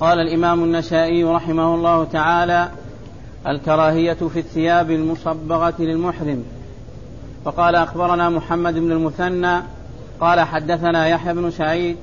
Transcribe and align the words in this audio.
قال 0.00 0.18
الإمام 0.18 0.64
النسائي 0.64 1.24
رحمه 1.24 1.74
الله 1.74 2.04
تعالى 2.04 2.68
الكراهية 3.46 4.14
في 4.14 4.38
الثياب 4.38 4.90
المصبغة 4.90 5.74
للمحرم. 5.78 6.44
وقال 7.44 7.74
أخبرنا 7.74 8.30
محمد 8.30 8.74
بن 8.74 8.92
المثنى 8.92 9.62
قال 10.20 10.40
حدثنا 10.40 11.06
يحيى 11.06 11.34
بن 11.34 11.50
سعيد 11.50 11.96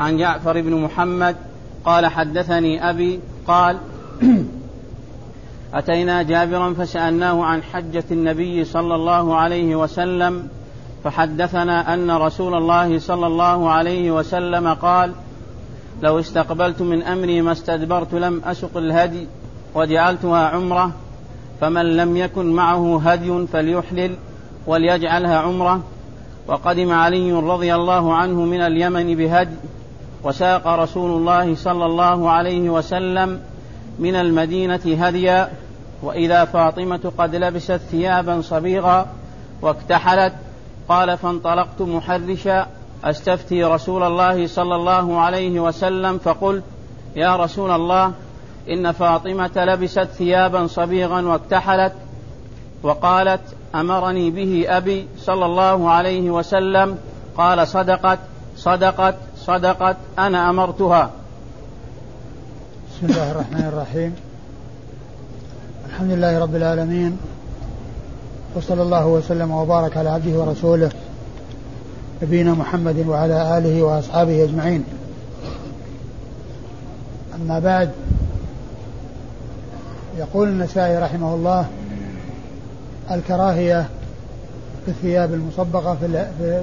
عن 0.00 0.18
جعفر 0.18 0.60
بن 0.60 0.74
محمد 0.74 1.36
قال 1.84 2.06
حدثني 2.06 2.90
أبي 2.90 3.20
قال 3.46 3.78
أتينا 5.74 6.22
جابرا 6.22 6.74
فسألناه 6.74 7.44
عن 7.44 7.62
حجة 7.62 8.04
النبي 8.10 8.64
صلى 8.64 8.94
الله 8.94 9.36
عليه 9.36 9.76
وسلم 9.76 10.48
فحدثنا 11.04 11.94
أن 11.94 12.10
رسول 12.10 12.54
الله 12.54 12.98
صلى 12.98 13.26
الله 13.26 13.70
عليه 13.70 14.10
وسلم 14.10 14.74
قال 14.74 15.12
لو 16.02 16.18
استقبلت 16.18 16.82
من 16.82 17.02
أمري 17.02 17.42
ما 17.42 17.52
استدبرت 17.52 18.14
لم 18.14 18.42
أسق 18.44 18.76
الهدي 18.76 19.26
وجعلتها 19.74 20.48
عمرة 20.48 20.92
فمن 21.60 21.96
لم 21.96 22.16
يكن 22.16 22.52
معه 22.52 23.00
هدي 23.04 23.46
فليحلل 23.46 24.16
وليجعلها 24.66 25.38
عمرة. 25.38 25.80
وقدم 26.46 26.92
علي 26.92 27.32
رضي 27.32 27.74
الله 27.74 28.14
عنه 28.14 28.44
من 28.44 28.60
اليمن 28.60 29.14
بهدي 29.14 29.56
وساق 30.24 30.66
رسول 30.66 31.10
الله 31.10 31.54
صلى 31.54 31.86
الله 31.86 32.30
عليه 32.30 32.70
وسلم 32.70 33.40
من 33.98 34.14
المدينة 34.14 34.80
هديا. 35.00 35.50
وإذا 36.02 36.44
فاطمة 36.44 37.12
قد 37.18 37.34
لبست 37.34 37.80
ثيابا 37.90 38.40
صبيغا 38.40 39.06
واكتحلت 39.62 40.32
قال 40.88 41.18
فانطلقت 41.18 41.82
محرشا 41.82 42.66
أستفتي 43.04 43.64
رسول 43.64 44.02
الله 44.02 44.46
صلى 44.46 44.74
الله 44.74 45.20
عليه 45.20 45.60
وسلم 45.60 46.18
فقلت 46.18 46.62
يا 47.16 47.36
رسول 47.36 47.70
الله 47.70 48.12
إن 48.70 48.92
فاطمة 48.92 49.50
لبست 49.56 50.08
ثيابا 50.18 50.66
صبيغا 50.66 51.22
واكتحلت 51.22 51.92
وقالت 52.82 53.40
أمرني 53.74 54.30
به 54.30 54.64
أبي 54.68 55.08
صلى 55.18 55.46
الله 55.46 55.90
عليه 55.90 56.30
وسلم 56.30 56.98
قال 57.36 57.68
صدقت 57.68 58.18
صدقت 58.56 59.14
صدقت 59.36 59.96
أنا 60.18 60.50
أمرتها. 60.50 61.10
بسم 62.90 63.06
الله 63.06 63.30
الرحمن 63.30 63.64
الرحيم. 63.72 64.14
الحمد 65.88 66.10
لله 66.10 66.38
رب 66.38 66.56
العالمين 66.56 67.18
وصلى 68.56 68.82
الله 68.82 69.06
وسلم 69.06 69.50
وبارك 69.50 69.96
على 69.96 70.08
عبده 70.08 70.38
ورسوله. 70.38 70.90
نبينا 72.22 72.52
محمد 72.52 73.04
وعلى 73.08 73.58
آله 73.58 73.82
وأصحابه 73.82 74.44
أجمعين. 74.44 74.84
أما 77.34 77.58
بعد 77.58 77.90
يقول 80.18 80.48
النسائي 80.48 80.98
رحمه 80.98 81.34
الله 81.34 81.66
الكراهية 83.10 83.88
في 84.84 84.90
الثياب 84.90 85.34
المصبغة 85.34 85.94
في, 85.94 86.26
في 86.38 86.62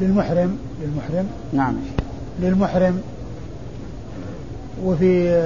للمحرم 0.00 0.58
للمحرم؟ 0.82 1.26
نعم. 1.52 1.74
للمحرم. 2.40 3.00
وفي 4.84 5.40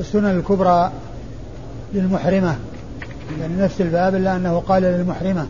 السنن 0.00 0.38
الكبرى 0.38 0.92
للمحرمة 1.94 2.56
يعني 3.40 3.62
نفس 3.62 3.80
الباب 3.80 4.14
إلا 4.14 4.36
أنه 4.36 4.62
قال 4.68 4.82
للمحرمة. 4.82 5.46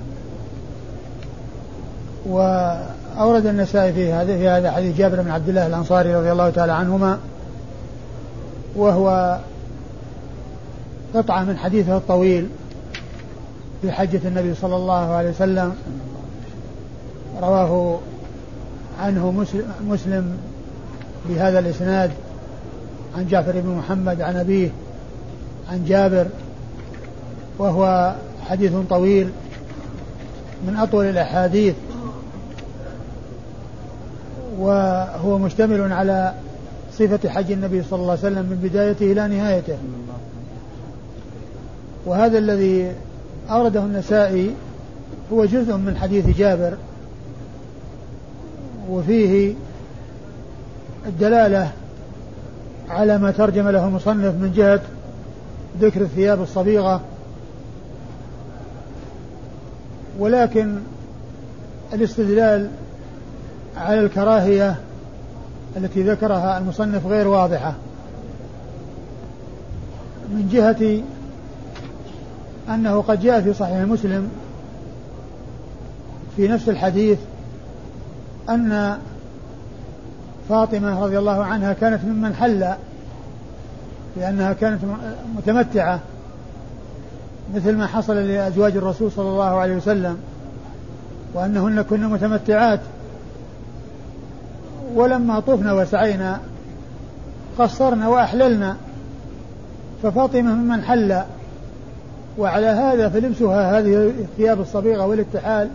وأورد 2.27 3.47
النسائي 3.47 3.92
في 3.92 4.12
هذا 4.12 4.36
في 4.36 4.48
هذا 4.48 4.70
حديث 4.70 4.97
جابر 4.97 5.22
بن 5.22 5.30
عبد 5.30 5.48
الله 5.48 5.67
الأنصاري 5.67 6.14
رضي 6.14 6.33
الله 6.33 6.50
تعالى 6.50 6.72
عنهما 6.72 7.19
وهو 8.77 9.39
قطعة 11.14 11.45
من 11.45 11.56
حديثه 11.58 11.97
الطويل 11.97 12.48
في 13.83 13.92
حجة 13.92 14.20
النبي 14.25 14.55
صلى 14.55 14.77
الله 14.77 15.14
عليه 15.14 15.30
وسلم 15.30 15.74
رواه 17.42 17.98
عنه 19.01 19.45
مسلم, 19.89 20.39
بهذا 21.29 21.58
الإسناد 21.58 22.11
عن 23.17 23.29
جعفر 23.29 23.52
بن 23.52 23.70
محمد 23.70 24.20
عن 24.20 24.36
أبيه 24.36 24.68
عن 25.70 25.85
جابر 25.85 26.27
وهو 27.58 28.14
حديث 28.48 28.73
طويل 28.91 29.29
من 30.67 30.77
أطول 30.77 31.05
الأحاديث 31.05 31.74
وهو 34.59 35.39
مشتمل 35.39 35.92
على 35.92 36.35
صفة 36.92 37.29
حج 37.29 37.53
النبي 37.53 37.83
صلى 37.83 38.01
الله 38.01 38.11
عليه 38.11 38.20
وسلم 38.20 38.47
من 38.47 38.61
بدايته 38.63 39.13
إلى 39.13 39.29
نهايته. 39.29 39.77
وهذا 42.07 42.39
الذي 42.39 42.92
أورده 43.51 43.81
النسائي 43.81 44.55
هو 45.33 45.45
جزء 45.45 45.77
من 45.77 45.97
حديث 45.97 46.39
جابر 46.39 46.75
وفيه 48.91 49.55
الدلالة 51.07 51.71
على 52.89 53.19
ما 53.19 53.31
ترجم 53.31 53.69
له 53.69 53.86
المصنف 53.86 54.35
من 54.35 54.53
جهة 54.57 54.81
ذكر 55.81 56.01
الثياب 56.01 56.42
الصبيغة. 56.42 57.01
ولكن 60.19 60.79
الاستدلال 61.92 62.71
على 63.77 64.01
الكراهية 64.01 64.77
التي 65.77 66.02
ذكرها 66.02 66.58
المصنف 66.58 67.07
غير 67.07 67.29
واضحة. 67.29 67.74
من 70.30 70.48
جهة 70.52 71.02
أنه 72.74 73.02
قد 73.02 73.20
جاء 73.20 73.40
في 73.40 73.55
صحيح 73.55 73.79
مسلم 73.79 74.30
في 76.36 76.48
نفس 76.48 76.68
الحديث 76.68 77.18
أن 78.48 78.98
فاطمة 80.48 81.05
رضي 81.05 81.18
الله 81.18 81.45
عنها 81.45 81.73
كانت 81.73 82.05
ممن 82.05 82.35
حل 82.35 82.74
لأنها 84.17 84.52
كانت 84.52 84.80
متمتعة 85.36 86.01
مثل 87.55 87.77
ما 87.77 87.86
حصل 87.86 88.17
لأزواج 88.17 88.77
الرسول 88.77 89.12
صلى 89.12 89.29
الله 89.29 89.45
عليه 89.45 89.77
وسلم 89.77 90.18
وأنهن 91.35 91.83
كن 91.83 92.05
متمتعات. 92.05 92.80
ولما 94.94 95.40
طفنا 95.40 95.72
وسعينا 95.72 96.40
قصرنا 97.58 98.08
وأحللنا 98.08 98.77
ففاطمة 100.02 100.55
ممن 100.55 100.82
حل. 100.82 101.22
وعلى 102.38 102.66
هذا 102.66 103.08
فلبسها 103.08 103.78
هذه 103.78 104.12
الثياب 104.20 104.60
الصبيغة 104.60 105.06
والاتحال 105.06 105.68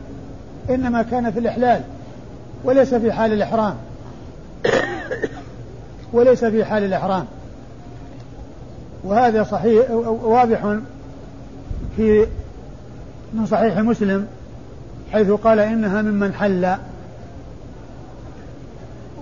إنما 0.69 1.01
كان 1.01 1.31
في 1.31 1.39
الإحلال 1.39 1.81
وليس 2.63 2.93
في 2.93 3.11
حال 3.11 3.33
الإحرام. 3.33 3.75
وليس 6.13 6.45
في 6.45 6.65
حال 6.65 6.83
الإحرام. 6.83 7.25
وهذا 9.03 9.43
صحيح 9.43 9.91
واضح 10.23 10.75
في 11.97 12.27
من 13.33 13.45
صحيح 13.45 13.77
مسلم 13.77 14.27
حيث 15.11 15.31
قال 15.31 15.59
إنها 15.59 16.01
ممن 16.01 16.33
حل. 16.33 16.75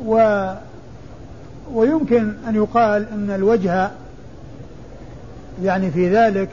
و 0.05 0.47
ويمكن 1.73 2.33
أن 2.47 2.55
يقال 2.55 3.05
أن 3.13 3.31
الوجه 3.35 3.91
يعني 5.63 5.91
في 5.91 6.15
ذلك 6.15 6.49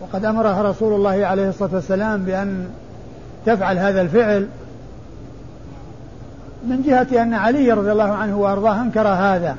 وقد 0.00 0.24
أمرها 0.24 0.62
رسول 0.62 0.92
الله 0.92 1.26
عليه 1.26 1.48
الصلاة 1.48 1.74
والسلام 1.74 2.22
بأن 2.22 2.68
تفعل 3.46 3.78
هذا 3.78 4.00
الفعل 4.00 4.48
من 6.66 6.82
جهة 6.82 7.22
أن 7.22 7.34
علي 7.34 7.72
رضي 7.72 7.92
الله 7.92 8.12
عنه 8.12 8.38
وأرضاه 8.38 8.82
أنكر 8.82 9.08
هذا. 9.08 9.56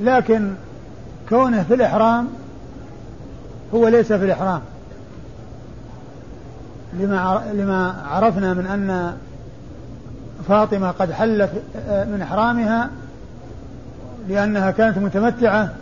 لكن 0.00 0.52
كونه 1.28 1.62
في 1.62 1.74
الإحرام 1.74 2.28
هو 3.74 3.88
ليس 3.88 4.12
في 4.12 4.24
الإحرام. 4.24 4.60
لما 7.00 7.42
لما 7.54 7.94
عرفنا 8.08 8.54
من 8.54 8.66
أن 8.66 9.16
فاطمة 10.48 10.90
قد 10.90 11.12
حلت 11.12 11.50
من 11.88 12.20
إحرامها 12.22 12.90
لأنها 14.28 14.70
كانت 14.70 14.98
متمتعة 14.98 15.72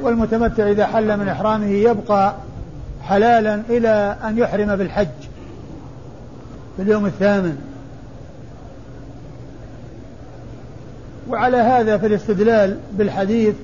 والمتمتع 0.00 0.70
إذا 0.70 0.86
حل 0.86 1.16
من 1.16 1.28
إحرامه 1.28 1.66
يبقى 1.66 2.34
حلالا 3.02 3.62
إلى 3.68 4.16
أن 4.24 4.38
يحرم 4.38 4.76
بالحج 4.76 5.08
في 6.76 6.82
اليوم 6.82 7.06
الثامن. 7.06 7.58
وعلى 11.28 11.56
هذا 11.56 11.98
في 11.98 12.06
الاستدلال 12.06 12.78
بالحديث 12.92 13.54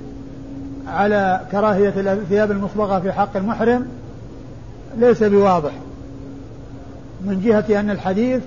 على 0.88 1.41
كراهية 1.52 2.12
الثياب 2.12 2.50
المصبغة 2.50 2.99
في 2.99 3.12
حق 3.12 3.37
المحرم 3.37 3.87
ليس 4.99 5.23
بواضح. 5.23 5.73
من 7.25 7.40
جهة 7.44 7.81
أن 7.81 7.90
الحديث 7.90 8.43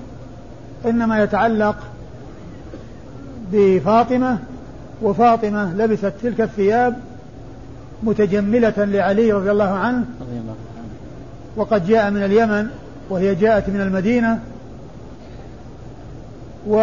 إنما 0.85 1.23
يتعلق 1.23 1.75
بفاطمة 3.51 4.37
وفاطمة 5.01 5.73
لبست 5.73 6.13
تلك 6.21 6.41
الثياب 6.41 6.99
متجملة 8.03 8.73
لعلي 8.77 9.31
رضي 9.31 9.51
الله 9.51 9.69
عنه 9.69 10.05
وقد 11.55 11.87
جاء 11.87 12.11
من 12.11 12.23
اليمن 12.23 12.67
وهي 13.09 13.35
جاءت 13.35 13.69
من 13.69 13.81
المدينة 13.81 14.39
و 16.67 16.77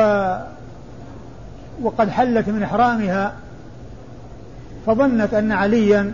وقد 1.83 2.11
حلت 2.11 2.49
من 2.49 2.63
إحرامها 2.63 3.33
فظنت 4.87 5.35
أن 5.35 5.53
عليا 5.53 6.13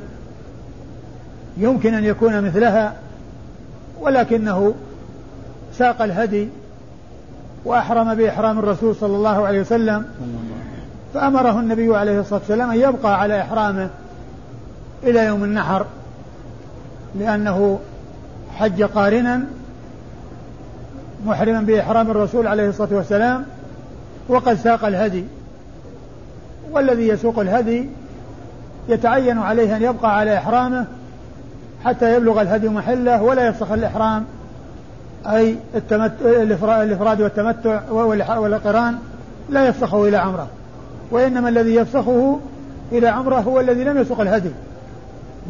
يمكن 1.56 1.94
أن 1.94 2.05
يكون 2.05 2.43
مثلها 2.44 2.94
ولكنه 4.00 4.75
ساق 5.78 6.02
الهدي 6.02 6.49
وأحرم 7.64 8.14
بإحرام 8.14 8.58
الرسول 8.58 8.96
صلى 8.96 9.17
الله 9.17 9.46
عليه 9.46 9.61
وسلم 9.61 10.05
فأمره 11.14 11.61
النبي 11.61 11.96
عليه 11.96 12.20
الصلاة 12.20 12.40
والسلام 12.40 12.70
أن 12.70 12.76
يبقى 12.76 13.20
على 13.20 13.40
إحرامه 13.40 13.90
إلى 15.02 15.25
يوم 15.25 15.44
النحر 15.44 15.87
لأنه 17.19 17.78
حج 18.56 18.82
قارنا 18.82 19.44
محرما 21.26 21.61
بإحرام 21.61 22.11
الرسول 22.11 22.46
عليه 22.46 22.69
الصلاة 22.69 22.94
والسلام 22.94 23.44
وقد 24.29 24.55
ساق 24.55 24.84
الهدي. 24.84 25.25
والذي 26.70 27.08
يسوق 27.08 27.38
الهدي 27.38 27.88
يتعين 28.88 29.38
عليه 29.38 29.76
أن 29.76 29.82
يبقى 29.82 30.19
على 30.19 30.38
إحرامه 30.38 30.87
حتى 31.84 32.17
يبلغ 32.17 32.43
الهدي 32.43 32.69
محله 32.69 33.22
ولا 33.22 33.49
يفسخ 33.49 33.72
الإحرام. 33.72 34.25
أي 35.26 35.56
الإفراد 36.23 37.20
والتمتع 37.20 37.90
والقران 37.90 38.99
لا 39.50 39.69
يفسخه 39.69 40.08
إلى 40.08 40.17
عمرة. 40.17 40.49
وإنما 41.11 41.49
الذي 41.49 41.75
يفسخه 41.75 42.40
إلى 42.93 43.08
عمرة 43.08 43.37
هو 43.37 43.61
الذي 43.61 43.84
لم 43.84 43.99
يسق 43.99 44.20
الهدي 44.20 44.50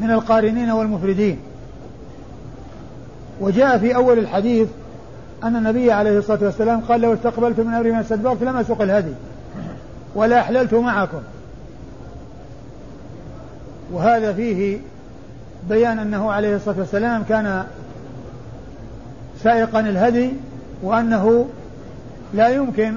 من 0.00 0.10
القارنين 0.10 0.70
والمفردين. 0.70 1.38
وجاء 3.40 3.78
في 3.78 3.94
أول 3.94 4.18
الحديث 4.18 4.68
أن 5.44 5.56
النبي 5.56 5.92
عليه 5.92 6.18
الصلاة 6.18 6.44
والسلام 6.44 6.80
قال 6.80 7.00
لو 7.00 7.14
استقبلت 7.14 7.60
من 7.60 7.74
أمري 7.74 7.92
ما 7.92 8.00
استدبرت 8.00 8.42
لم 8.42 8.56
أسق 8.56 8.82
الهدي 8.82 9.12
ولا 10.14 10.40
أحللت 10.40 10.74
معكم. 10.74 11.20
وهذا 13.92 14.32
فيه 14.32 14.78
بيان 15.68 15.98
أنه 15.98 16.32
عليه 16.32 16.56
الصلاة 16.56 16.78
والسلام 16.78 17.22
كان 17.28 17.64
سائقا 19.42 19.80
الهدي 19.80 20.32
وأنه 20.82 21.46
لا 22.34 22.48
يمكن 22.48 22.94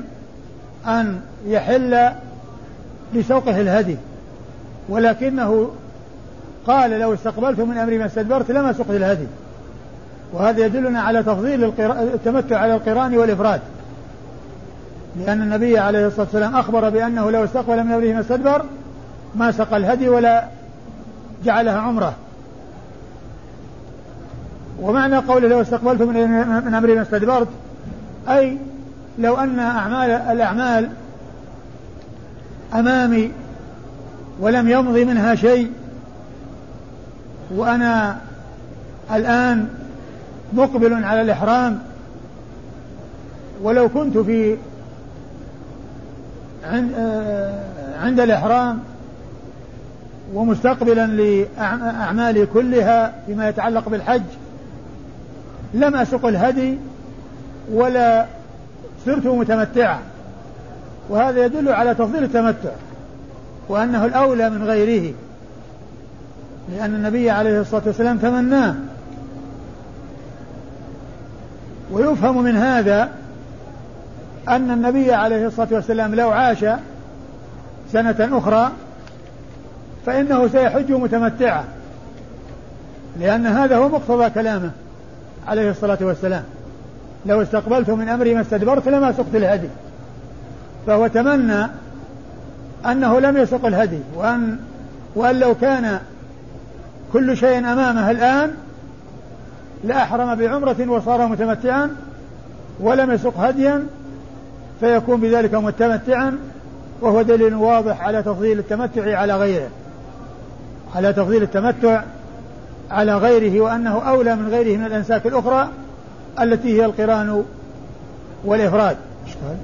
أن 0.88 1.20
يحل 1.48 2.10
لسوقه 3.14 3.62
الهدي. 3.62 3.98
ولكنه 4.90 5.72
قال 6.68 6.92
لو 6.92 7.14
استقبلت 7.14 7.60
من 7.60 7.78
أمري 7.78 7.98
ما 7.98 8.06
استدبرت 8.06 8.52
لما 8.52 8.74
سقت 8.74 8.90
الهدي. 8.90 9.28
وهذا 10.34 10.66
يدلنا 10.66 11.02
على 11.02 11.24
تفضيل 11.24 11.74
التمتع 11.90 12.58
على 12.58 12.76
القرآن 12.76 13.18
والإفراد. 13.18 13.62
لأن 15.20 15.42
النبي 15.42 15.78
عليه 15.78 16.08
الصلاة 16.08 16.26
والسلام 16.26 16.56
أخبر 16.56 16.90
بأنه 16.90 17.32
لو 17.32 17.44
استقبل 17.44 17.84
من 17.84 17.92
أمره 17.92 18.14
ما 18.14 18.20
استدبر 18.20 18.66
ما 19.36 19.52
سقى 19.52 19.78
الهدي 19.78 20.10
ولا 20.10 20.44
جعلها 21.44 21.78
عمرة. 21.80 22.14
ومعنى 24.82 25.18
قوله 25.18 25.48
لو 25.48 25.62
استقبلت 25.62 26.02
من 26.02 26.74
أمري 26.74 26.96
ما 26.96 27.02
استدبرت 27.02 27.48
أي 28.30 28.58
لو 29.20 29.36
أن 29.36 29.60
أعمال 29.60 30.12
الأعمال 30.12 30.90
أمامي 32.74 33.32
ولم 34.40 34.70
يمضي 34.70 35.06
منها 35.06 35.36
شيء 35.36 35.72
وأنا 37.56 38.18
الآن 39.12 39.68
مقبل 40.54 41.04
على 41.04 41.22
الإحرام 41.22 41.80
ولو 43.64 43.90
كنت 43.90 44.18
في 44.18 44.58
آه، 46.66 47.64
عند 48.02 48.20
الإحرام 48.20 48.80
ومستقبلا 50.34 51.08
لأعمالي 51.08 52.46
كلها 52.46 53.14
فيما 53.26 53.50
يتعلق 53.50 53.90
بالحج 53.90 54.22
لم 55.74 55.96
أسق 55.96 56.26
الهدي 56.26 56.78
ولا 57.72 58.26
صرت 59.06 59.26
متمتعا. 59.26 60.00
وهذا 61.10 61.46
يدل 61.46 61.70
على 61.70 61.96
تفضيل 61.96 62.24
التمتع 62.24 62.72
وأنه 63.70 64.06
الأولى 64.06 64.50
من 64.50 64.64
غيره. 64.64 65.14
لأن 66.72 66.96
النبي 66.96 67.30
عليه 67.30 67.62
الصلاة 67.62 67.82
والسلام 67.86 68.18
تمناه. 68.18 68.76
ويفهم 71.92 72.44
من 72.44 72.58
هذا 72.58 73.10
أن 74.48 74.72
النبي 74.72 75.14
عليه 75.14 75.48
الصلاة 75.48 75.68
والسلام 75.72 76.16
لو 76.16 76.30
عاش 76.30 76.66
سنة 77.92 78.30
أخرى 78.38 78.72
فإنه 80.06 80.48
سيحج 80.48 80.92
متمتعا 80.92 81.64
لأن 83.20 83.48
هذا 83.48 83.78
هو 83.78 83.90
مقتضى 83.90 84.30
كلامه. 84.30 84.72
عليه 85.50 85.72
الصلاة 85.72 85.98
والسلام. 86.02 86.44
لو 87.26 87.42
استقبلت 87.42 87.90
من 87.90 88.10
أمري 88.10 88.34
ما 88.34 88.42
استدبرت 88.42 88.88
لما 88.88 89.12
سقت 89.12 89.36
الهدي. 89.36 89.70
فهو 90.88 91.08
تمنى 91.08 91.68
أنه 92.86 93.20
لم 93.20 93.38
يسق 93.38 93.66
الهدي. 93.66 94.00
وأن 94.16 94.58
وأن 95.16 95.40
لو 95.40 95.56
كان 95.56 96.00
كل 97.14 97.38
شيء 97.38 97.58
أمامه 97.58 98.12
الآن 98.12 98.52
لأحرم 99.84 100.36
بعمرة 100.36 100.90
وصار 100.90 101.28
متمتعا 101.28 101.90
ولم 102.80 103.12
يسق 103.12 103.38
هديا 103.38 103.84
فيكون 104.80 105.22
بذلك 105.22 105.54
متمتعا 105.54 106.38
وهو 107.02 107.22
دليل 107.22 107.56
واضح 107.56 108.02
على 108.02 108.24
تفضيل 108.24 108.60
التمتع 108.60 109.18
على 109.18 109.38
غيره. 109.38 109.70
على 110.96 111.14
تفضيل 111.14 111.44
التمتع 111.44 112.04
على 112.92 113.18
غيره 113.18 113.62
وأنه 113.62 114.00
أولى 114.10 114.36
من 114.36 114.50
غيره 114.50 114.78
من 114.78 114.86
الأنساك 114.86 115.28
الأخرى 115.28 115.70
التي 116.42 116.82
هي 116.82 116.86
القران 116.86 117.44
والإفراد. 118.46 118.98
إيش 119.26 119.34
قال؟ 119.36 119.58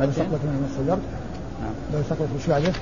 لو 0.00 0.08
استقبلت 0.08 0.40
من 0.44 0.68
استدرت 0.70 1.00
لو 1.92 2.00
استقبلت 2.00 2.48
بعده؟ 2.48 2.72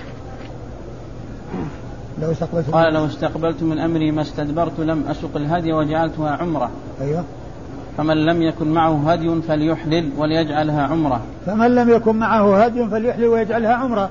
لو 2.23 2.33
استقبلت 2.33 2.71
قال 2.71 2.95
لو 2.95 3.07
استقبلت 3.07 3.63
من 3.63 3.79
أمري 3.79 4.11
ما 4.11 4.23
استدبرت 4.23 4.81
لم 4.81 5.05
أسق 5.09 5.37
الهدي 5.37 5.73
وجعلتها 5.73 6.31
عمرة. 6.31 6.71
أيوه. 7.01 7.25
فمن 7.97 8.17
لم 8.17 8.43
يكن 8.43 8.69
معه 8.69 9.13
هدي 9.13 9.43
فليحلل 9.43 10.11
وليجعلها 10.17 10.83
عمرة. 10.83 11.21
فمن 11.47 11.75
لم 11.75 11.91
يكن 11.91 12.17
معه 12.17 12.65
هدي 12.65 12.87
فليحلل 12.87 13.27
ويجعلها 13.27 13.75
عمرة. 13.75 14.11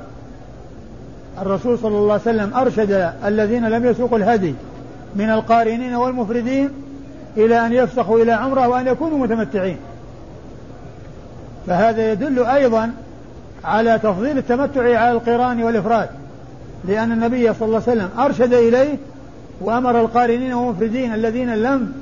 الرسول 1.42 1.80
صلى 1.80 1.98
الله 1.98 2.14
عليه 2.14 2.22
وسلم 2.22 2.54
أرشد 2.54 3.14
الذين 3.26 3.70
لم 3.70 3.86
يسوقوا 3.86 4.18
الهدي 4.18 4.56
من 5.18 5.30
القارنين 5.30 5.96
والمفردين 5.96 6.70
إلى 7.38 7.66
أن 7.66 7.74
يفسخوا 7.74 8.20
إلى 8.20 8.32
عمرة 8.32 8.68
وأن 8.68 8.88
يكونوا 8.88 9.18
متمتعين. 9.18 9.78
فهذا 11.68 12.12
يدل 12.12 12.46
أيضا 12.46 12.92
على 13.64 14.00
تفضيل 14.00 14.38
التمتع 14.38 14.82
على 14.82 15.12
القران 15.12 15.64
والإفراد 15.64 16.10
لأن 16.86 17.12
النبي 17.12 17.54
صلى 17.54 17.66
الله 17.66 17.82
عليه 17.88 17.92
وسلم 17.92 18.10
أرشد 18.20 18.54
إليه 18.54 18.98
وأمر 19.62 20.02
القارنين 20.02 20.54
والمفردين 20.54 21.14
الذين 21.14 21.56
لم 21.56 21.94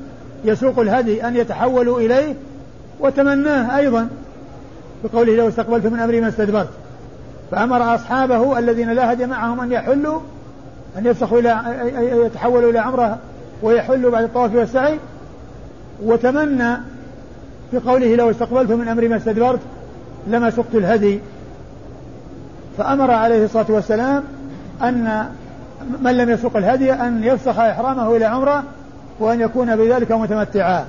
يسوقوا 0.46 0.84
الهدي 0.84 1.28
أن 1.28 1.36
يتحولوا 1.36 2.00
إليه 2.00 2.36
وتمناه 3.00 3.78
أيضا 3.78 4.08
بقوله 5.04 5.36
لو 5.36 5.48
استقبلت 5.48 5.86
من 5.86 6.00
أمري 6.00 6.22
ما 6.22 6.28
استدبرت. 6.28 6.70
فأمر 7.52 7.96
أصحابه 7.96 8.60
الذين 8.60 8.92
لا 8.92 9.14
هدي 9.14 9.26
معهم 9.26 9.60
أن 9.60 9.72
يحلوا 9.72 10.20
أن 10.98 11.06
يفسخوا 11.06 11.40
إلى 11.40 11.62
يتحولوا 12.26 12.72
إلى 12.72 12.80
عمرة 12.80 13.18
ويحلوا 13.64 14.12
بعد 14.12 14.24
الطواف 14.24 14.56
والسعي. 14.56 15.00
وتمنى 16.04 16.78
في 17.72 17.78
قوله 17.78 18.16
لو 18.16 18.30
استقبلت 18.30 18.72
من 18.72 18.88
أمري 18.88 19.08
ما 19.08 19.18
استدبرت 19.18 19.60
لما 20.28 20.50
سقت 20.50 20.76
الهدي. 20.76 21.20
فأمر 22.78 23.12
عليه 23.12 23.46
الصلاة 23.46 23.66
والسلام 23.70 24.24
أن 24.82 25.26
من 26.02 26.18
لم 26.18 26.30
يسوق 26.30 26.58
الهدي 26.58 26.94
أن 26.94 27.24
يفسخ 27.24 27.60
إحرامه 27.60 28.16
إلى 28.16 28.26
عمرة 28.26 28.64
وأن 29.20 29.42
يكون 29.42 29.76
بذلك 29.76 30.12
متمتعا. 30.12 30.86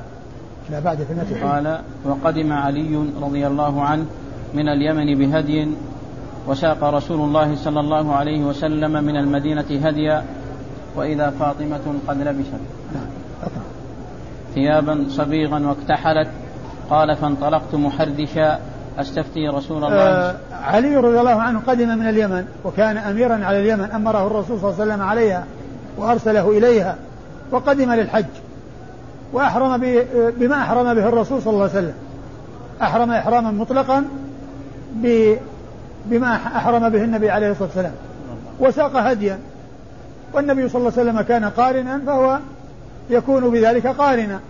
لا 0.70 0.80
بعد 0.80 0.96
في 1.28 1.44
قال 1.44 1.78
وقدم 2.04 2.52
علي 2.52 2.96
رضي 3.22 3.46
الله 3.46 3.82
عنه 3.82 4.04
من 4.54 4.68
اليمن 4.68 5.18
بهدي 5.18 5.68
وساق 6.46 6.84
رسول 6.84 7.20
الله 7.20 7.56
صلى 7.56 7.80
الله 7.80 8.14
عليه 8.14 8.44
وسلم 8.44 9.04
من 9.04 9.16
المدينة 9.16 9.66
هديا 9.84 10.24
وإذا 10.96 11.30
فاطمة 11.30 11.94
قد 12.08 12.22
لبست. 12.22 12.62
ثيابا 14.54 15.06
صبيغا 15.08 15.66
واكتحلت. 15.66 16.28
قال 16.90 17.16
فانطلقت 17.16 17.74
محردشا 17.74 18.58
أستفتي 18.98 19.48
رسول 19.48 19.84
الله. 19.84 20.02
آه 20.02 20.36
علي 20.52 20.96
رضي 20.96 21.20
الله 21.20 21.42
عنه 21.42 21.60
قدم 21.66 21.88
من 21.98 22.08
اليمن 22.08 22.44
وكان 22.64 22.96
أميرا 22.96 23.44
على 23.44 23.60
اليمن 23.60 23.90
أمره 23.90 24.26
الرسول 24.26 24.60
صلى 24.60 24.70
الله 24.70 24.80
عليه 24.80 24.92
وسلم 24.92 25.02
عليها 25.02 25.44
وأرسله 25.98 26.58
إليها 26.58 26.96
وقدم 27.50 27.92
للحج. 27.92 28.24
وأحرم 29.32 29.76
بما 30.14 30.62
أحرم 30.62 30.94
به 30.94 31.08
الرسول 31.08 31.42
صلى 31.42 31.52
الله 31.52 31.62
عليه 31.62 31.78
وسلم. 31.78 31.94
أحرم 32.82 33.10
إحراما 33.10 33.50
مطلقا 33.50 34.04
بما 36.10 36.34
أحرم 36.34 36.88
به 36.88 37.04
النبي 37.04 37.30
عليه 37.30 37.50
الصلاة 37.50 37.68
والسلام. 37.68 37.92
وساق 38.60 38.96
هديا. 38.96 39.38
والنبي 40.32 40.68
صلى 40.68 40.80
الله 40.80 40.92
عليه 40.98 41.10
وسلم 41.10 41.20
كان 41.20 41.44
قارنا 41.44 42.00
فهو 42.06 42.38
يكون 43.10 43.50
بذلك 43.50 43.86
قارنا. 43.86 44.40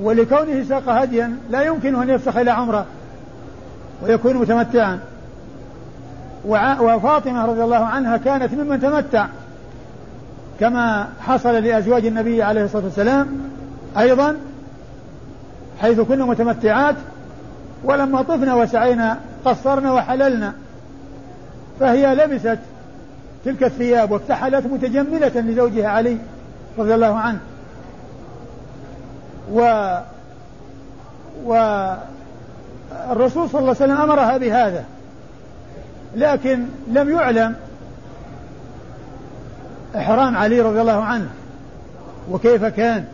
ولكونه 0.00 0.64
ساق 0.68 0.88
هديا 0.88 1.36
لا 1.50 1.62
يمكن 1.62 2.02
أن 2.02 2.10
يفسخ 2.10 2.36
إلى 2.36 2.50
عمره 2.50 2.86
ويكون 4.02 4.36
متمتعا. 4.36 4.98
وفاطمة 6.80 7.46
رضي 7.46 7.64
الله 7.64 7.84
عنها 7.84 8.16
كانت 8.16 8.54
ممن 8.54 8.80
تمتع. 8.80 9.26
كما 10.60 11.08
حصل 11.20 11.54
لأزواج 11.54 12.06
النبي 12.06 12.42
عليه 12.42 12.64
الصلاة 12.64 12.84
والسلام 12.84 13.28
أيضا 13.98 14.36
حيث 15.80 16.00
كنا 16.00 16.24
متمتعات. 16.24 16.96
ولما 17.84 18.22
طفنا 18.22 18.54
وسعينا 18.54 19.18
قصرنا 19.44 19.92
وحللنا. 19.92 20.52
فهي 21.80 22.14
لبست 22.14 22.58
تلك 23.44 23.62
الثياب 23.62 24.10
واكتحلت 24.10 24.66
متجملة 24.66 25.32
لزوجها 25.34 25.88
علي 25.88 26.18
رضي 26.78 26.94
الله 26.94 27.18
عنه. 27.18 27.38
و 29.52 29.96
والرسول 31.44 33.50
صلى 33.50 33.60
الله 33.60 33.76
عليه 33.80 33.80
وسلم 33.84 34.00
أمرها 34.00 34.36
بهذا. 34.36 34.84
لكن 36.16 36.66
لم 36.88 37.10
يعلم 37.10 37.54
إحرام 39.96 40.36
علي 40.36 40.60
رضي 40.60 40.80
الله 40.80 41.04
عنه 41.04 41.28
وكيف 42.30 42.64
كان. 42.64 43.04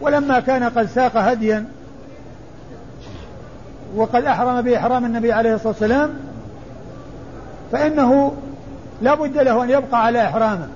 ولما 0.00 0.40
كان 0.40 0.64
قد 0.64 0.86
ساق 0.86 1.16
هديا 1.16 1.64
وقد 3.94 4.24
أحرم 4.24 4.62
بإحرام 4.62 5.04
النبي 5.04 5.32
عليه 5.32 5.54
الصلاة 5.54 5.68
والسلام 5.68 6.10
فإنه 7.72 8.34
لا 9.02 9.14
بد 9.14 9.38
له 9.38 9.64
أن 9.64 9.70
يبقى 9.70 10.04
على 10.04 10.24
إحرامه. 10.24 10.68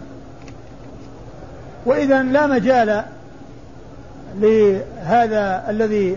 وإذا 1.86 2.22
لا 2.22 2.46
مجال 2.46 3.02
لهذا 4.38 5.64
الذي 5.68 6.16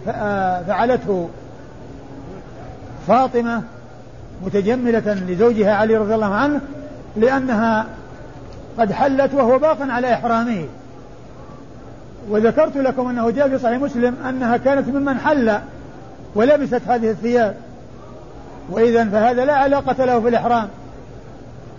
فعلته 0.67 1.29
فاطمة 3.07 3.61
متجملة 4.45 5.13
لزوجها 5.13 5.75
علي 5.75 5.97
رضي 5.97 6.15
الله 6.15 6.33
عنه 6.33 6.61
لأنها 7.15 7.85
قد 8.79 8.91
حلت 8.91 9.33
وهو 9.33 9.59
باق 9.59 9.77
على 9.81 10.13
إحرامه. 10.13 10.65
وذكرت 12.29 12.77
لكم 12.77 13.07
أنه 13.07 13.29
جاء 13.29 13.49
في 13.49 13.57
صحيح 13.57 13.81
مسلم 13.81 14.15
أنها 14.29 14.57
كانت 14.57 14.87
ممن 14.87 15.19
حل 15.19 15.59
ولبست 16.35 16.81
هذه 16.87 17.09
الثياب. 17.09 17.55
وإذا 18.69 19.05
فهذا 19.05 19.45
لا 19.45 19.53
علاقة 19.53 20.05
له 20.05 20.19
في 20.19 20.27
الإحرام. 20.27 20.67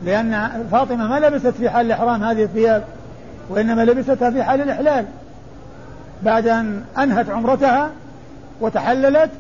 لأن 0.05 0.51
فاطمة 0.71 1.09
ما 1.09 1.19
لبست 1.27 1.47
في 1.47 1.71
حال 1.71 1.87
الإحرام 1.87 2.25
هذه 2.25 2.43
الثياب 2.43 2.85
وإنما 3.49 3.85
لبستها 3.85 4.31
في 4.31 4.43
حال 4.43 4.61
الإحلال. 4.61 5.07
بعد 6.23 6.49
أن 6.49 6.83
أنهت 6.99 7.31
عمرتها 7.31 7.91
وتحللت 8.61 9.31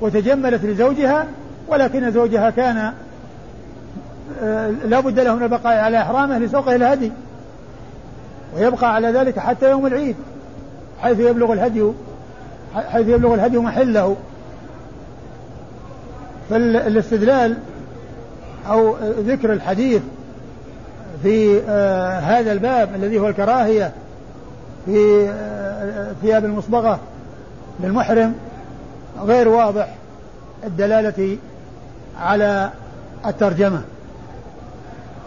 وتجملت 0.00 0.64
لزوجها 0.64 1.26
ولكن 1.68 2.10
زوجها 2.10 2.50
كان 2.50 2.92
آه، 4.42 4.70
لا 4.70 5.00
بد 5.00 5.20
له 5.20 5.34
من 5.34 5.42
البقاء 5.42 5.78
على 5.78 6.02
إحرامه 6.02 6.38
لسوقه 6.38 6.74
الهدي. 6.74 7.12
ويبقى 8.56 8.94
على 8.94 9.08
ذلك 9.08 9.38
حتى 9.38 9.70
يوم 9.70 9.86
العيد 9.86 10.16
حيث 11.02 11.20
يبلغ 11.20 11.52
الهدي 11.52 11.92
حيث 12.74 13.08
يبلغ 13.08 13.34
الهدي 13.34 13.58
محله. 13.58 14.16
فالاستدلال 16.50 17.56
أو 18.68 18.96
ذكر 19.18 19.52
الحديث 19.52 20.02
في 21.22 21.62
آه 21.68 22.18
هذا 22.18 22.52
الباب 22.52 22.94
الذي 22.94 23.18
هو 23.18 23.28
الكراهية 23.28 23.92
في 24.86 25.28
آه 25.28 26.12
ثياب 26.22 26.44
المصبغة 26.44 27.00
للمحرم 27.80 28.34
غير 29.20 29.48
واضح 29.48 29.94
الدلالة 30.64 31.36
على 32.20 32.70
الترجمة. 33.26 33.82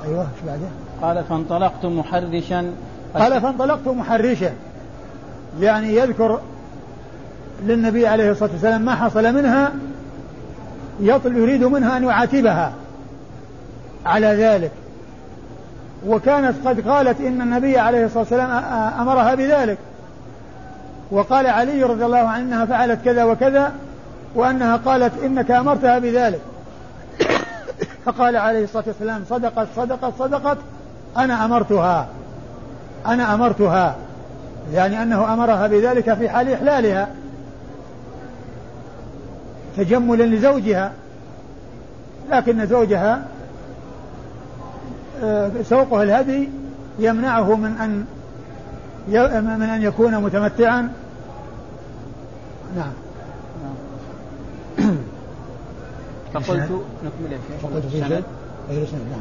أيوه 0.06 0.22
إيش 0.22 0.46
بعده؟ 0.48 0.68
قال 1.01 1.24
فانطلقت 1.24 1.86
محرشا. 1.86 2.72
قال 3.13 3.42
فانطلقت 3.42 3.88
محرشا. 3.88 4.51
يعني 5.62 5.96
يذكر 5.96 6.39
للنبي 7.66 8.08
عليه 8.08 8.32
الصلاة 8.32 8.52
والسلام 8.52 8.82
ما 8.82 8.96
حصل 8.96 9.34
منها 9.34 9.72
يطل 11.00 11.38
يريد 11.38 11.64
منها 11.64 11.98
أن 11.98 12.04
يعاتبها 12.04 12.72
على 14.06 14.28
ذلك. 14.28 14.72
وكانت 16.08 16.68
قد 16.68 16.90
قالت 16.90 17.22
إن 17.22 17.42
النبي 17.42 17.78
عليه 17.78 18.06
الصلاة 18.06 18.20
والسلام 18.20 18.52
أمرها 19.00 19.36
بذلك. 19.36 19.78
وقال 21.12 21.48
علي 21.48 21.84
رضي 21.84 22.06
الله 22.06 22.18
عنه 22.18 22.44
أنها 22.44 22.66
فعلت 22.66 23.00
كذا 23.06 23.24
وكذا 23.24 23.72
وأنها 24.36 24.76
قالت 24.76 25.24
إنك 25.24 25.52
أمرتها 25.52 26.00
بذلك. 26.00 26.42
فقال 28.06 28.38
عليه 28.38 28.64
الصلاة 28.64 28.84
والسلام 28.88 29.24
صدقت 29.30 29.68
صدقت 29.76 30.14
صدقت 30.20 30.58
أنا 31.18 31.46
أمرتها. 31.46 32.08
أنا 33.06 33.34
أمرتها. 33.34 33.96
يعني 34.74 35.04
أنه 35.04 35.34
أمرها 35.34 35.68
بذلك 35.68 36.14
في 36.14 36.30
حال 36.30 36.54
إحلالها. 36.54 37.08
تجملا 39.77 40.24
لزوجها 40.24 40.93
لكن 42.31 42.65
زوجها 42.65 43.25
آه، 45.24 45.51
سوقه 45.63 46.03
الهدي 46.03 46.50
يمنعه 47.00 47.55
من 47.55 47.72
أن 47.72 48.05
من 49.60 49.69
أن 49.69 49.81
يكون 49.81 50.17
متمتعا. 50.17 50.89
نعم. 52.75 52.91
فقلت 56.34 56.69
نكمل 57.03 57.38
فقلت 57.63 57.86
في 57.86 58.00
سند 58.00 58.24
غير 58.69 58.86
سند 58.86 59.01
نعم. 59.12 59.19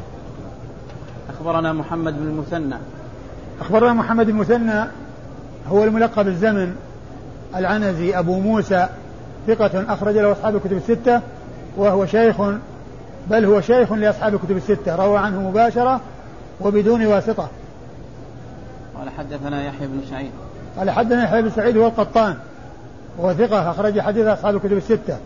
أخبرنا 1.29 1.73
محمد 1.73 2.19
بن 2.19 2.27
المثنى. 2.27 2.75
أخبرنا 3.61 3.93
محمد 3.93 4.25
بن 4.25 4.31
المثنى 4.31 4.83
هو 5.69 5.83
الملقب 5.83 6.27
الزمن 6.27 6.75
العنزي 7.55 8.19
أبو 8.19 8.39
موسى 8.39 8.87
ثقة 9.47 9.93
أخرج 9.93 10.17
له 10.17 10.31
أصحاب 10.31 10.55
الكتب 10.55 10.77
الستة 10.77 11.21
وهو 11.77 12.05
شيخ 12.05 12.35
بل 13.29 13.45
هو 13.45 13.61
شيخ 13.61 13.91
لأصحاب 13.93 14.33
الكتب 14.33 14.57
الستة 14.57 14.95
روى 14.95 15.17
عنه 15.17 15.49
مباشرة 15.49 16.01
وبدون 16.61 17.05
واسطة. 17.05 17.47
قال 18.97 19.09
حدثنا 19.09 19.65
يحيى 19.65 19.87
بن 19.87 20.01
سعيد. 20.09 20.31
قال 20.77 20.89
حدثنا 20.89 21.23
يحيى 21.23 21.41
بن 21.41 21.49
سعيد 21.49 21.77
هو 21.77 21.87
القطان 21.87 22.35
وهو 23.17 23.33
ثقة 23.33 23.71
أخرج 23.71 23.99
حديث 23.99 24.25
أصحاب 24.25 24.55
الكتب 24.55 24.77
الستة. 24.77 25.17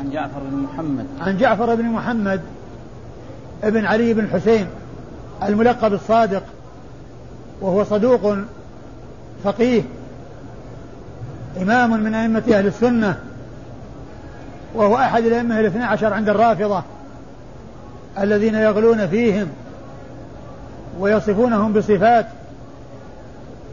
عن 0.00 0.10
جعفر 0.10 0.40
بن 0.50 0.56
محمد. 0.56 1.06
عن 1.20 1.38
جعفر 1.38 1.74
بن 1.74 1.84
محمد 1.84 2.40
ابن 3.62 3.84
علي 3.86 4.14
بن 4.14 4.28
حسين 4.28 4.66
الملقب 5.42 5.92
الصادق 5.92 6.42
وهو 7.60 7.84
صدوق 7.84 8.36
فقيه. 9.44 9.82
إمام 11.60 12.02
من 12.02 12.14
أئمة 12.14 12.42
أهل 12.48 12.66
السنة 12.66 13.18
وهو 14.74 14.96
أحد 14.96 15.24
الأئمة 15.24 15.60
الاثنى 15.60 15.84
عشر 15.84 16.14
عند 16.14 16.28
الرافضة 16.28 16.82
الذين 18.18 18.54
يغلون 18.54 19.06
فيهم 19.06 19.48
ويصفونهم 20.98 21.72
بصفات 21.72 22.26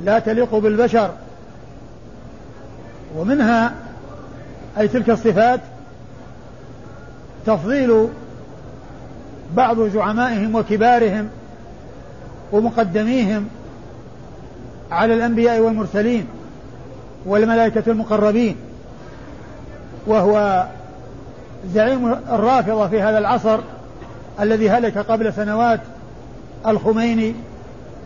لا 0.02 0.20
تليق 0.20 0.56
بالبشر. 0.56 1.12
ومنها 3.16 3.74
أي 4.78 4.88
تلك 4.88 5.10
الصفات 5.10 5.60
تفضيل 7.46 8.08
بعض 9.56 9.82
زعمائهم 9.82 10.56
وكبارهم 10.56 11.30
ومقدميهم 12.52 13.48
على 14.92 15.14
الأنبياء 15.14 15.60
والمرسلين. 15.60 16.28
والملائكة 17.26 17.84
المقربين 17.88 18.56
وهو 20.08 20.66
زعيم 21.74 22.14
الرافضة 22.14 22.88
في 22.88 23.02
هذا 23.02 23.18
العصر 23.18 23.60
الذي 24.40 24.70
هلك 24.70 24.98
قبل 24.98 25.34
سنوات 25.34 25.80
الخميني 26.68 27.36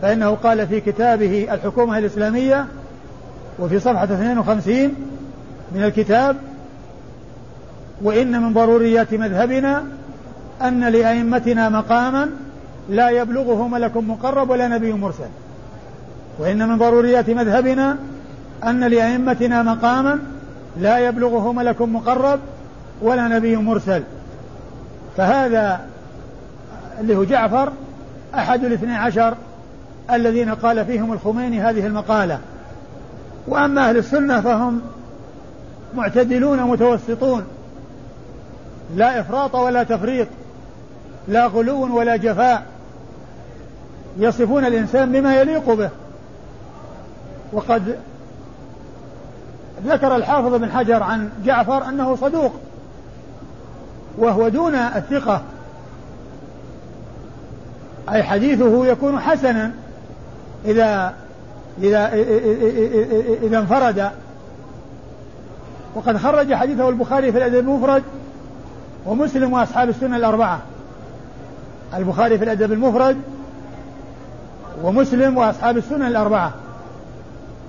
فإنه 0.02 0.30
قال 0.30 0.66
في 0.66 0.80
كتابه 0.80 1.48
الحكومة 1.52 1.98
الإسلامية 1.98 2.66
وفي 3.58 3.80
صفحة 3.80 4.04
52 4.04 4.76
من 5.74 5.84
الكتاب 5.84 6.36
وإن 8.02 8.42
من 8.42 8.52
ضروريات 8.52 9.14
مذهبنا 9.14 9.84
أن 10.62 10.84
لأئمتنا 10.84 11.68
مقاما 11.68 12.30
لا 12.88 13.10
يبلغه 13.10 13.68
ملك 13.68 13.96
مقرب 13.96 14.50
ولا 14.50 14.68
نبي 14.68 14.92
مرسل 14.92 15.28
وإن 16.38 16.68
من 16.68 16.78
ضروريات 16.78 17.30
مذهبنا 17.30 17.96
أن 18.64 18.84
لأئمتنا 18.84 19.62
مقاما 19.62 20.18
لا 20.80 20.98
يبلغه 20.98 21.52
ملك 21.52 21.82
مقرب 21.82 22.40
ولا 23.02 23.28
نبي 23.28 23.56
مرسل. 23.56 24.02
فهذا 25.16 25.80
اللي 27.00 27.16
هو 27.16 27.24
جعفر 27.24 27.72
أحد 28.34 28.64
الاثني 28.64 28.96
عشر 28.96 29.34
الذين 30.10 30.54
قال 30.54 30.84
فيهم 30.84 31.12
الخميني 31.12 31.60
هذه 31.60 31.86
المقالة. 31.86 32.38
وأما 33.48 33.88
أهل 33.88 33.96
السنة 33.96 34.40
فهم 34.40 34.80
معتدلون 35.96 36.62
متوسطون. 36.62 37.44
لا 38.96 39.20
إفراط 39.20 39.54
ولا 39.54 39.82
تفريط 39.82 40.28
لا 41.28 41.46
غلو 41.46 41.98
ولا 41.98 42.16
جفاء. 42.16 42.62
يصفون 44.18 44.64
الإنسان 44.64 45.12
بما 45.12 45.40
يليق 45.40 45.74
به. 45.74 45.90
وقد 47.52 47.96
ذكر 49.86 50.16
الحافظ 50.16 50.54
بن 50.54 50.70
حجر 50.70 51.02
عن 51.02 51.30
جعفر 51.44 51.88
أنه 51.88 52.16
صدوق 52.16 52.52
وهو 54.18 54.48
دون 54.48 54.74
الثقة 54.74 55.42
أي 58.10 58.22
حديثه 58.22 58.86
يكون 58.86 59.20
حسنا 59.20 59.72
إذا 60.64 61.14
إذا 61.82 62.12
إذا 63.42 63.58
انفرد 63.58 64.10
وقد 65.94 66.16
خرج 66.16 66.54
حديثه 66.54 66.88
البخاري 66.88 67.32
في 67.32 67.38
الأدب 67.38 67.58
المفرد 67.58 68.02
ومسلم 69.06 69.52
وأصحاب 69.52 69.88
السنة 69.88 70.16
الأربعة 70.16 70.60
البخاري 71.94 72.38
في 72.38 72.44
الأدب 72.44 72.72
المفرد 72.72 73.16
ومسلم 74.82 75.36
وأصحاب 75.38 75.76
السنة 75.76 76.08
الأربعة 76.08 76.52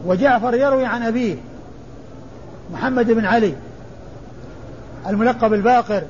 وجعفر 0.06 0.54
يروي 0.54 0.86
عن 0.86 1.04
أبيه 1.04 1.36
محمد 2.74 3.12
بن 3.12 3.26
علي 3.26 3.54
الملقب 5.08 5.54
الباقر 5.54 6.04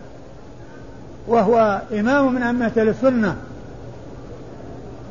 وهو 1.27 1.81
إمام 1.91 2.33
من 2.35 2.43
أئمة 2.43 2.71
السنة 2.77 3.35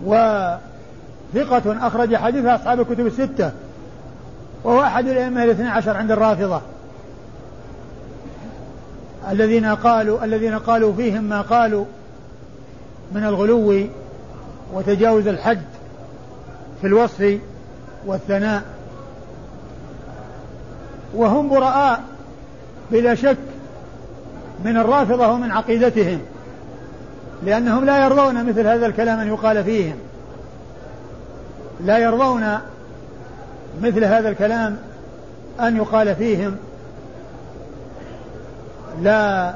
وثقة 0.05 1.87
أخرج 1.87 2.17
حديث 2.17 2.45
أصحاب 2.45 2.81
الكتب 2.81 3.07
الستة 3.07 3.53
وهو 4.65 4.83
أحد 4.83 5.07
الأئمة 5.07 5.45
الاثنى 5.45 5.69
عشر 5.69 5.97
عند 5.97 6.11
الرافضة. 6.11 6.61
الذين 9.31 9.67
قالوا 9.67 10.25
الذين 10.25 10.59
قالوا 10.59 10.93
فيهم 10.93 11.25
ما 11.25 11.41
قالوا 11.41 11.85
من 13.13 13.25
الغلو 13.25 13.87
وتجاوز 14.73 15.27
الحد 15.27 15.63
في 16.81 16.87
الوصف 16.87 17.39
والثناء. 18.07 18.63
وهم 21.14 21.49
براء 21.49 22.00
بلا 22.90 23.14
شك 23.14 23.37
من 24.64 24.76
الرافضة 24.76 25.28
ومن 25.28 25.50
عقيدتهم 25.50 26.21
لأنهم 27.44 27.85
لا 27.85 28.04
يرضون 28.04 28.44
مثل 28.44 28.66
هذا 28.66 28.87
الكلام 28.87 29.18
أن 29.21 29.28
يقال 29.28 29.64
فيهم. 29.64 29.97
لا 31.80 31.99
يرضون 31.99 32.59
مثل 33.83 34.04
هذا 34.04 34.28
الكلام 34.28 34.76
أن 35.61 35.76
يقال 35.76 36.16
فيهم. 36.16 36.56
لا 39.02 39.54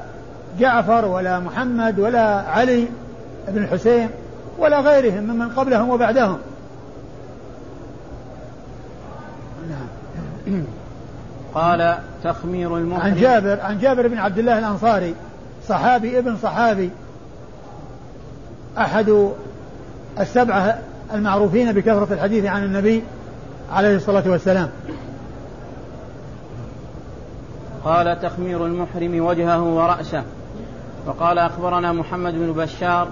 جعفر 0.59 1.05
ولا 1.05 1.39
محمد 1.39 1.99
ولا 1.99 2.25
علي 2.25 2.87
بن 3.47 3.63
الحسين 3.63 4.09
ولا 4.57 4.79
غيرهم 4.79 5.23
ممن 5.23 5.49
قبلهم 5.49 5.89
وبعدهم. 5.89 6.37
نعم. 9.69 10.63
قال 11.53 11.97
تخمير 12.23 12.77
المحرم 12.77 13.01
عن 13.01 13.15
جابر 13.15 13.59
عن 13.61 13.79
جابر 13.79 14.07
بن 14.07 14.17
عبد 14.17 14.37
الله 14.37 14.59
الأنصاري 14.59 15.15
صحابي 15.67 16.19
ابن 16.19 16.37
صحابي. 16.37 16.89
أحد 18.77 19.29
السبعة 20.19 20.79
المعروفين 21.13 21.71
بكثرة 21.71 22.07
الحديث 22.13 22.45
عن 22.45 22.63
النبي 22.63 23.03
عليه 23.71 23.95
الصلاة 23.95 24.23
والسلام. 24.25 24.69
قال 27.83 28.21
تخمير 28.21 28.65
المحرم 28.65 29.25
وجهه 29.25 29.63
ورأسه. 29.63 30.23
وقال 31.07 31.37
أخبرنا 31.37 31.91
محمد 31.91 32.33
بن 32.33 32.53
بشار 32.53 33.07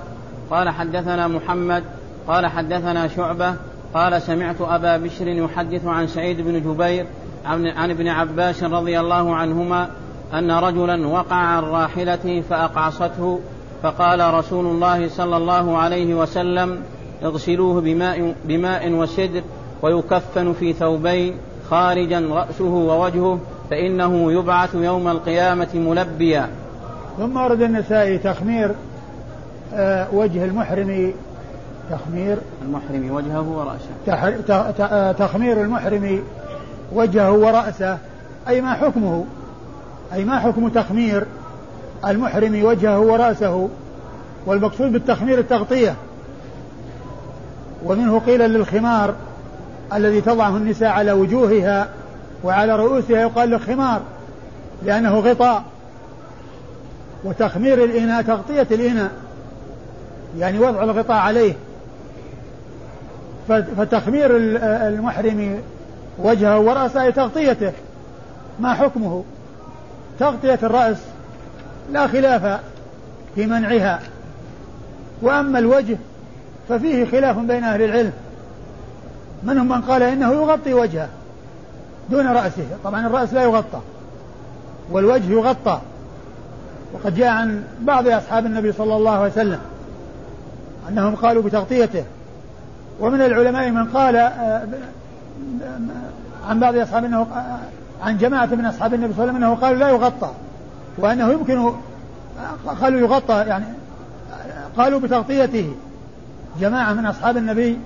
قال 0.49 0.69
حدثنا 0.69 1.27
محمد 1.27 1.83
قال 2.27 2.47
حدثنا 2.47 3.07
شعبة 3.07 3.55
قال 3.93 4.21
سمعت 4.21 4.61
أبا 4.61 4.97
بشر 4.97 5.27
يحدث 5.27 5.85
عن 5.85 6.07
سعيد 6.07 6.41
بن 6.41 6.61
جبير 6.61 7.05
عن 7.45 7.89
ابن 7.89 8.07
عباس 8.07 8.63
رضي 8.63 8.99
الله 8.99 9.35
عنهما 9.35 9.89
أن 10.33 10.51
رجلا 10.51 11.07
وقع 11.07 11.35
عن 11.35 11.63
راحلته 11.63 12.41
فأقعصته 12.49 13.39
فقال 13.83 14.33
رسول 14.33 14.65
الله 14.65 15.09
صلى 15.09 15.37
الله 15.37 15.77
عليه 15.77 16.13
وسلم 16.13 16.81
اغسلوه 17.23 17.81
بماء, 17.81 18.35
بماء 18.45 18.91
وسدر 18.91 19.41
ويكفن 19.81 20.53
في 20.53 20.73
ثوبين 20.73 21.33
خارجا 21.69 22.19
رأسه 22.19 22.73
ووجهه 22.73 23.39
فإنه 23.69 24.31
يبعث 24.31 24.75
يوم 24.75 25.07
القيامة 25.07 25.67
ملبيا. 25.75 26.49
ثم 27.17 27.37
ورد 27.37 27.61
النسائي 27.61 28.17
تخمير 28.17 28.71
آه 29.73 30.07
وجه 30.13 30.45
المحرم 30.45 31.13
تخمير 31.91 32.37
المحرم 32.61 33.11
وجهه 33.11 33.41
ورأسه. 33.41 33.89
آه، 34.83 35.11
تخمير 35.11 35.61
المحرم 35.61 36.23
وجهه 36.91 37.31
ورأسه. 37.31 37.97
أي 38.47 38.61
ما 38.61 38.73
حكمه؟ 38.73 39.25
أي 40.13 40.23
ما 40.23 40.39
حكم 40.39 40.69
تخمير 40.69 41.25
المحرم 42.05 42.63
وجهه 42.63 42.99
ورأسه؟ 42.99 43.69
والمقصود 44.45 44.91
بالتخمير 44.91 45.39
التغطية. 45.39 45.95
ومنه 47.85 48.19
قيل 48.19 48.41
للخمار 48.41 49.13
الذي 49.93 50.21
تضعه 50.21 50.57
النساء 50.57 50.89
على 50.89 51.11
وجوهها 51.11 51.87
وعلى 52.43 52.75
رؤوسها 52.75 53.19
يقال 53.19 53.51
له 53.51 53.57
خمار 53.57 54.01
لأنه 54.85 55.19
غطاء. 55.19 55.63
وتخمير 57.23 57.83
الإناء 57.83 58.21
تغطية 58.21 58.67
الإناء 58.71 59.11
يعني 60.37 60.59
وضع 60.59 60.83
الغطاء 60.83 61.17
عليه. 61.17 61.53
فتخمير 63.77 64.29
المحرم 64.87 65.61
وجهه 66.19 66.59
ورأسه 66.59 67.03
أي 67.03 67.11
تغطيته. 67.11 67.71
ما 68.59 68.73
حكمه؟ 68.73 69.23
تغطية 70.19 70.59
الرأس 70.63 70.97
لا 71.91 72.07
خلاف 72.07 72.59
في 73.35 73.45
منعها. 73.45 73.99
وأما 75.21 75.59
الوجه 75.59 75.97
ففيه 76.69 77.05
خلاف 77.05 77.37
بين 77.37 77.63
أهل 77.63 77.81
العلم. 77.81 78.13
منهم 79.43 79.69
من 79.69 79.81
قال 79.81 80.03
إنه 80.03 80.33
يغطي 80.33 80.73
وجهه 80.73 81.09
دون 82.09 82.27
رأسه. 82.27 82.67
طبعا 82.83 83.07
الرأس 83.07 83.33
لا 83.33 83.43
يغطى 83.43 83.79
والوجه 84.91 85.31
يغطى. 85.31 85.81
وقد 86.93 87.15
جاء 87.15 87.27
عن 87.27 87.63
بعض 87.81 88.07
أصحاب 88.07 88.45
النبي 88.45 88.71
صلى 88.71 88.95
الله 88.95 89.11
عليه 89.11 89.31
وسلم 89.31 89.59
أنهم 90.89 91.15
قالوا 91.15 91.43
بتغطيته. 91.43 92.03
ومن 92.99 93.21
العلماء 93.21 93.71
من 93.71 93.85
قال 93.85 94.15
آه، 94.15 94.67
عن 96.49 96.59
بعض 96.59 96.77
أصحاب 96.77 97.05
أنه 97.05 97.27
عن 98.03 98.17
جماعة 98.17 98.45
من 98.45 98.65
أصحاب 98.65 98.93
النبي 98.93 99.13
صلى 99.13 99.23
الله 99.23 99.33
عليه 99.33 99.45
وسلم 99.45 99.51
أنه 99.51 99.61
قالوا 99.61 99.79
لا 99.79 99.89
يغطى 99.89 100.31
وأنه 100.97 101.31
يمكن 101.31 101.71
قالوا 102.81 102.99
يغطى 102.99 103.33
يعني 103.47 103.65
قالوا 104.77 104.99
بتغطيته. 104.99 105.75
جماعة 106.59 106.93
من 106.93 107.05
أصحاب 107.05 107.37
النبي 107.37 107.79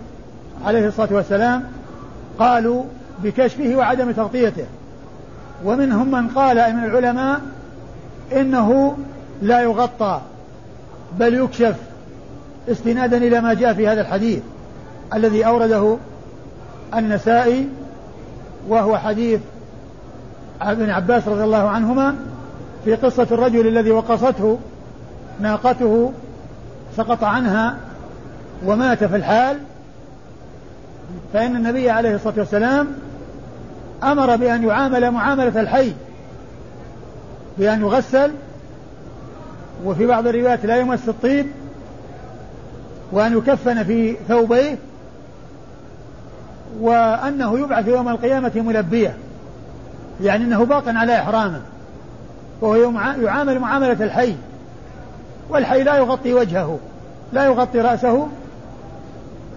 عليه 0.66 0.88
الصلاة 0.88 1.14
والسلام 1.14 1.64
قالوا 2.40 2.84
بكشفه 3.24 3.76
وعدم 3.76 4.12
تغطيته. 4.12 4.66
ومنهم 5.66 6.12
من 6.12 6.28
قال 6.28 6.76
من 6.76 6.84
العلماء 6.84 7.42
إنه 8.36 8.98
لا 9.42 9.62
يغطى 9.62 10.22
بل 11.20 11.34
يكشف 11.34 11.76
استنادا 12.72 13.18
إلى 13.18 13.42
ما 13.42 13.54
جاء 13.54 13.74
في 13.74 13.88
هذا 13.88 14.02
الحديث 14.02 14.42
الذي 15.14 15.46
أورده 15.46 15.98
النسائي 16.96 17.68
وهو 18.68 18.98
حديث 18.98 19.40
ابن 20.62 20.90
عباس 20.90 21.28
رضي 21.28 21.44
الله 21.44 21.70
عنهما 21.70 22.16
في 22.86 22.96
قصة 22.96 23.28
الرجل 23.32 23.68
الذي 23.68 23.92
وقصته 23.92 24.60
ناقته 25.40 26.12
سقط 26.98 27.24
عنها 27.24 27.78
ومات 28.66 29.04
في 29.04 29.16
الحال 29.16 29.58
فإن 31.34 31.56
النبي 31.56 31.90
عليه 31.90 32.16
الصلاة 32.16 32.34
والسلام 32.38 32.88
أمر 34.04 34.36
بأن 34.36 34.64
يعامل 34.64 35.12
معاملة 35.12 35.62
الحي 35.62 35.94
بأن 37.58 37.82
يغسل 37.82 38.32
وفي 39.86 40.06
بعض 40.06 40.28
الروايات 40.28 40.66
لا 40.66 40.78
يمس 40.78 41.10
الطيب 41.10 41.48
وأن 43.12 43.38
يكفن 43.38 43.84
في 43.84 44.16
ثوبيه 44.28 44.78
وأنه 46.80 47.60
يبعث 47.60 47.88
يوم 47.88 48.10
القيامة 48.10 48.52
ملبية 48.56 49.16
يعني 50.22 50.44
أنه 50.44 50.66
باق 50.66 50.84
على 50.88 51.20
إحرامه 51.20 51.62
وهو 52.62 52.92
يعامل 53.22 53.60
معاملة 53.60 54.06
الحي 54.06 54.36
والحي 55.50 55.84
لا 55.84 55.98
يغطي 55.98 56.34
وجهه 56.34 56.80
لا 57.34 57.46
يغطي 57.46 57.82
رأسه 57.82 58.28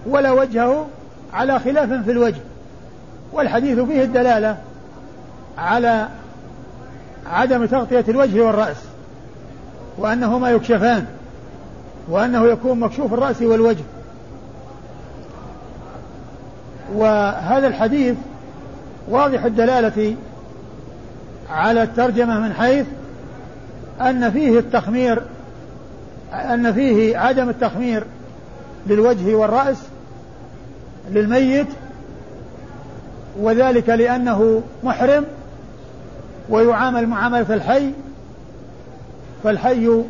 ولا 0.05 0.31
وجهه 0.31 0.87
على 1.33 1.59
خلاف 1.59 1.93
في 1.93 2.11
الوجه 2.11 2.41
والحديث 3.33 3.79
فيه 3.79 4.03
الدلالة 4.03 4.57
على 5.57 6.07
عدم 7.31 7.65
تغطية 7.65 8.05
الوجه 8.09 8.41
والرأس 8.41 8.77
وأنهما 9.97 10.49
يكشفان 10.49 11.05
وأنه 12.09 12.45
يكون 12.45 12.79
مكشوف 12.79 13.13
الرأس 13.13 13.41
والوجه. 13.41 13.83
وهذا 16.95 17.67
الحديث 17.67 18.15
واضح 19.09 19.43
الدلالة 19.43 20.15
على 21.49 21.83
الترجمة 21.83 22.39
من 22.39 22.53
حيث 22.53 22.85
أن 24.01 24.31
فيه 24.31 24.59
التخمير 24.59 25.21
أن 26.33 26.73
فيه 26.73 27.17
عدم 27.17 27.49
التخمير 27.49 28.03
للوجه 28.87 29.35
والرأس 29.35 29.77
للميت 31.11 31.67
وذلك 33.39 33.89
لأنه 33.89 34.61
محرم 34.83 35.25
ويعامل 36.49 37.07
معاملة 37.07 37.53
الحي 37.53 37.91
فالحي 39.43 40.03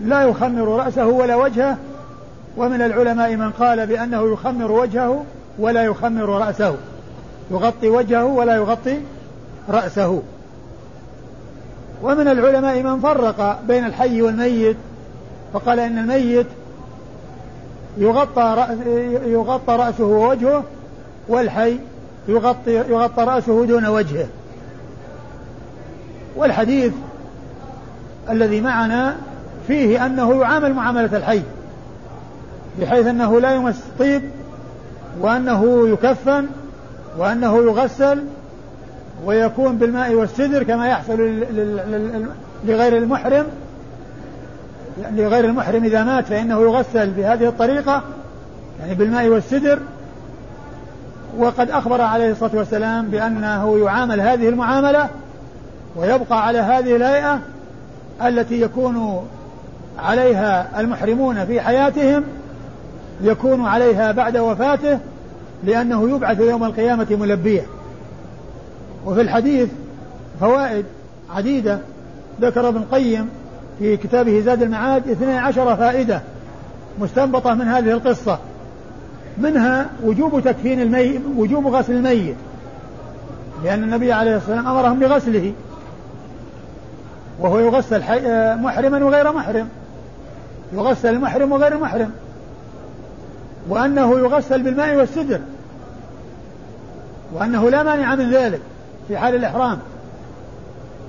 لا 0.00 0.22
يخمر 0.22 0.68
رأسه 0.68 1.06
ولا 1.06 1.36
وجهه 1.36 1.76
ومن 2.56 2.82
العلماء 2.82 3.36
من 3.36 3.50
قال 3.50 3.86
بأنه 3.86 4.32
يخمر 4.32 4.72
وجهه 4.72 5.24
ولا 5.58 5.84
يخمر 5.84 6.28
رأسه. 6.28 6.76
يغطي 7.50 7.88
وجهه 7.88 8.24
ولا 8.24 8.56
يغطي 8.56 9.00
رأسه. 9.68 10.22
ومن 12.02 12.28
العلماء 12.28 12.82
من 12.82 13.00
فرق 13.00 13.60
بين 13.68 13.84
الحي 13.84 14.22
والميت 14.22 14.76
فقال 15.52 15.80
إن 15.80 15.98
الميت 15.98 16.46
يغطى 17.98 18.54
رأس 18.58 18.78
يغطى 19.26 19.76
رأسه 19.76 20.04
ووجهه 20.04 20.64
والحي 21.28 21.78
يغطي 22.28 22.72
يغطى 22.74 23.24
رأسه 23.24 23.64
دون 23.64 23.86
وجهه. 23.86 24.26
والحديث 26.36 26.92
الذي 28.30 28.60
معنا 28.60 29.16
فيه 29.66 30.06
أنه 30.06 30.40
يعامل 30.40 30.74
معاملة 30.74 31.16
الحي 31.16 31.42
بحيث 32.80 33.06
أنه 33.06 33.40
لا 33.40 33.54
يمس 33.54 33.82
طيب 33.98 34.22
وأنه 35.20 35.88
يكفن 35.88 36.46
وأنه 37.18 37.56
يغسل 37.56 38.24
ويكون 39.24 39.76
بالماء 39.78 40.14
والسدر 40.14 40.62
كما 40.62 40.88
يحصل 40.88 41.16
لغير 42.64 42.96
المحرم. 42.96 43.46
لغير 45.12 45.44
المحرم 45.44 45.84
إذا 45.84 46.04
مات 46.04 46.26
فإنه 46.26 46.60
يغسل 46.60 47.10
بهذه 47.10 47.48
الطريقة 47.48 48.02
يعني 48.80 48.94
بالماء 48.94 49.28
والسدر. 49.28 49.78
وقد 51.38 51.70
أخبر 51.70 52.00
عليه 52.00 52.30
الصلاة 52.30 52.50
والسلام 52.54 53.08
بأنه 53.08 53.78
يعامل 53.78 54.20
هذه 54.20 54.48
المعاملة 54.48 55.08
ويبقى 55.96 56.46
على 56.46 56.58
هذه 56.58 56.96
الهيئة 56.96 57.40
التي 58.26 58.60
يكون 58.60 59.26
عليها 59.98 60.80
المحرمون 60.80 61.44
في 61.44 61.60
حياتهم 61.60 62.24
يكون 63.20 63.66
عليها 63.66 64.12
بعد 64.12 64.36
وفاته 64.36 64.98
لأنه 65.64 66.10
يبعث 66.16 66.40
يوم 66.40 66.64
القيامة 66.64 67.06
ملبيا 67.10 67.64
وفي 69.06 69.20
الحديث 69.20 69.68
فوائد 70.40 70.84
عديدة 71.30 71.78
ذكر 72.40 72.68
ابن 72.68 72.76
القيم 72.76 73.28
في 73.78 73.96
كتابه 73.96 74.40
زاد 74.40 74.62
المعاد 74.62 75.08
12 75.08 75.76
فائدة 75.76 76.20
مستنبطة 76.98 77.54
من 77.54 77.68
هذه 77.68 77.92
القصة. 77.92 78.38
منها 79.38 79.90
وجوب 80.04 80.40
تكفين 80.40 80.80
الميت 80.80 81.20
وجوب 81.36 81.66
غسل 81.66 81.92
الميت. 81.92 82.36
لأن 83.64 83.82
النبي 83.82 84.12
عليه 84.12 84.36
الصلاة 84.36 84.56
والسلام 84.56 84.76
أمرهم 84.76 84.98
بغسله. 84.98 85.52
وهو 87.40 87.58
يغسل 87.58 88.00
محرما 88.62 89.04
وغير 89.04 89.32
محرم. 89.32 89.68
يغسل 90.72 91.14
المحرم 91.14 91.52
وغير 91.52 91.72
المحرم 91.72 92.10
وأنه 93.68 94.18
يغسل 94.18 94.62
بالماء 94.62 94.96
والسدر. 94.96 95.40
وأنه 97.32 97.70
لا 97.70 97.82
مانع 97.82 98.14
من 98.14 98.30
ذلك 98.30 98.60
في 99.08 99.18
حال 99.18 99.34
الإحرام. 99.34 99.78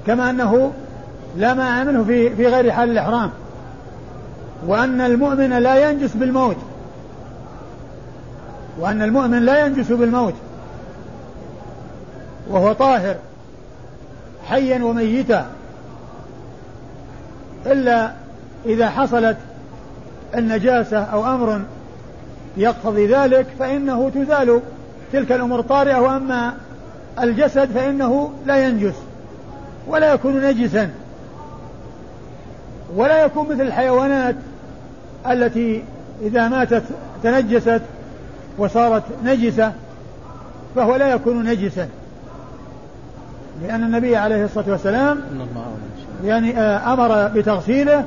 كما 0.07 0.29
أنه 0.29 0.71
لا 1.37 1.53
مانع 1.53 1.83
منه 1.83 2.03
في 2.03 2.35
في 2.35 2.47
غير 2.47 2.71
حال 2.71 2.89
الإحرام. 2.89 3.31
وأن 4.67 5.01
المؤمن 5.01 5.49
لا 5.49 5.89
ينجس 5.89 6.13
بالموت. 6.13 6.57
وأن 8.79 9.01
المؤمن 9.01 9.39
لا 9.45 9.65
ينجس 9.65 9.91
بالموت. 9.91 10.33
وهو 12.49 12.73
طاهر 12.73 13.15
حيا 14.47 14.83
وميتا. 14.83 15.45
إلا 17.65 18.11
إذا 18.65 18.89
حصلت 18.89 19.37
النجاسة 20.35 21.03
أو 21.03 21.25
أمر 21.25 21.61
يقتضي 22.57 23.07
ذلك 23.07 23.45
فإنه 23.59 24.09
تزال 24.09 24.61
تلك 25.13 25.31
الأمور 25.31 25.61
طارئة 25.61 25.99
وأما 25.99 26.53
الجسد 27.19 27.65
فإنه 27.71 28.31
لا 28.45 28.67
ينجس 28.67 28.95
ولا 29.87 30.13
يكون 30.13 30.41
نجسا. 30.41 30.89
ولا 32.95 33.25
يكون 33.25 33.49
مثل 33.49 33.61
الحيوانات 33.61 34.35
التي 35.27 35.83
إذا 36.21 36.47
ماتت 36.47 36.83
تنجست 37.23 37.81
وصارت 38.57 39.03
نجسة 39.23 39.73
فهو 40.75 40.95
لا 40.95 41.07
يكون 41.13 41.43
نجسا. 41.43 41.87
لأن 43.61 43.83
النبي 43.83 44.15
عليه 44.15 44.45
الصلاة 44.45 44.71
والسلام 44.71 45.21
يعني 46.23 46.59
آه، 46.59 46.93
أمر 46.93 47.27
بتغسيله 47.27 48.03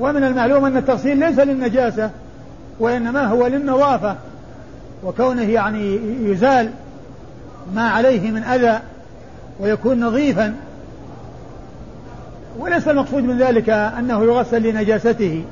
ومن 0.00 0.24
المعلوم 0.24 0.64
أن 0.64 0.76
التغسيل 0.76 1.18
ليس 1.18 1.38
للنجاسة 1.38 2.10
وإنما 2.80 3.26
هو 3.26 3.46
للنظافة 3.46 4.16
وكونه 5.04 5.50
يعني 5.50 6.00
يزال 6.22 6.70
ما 7.74 7.88
عليه 7.88 8.30
من 8.30 8.42
أذى 8.42 8.80
ويكون 9.60 10.04
نظيفا. 10.04 10.54
وليس 12.58 12.88
المقصود 12.88 13.22
من 13.22 13.38
ذلك 13.38 13.70
أنه 13.70 14.24
يغسل 14.24 14.62
لنجاسته. 14.62 15.44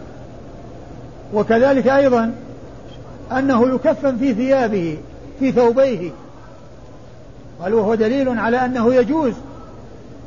وكذلك 1.34 1.88
أيضا 1.88 2.32
أنه 3.32 3.74
يكفن 3.74 4.16
في 4.16 4.34
ثيابه 4.34 4.98
في 5.38 5.52
ثوبيه. 5.52 6.10
قال 7.62 7.74
وهو 7.74 7.94
دليل 7.94 8.38
على 8.38 8.64
أنه 8.64 8.94
يجوز 8.94 9.34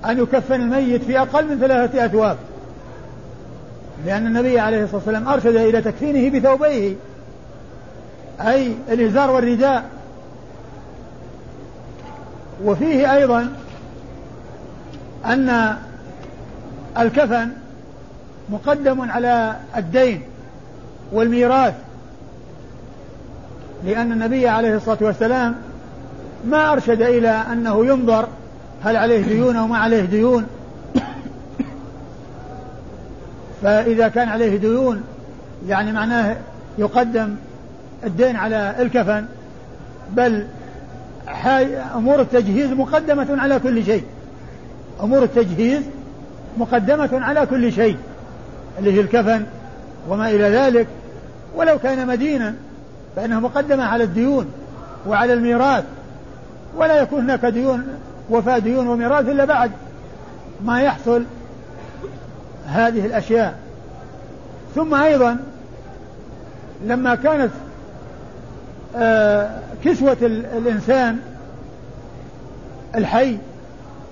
أن 0.05 0.19
يكفن 0.19 0.61
الميت 0.61 1.03
في 1.03 1.19
أقل 1.19 1.47
من 1.47 1.59
ثلاثة 1.59 2.05
أثواب. 2.05 2.37
لأن 4.05 4.27
النبي 4.27 4.59
عليه 4.59 4.83
الصلاة 4.83 4.97
والسلام 4.97 5.27
أرشد 5.27 5.55
إلى 5.55 5.81
تكفينه 5.81 6.39
بثوبيه 6.39 6.95
أي 8.41 8.73
الإزار 8.89 9.31
والرداء. 9.31 9.83
وفيه 12.63 13.13
أيضا 13.15 13.49
أن 15.25 15.77
الكفن 16.97 17.49
مقدم 18.49 19.11
على 19.11 19.55
الدين 19.77 20.21
والميراث 21.11 21.73
لأن 23.85 24.11
النبي 24.11 24.47
عليه 24.47 24.75
الصلاة 24.75 24.97
والسلام 25.01 25.55
ما 26.45 26.73
أرشد 26.73 27.01
إلى 27.01 27.29
أنه 27.29 27.85
ينظر 27.85 28.27
هل 28.83 28.97
عليه 28.97 29.21
ديون 29.21 29.55
أو 29.55 29.67
ما 29.67 29.77
عليه 29.77 30.01
ديون. 30.01 30.45
فإذا 33.63 34.07
كان 34.07 34.29
عليه 34.29 34.57
ديون 34.57 35.03
يعني 35.67 35.91
معناه 35.91 36.35
يقدم 36.77 37.35
الدين 38.03 38.35
على 38.35 38.75
الكفن 38.79 39.25
بل 40.09 40.45
أمور 41.95 42.21
التجهيز 42.21 42.71
مقدمة 42.71 43.27
على 43.41 43.59
كل 43.59 43.85
شيء. 43.85 44.03
أمور 45.03 45.23
التجهيز 45.23 45.81
مقدمة 46.57 47.09
على 47.13 47.45
كل 47.45 47.71
شيء 47.73 47.97
اللي 48.79 48.93
هي 48.93 49.01
الكفن 49.01 49.43
وما 50.09 50.29
إلى 50.29 50.43
ذلك. 50.43 50.87
ولو 51.55 51.79
كان 51.79 52.07
مدينا 52.07 52.55
فإنها 53.15 53.39
مقدمة 53.39 53.83
على 53.83 54.03
الديون 54.03 54.45
وعلى 55.07 55.33
الميراث. 55.33 55.83
ولا 56.75 57.01
يكون 57.01 57.21
هناك 57.21 57.45
ديون 57.45 57.87
وفاة 58.29 58.57
ديون 58.57 58.87
وميراث 58.87 59.29
إلا 59.29 59.45
بعد. 59.45 59.71
ما 60.65 60.81
يحصل 60.81 61.23
هذه 62.67 63.05
الأشياء. 63.05 63.55
ثم 64.75 64.93
أيضا 64.93 65.37
لما 66.85 67.15
كانت 67.15 67.51
آه، 68.95 69.59
كسوة 69.85 70.17
الإنسان 70.21 71.19
الحي 72.95 73.37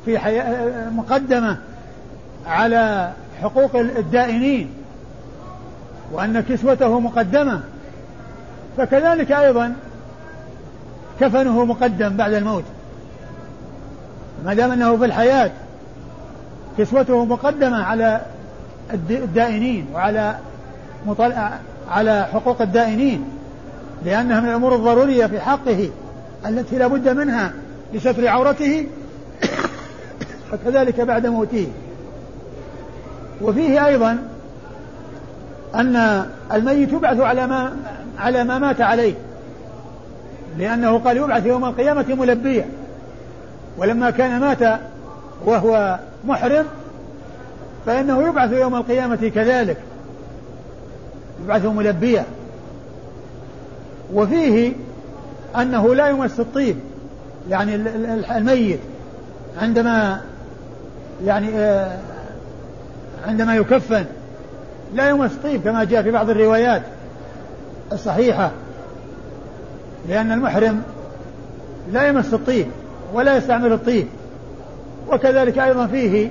في 0.05 0.19
حياة 0.19 0.89
مقدمة 0.89 1.57
على 2.47 3.11
حقوق 3.41 3.75
الدائنين 3.75 4.69
وأن 6.11 6.41
كسوته 6.41 6.99
مقدمة 6.99 7.61
فكذلك 8.77 9.31
أيضا 9.31 9.73
كفنه 11.19 11.65
مقدم 11.65 12.17
بعد 12.17 12.33
الموت. 12.33 12.63
ما 14.45 14.53
دام 14.53 14.71
أنه 14.71 14.97
في 14.97 15.05
الحياة 15.05 15.51
كسوته 16.77 17.25
مقدمة 17.25 17.83
على 17.83 18.21
الدائنين 18.93 19.85
وعلى 19.93 20.35
على 21.89 22.27
حقوق 22.33 22.61
الدائنين 22.61 23.23
لأنها 24.05 24.39
من 24.39 24.49
الأمور 24.49 24.75
الضرورية 24.75 25.25
في 25.25 25.39
حقه 25.39 25.89
التي 26.45 26.77
لا 26.77 26.87
بد 26.87 27.09
منها 27.09 27.53
لستر 27.93 28.27
عورته 28.27 28.87
وكذلك 30.53 31.01
بعد 31.01 31.27
موته. 31.27 31.67
وفيه 33.41 33.87
أيضا 33.87 34.17
أن 35.75 36.25
الميت 36.53 36.93
يبعث 36.93 37.19
على 37.19 37.47
ما 37.47 37.73
على 38.19 38.43
ما 38.43 38.59
مات 38.59 38.81
عليه 38.81 39.13
لأنه 40.57 40.97
قال 40.97 41.17
يبعث 41.17 41.45
يوم 41.45 41.65
القيامة 41.65 42.05
ملبيا 42.09 42.65
ولما 43.77 44.09
كان 44.09 44.39
مات 44.39 44.79
وهو 45.45 45.99
محرم 46.25 46.65
فإنه 47.85 48.27
يبعث 48.27 48.51
يوم 48.51 48.75
القيامة 48.75 49.31
كذلك. 49.35 49.77
يبعث 51.43 51.65
ملبيا. 51.65 52.25
وفيه 54.13 54.73
أنه 55.57 55.95
لا 55.95 56.07
يمس 56.07 56.39
الطيب 56.39 56.75
يعني 57.49 57.75
الميت. 58.37 58.79
عندما 59.61 60.21
يعني 61.25 61.47
آه، 61.55 61.97
عندما 63.27 63.55
يكفن 63.55 64.05
لا 64.93 65.09
يمس 65.09 65.31
طيب 65.43 65.63
كما 65.63 65.83
جاء 65.83 66.03
في 66.03 66.11
بعض 66.11 66.29
الروايات 66.29 66.81
الصحيحة 67.91 68.51
لأن 70.09 70.31
المحرم 70.31 70.81
لا 71.91 72.07
يمس 72.07 72.33
الطيب 72.33 72.67
ولا 73.13 73.37
يستعمل 73.37 73.73
الطيب. 73.73 74.07
وكذلك 75.11 75.59
أيضا 75.59 75.87
فيه 75.87 76.29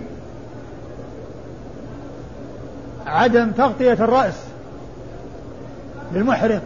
عدم 3.06 3.50
تغطية 3.50 3.92
الرأس 3.92 4.34
للمحرم 6.14 6.60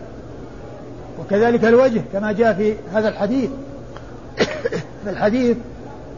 وكذلك 1.20 1.64
الوجه 1.64 2.02
كما 2.12 2.32
جاء 2.32 2.54
في 2.54 2.74
هذا 2.94 3.08
الحديث. 3.08 3.50
الحديث 5.06 5.56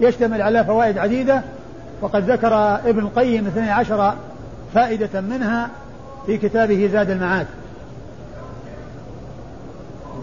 يشتمل 0.01 0.43
على 0.43 0.65
فوائد 0.65 0.99
عديدة 0.99 1.43
وقد 2.01 2.31
ذكر 2.31 2.55
ابن 2.75 2.99
القيم 2.99 3.47
12 3.47 4.15
فائدة 4.75 5.21
منها 5.21 5.71
في 6.27 6.39
كتابه 6.39 6.91
زاد 6.93 7.11
المعاد. 7.11 7.47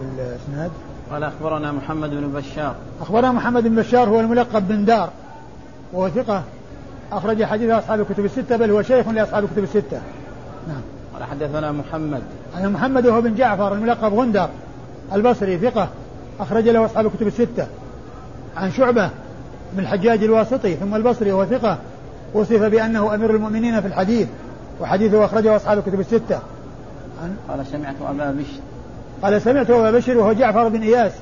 الإسناد؟ 0.00 0.70
قال 1.10 1.24
أخبرنا 1.24 1.72
محمد 1.72 2.10
بن 2.10 2.32
بشار. 2.32 2.74
أخبرنا 3.00 3.32
محمد 3.32 3.62
بن 3.62 3.74
بشار 3.74 4.08
هو 4.08 4.20
الملقب 4.20 4.68
بن 4.68 4.84
دار 4.84 5.10
وهو 5.92 6.08
ثقة 6.08 6.42
أخرج 7.12 7.44
حديث 7.44 7.70
أصحاب 7.70 8.00
الكتب 8.00 8.24
الستة 8.24 8.56
بل 8.56 8.70
هو 8.70 8.82
شيخ 8.82 9.08
لأصحاب 9.08 9.44
الكتب 9.44 9.62
الستة. 9.62 10.00
نعم. 10.68 10.80
قال 11.14 11.24
حدثنا 11.24 11.72
محمد. 11.72 12.22
أنا 12.56 12.68
محمد 12.68 13.06
وهو 13.06 13.20
بن 13.20 13.34
جعفر 13.34 13.74
الملقب 13.74 14.14
غندر 14.14 14.48
البصري 15.12 15.58
ثقة 15.58 15.88
أخرج 16.40 16.68
له 16.68 16.84
أصحاب 16.84 17.06
الكتب 17.06 17.26
الستة. 17.26 17.66
عن 18.56 18.72
شعبة 18.72 19.10
بن 19.72 19.82
الحجاج 19.82 20.22
الواسطي 20.22 20.74
ثم 20.74 20.94
البصري 20.94 21.32
وهو 21.32 21.44
ثقة. 21.44 21.78
وصف 22.34 22.62
بأنه 22.62 23.14
أمير 23.14 23.30
المؤمنين 23.30 23.80
في 23.80 23.86
الحديث 23.86 24.28
وحديثه 24.80 25.24
أخرجه 25.24 25.56
أصحاب 25.56 25.78
الكتب 25.78 26.00
الستة. 26.00 26.38
عن 27.22 27.36
قال 27.48 27.66
سمعت 27.66 27.94
أبا 28.02 28.30
بشر. 28.30 28.60
قال 29.22 29.42
سمعت 29.42 29.70
أبا 29.70 29.90
بشر 29.90 30.18
وهو 30.18 30.32
جعفر 30.32 30.68
بن 30.68 30.82
إياس 30.82 31.12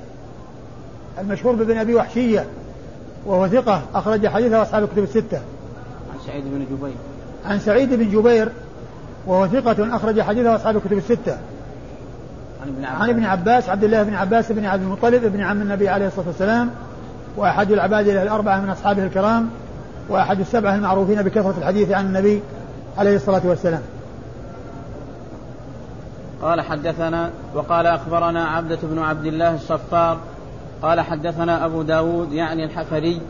المشهور 1.21 1.55
بابن 1.55 1.79
أبي 1.79 1.95
وحشية 1.95 2.47
وهو 3.27 3.49
ثقة 3.49 3.83
أخرج 3.95 4.27
حديثه 4.27 4.62
أصحاب 4.62 4.83
الكتب 4.83 5.03
الستة. 5.03 5.40
سعيد 6.26 6.44
بن 6.44 6.66
جبير. 6.76 6.94
عن 7.46 7.58
سعيد 7.58 7.94
بن 7.94 8.11
جبير 8.11 8.48
وهو 9.26 9.46
ثقة 9.46 9.96
أخرج 9.96 10.20
حديثه 10.20 10.56
أصحاب 10.56 10.76
الكتب 10.76 10.98
الستة. 10.98 11.37
عن 12.62 12.68
ابن 12.68 12.85
عباس. 12.85 13.02
عن 13.02 13.11
ابن 13.11 13.24
عباس 13.24 13.68
عبد 13.68 13.85
الله 13.85 14.02
بن 14.02 14.14
عباس 14.14 14.52
بن 14.52 14.64
عبد 14.64 14.82
المطلب 14.82 15.24
ابن 15.24 15.40
عم 15.40 15.62
النبي 15.62 15.88
عليه 15.88 16.06
الصلاة 16.06 16.26
والسلام 16.26 16.70
وأحد 17.37 17.72
العباد 17.72 18.08
الأربعة 18.08 18.61
من 18.61 18.70
أصحابه 18.70 19.04
الكرام 19.04 19.50
وأحد 20.08 20.40
السبعة 20.40 20.74
المعروفين 20.74 21.22
بكثرة 21.22 21.54
الحديث 21.58 21.90
عن 21.90 22.06
النبي 22.06 22.42
عليه 22.98 23.16
الصلاة 23.16 23.42
والسلام. 23.44 23.82
قال 26.42 26.61
حدثنا 26.61 27.30
وقال 27.54 27.87
أخبرنا 27.87 28.44
عبدة 28.44 28.78
بن 28.82 28.98
عبد 28.98 29.26
الله 29.26 29.54
الصفار 29.54 30.18
قال 30.82 31.00
حدثنا 31.00 31.66
أبو 31.66 31.82
داود 31.82 32.32
يعني 32.32 32.64
الحفري 32.64 33.20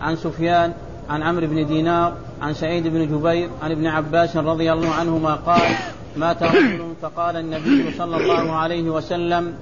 عن 0.00 0.16
سفيان 0.16 0.72
عن 1.10 1.22
عمرو 1.22 1.46
بن 1.46 1.66
دينار 1.66 2.12
عن 2.42 2.54
سعيد 2.54 2.86
بن 2.86 3.06
جبير 3.06 3.48
عن 3.62 3.70
ابن 3.70 3.86
عباس 3.86 4.36
رضي 4.36 4.72
الله 4.72 4.94
عنهما 4.94 5.34
قال 5.34 5.62
مات 6.16 6.42
رجل 6.42 6.92
فقال 7.02 7.36
النبي 7.36 7.92
صلى 7.98 8.16
الله 8.16 8.52
عليه 8.52 8.90
وسلم 8.90 9.52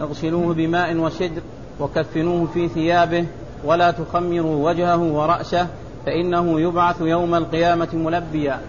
اغسلوه 0.00 0.54
بماء 0.54 0.96
وسدر 0.96 1.42
وكفنوه 1.80 2.46
في 2.54 2.68
ثيابه 2.68 3.26
ولا 3.64 3.90
تخمروا 3.90 4.70
وجهه 4.70 4.96
ورأسه 4.96 5.66
فإنه 6.06 6.60
يبعث 6.60 7.00
يوم 7.00 7.34
القيامة 7.34 7.88
ملبيا. 7.94 8.60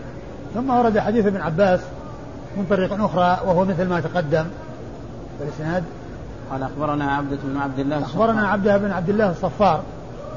ثم 0.53 0.69
ورد 0.69 0.99
حديث 0.99 1.25
ابن 1.25 1.41
عباس 1.41 1.79
من 2.57 2.65
طريق 2.69 3.03
أخرى 3.03 3.39
وهو 3.45 3.65
مثل 3.65 3.89
ما 3.89 3.99
تقدم. 3.99 4.45
الإسناد 5.41 5.83
قال 6.51 6.63
أخبرنا 6.63 7.11
عبدة 7.11 7.37
بن 7.43 7.57
عبد 7.57 7.79
الله 7.79 8.03
أخبرنا 8.03 8.47
عبدة 8.47 8.77
بن 8.77 8.91
عبد 8.91 9.09
الله 9.09 9.31
الصفار. 9.31 9.83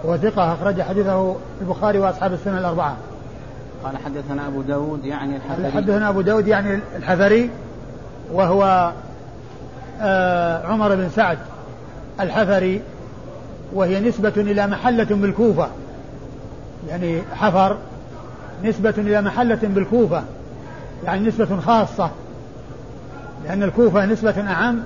وهو 0.07 0.17
ثقة 0.17 0.53
أخرج 0.53 0.83
حديثه 0.83 1.37
البخاري 1.61 1.99
وأصحاب 1.99 2.33
السنة 2.33 2.59
الأربعة. 2.59 2.97
قال 3.85 3.97
حدثنا 3.97 4.47
أبو 4.47 4.63
داود 4.63 5.05
يعني 5.05 5.37
الحفري 5.37 5.71
حدثنا 5.71 6.09
أبو 6.09 6.21
داود 6.21 6.47
يعني 6.47 6.81
الحفري 6.97 7.51
وهو 8.33 8.93
آه 10.01 10.67
عمر 10.67 10.95
بن 10.95 11.09
سعد 11.09 11.39
الحفري 12.21 12.81
وهي 13.73 14.01
نسبة 14.01 14.33
إلى 14.37 14.67
محلة 14.67 15.05
بالكوفة. 15.05 15.69
يعني 16.89 17.23
حفر 17.35 17.77
نسبة 18.65 18.95
إلى 18.99 19.23
محلة 19.23 19.59
بالكوفة 19.63 20.23
يعني 21.05 21.29
نسبة 21.29 21.61
خاصة 21.61 22.11
لأن 23.45 23.63
الكوفة 23.63 24.07
نسبة 24.07 24.51
أعم 24.51 24.81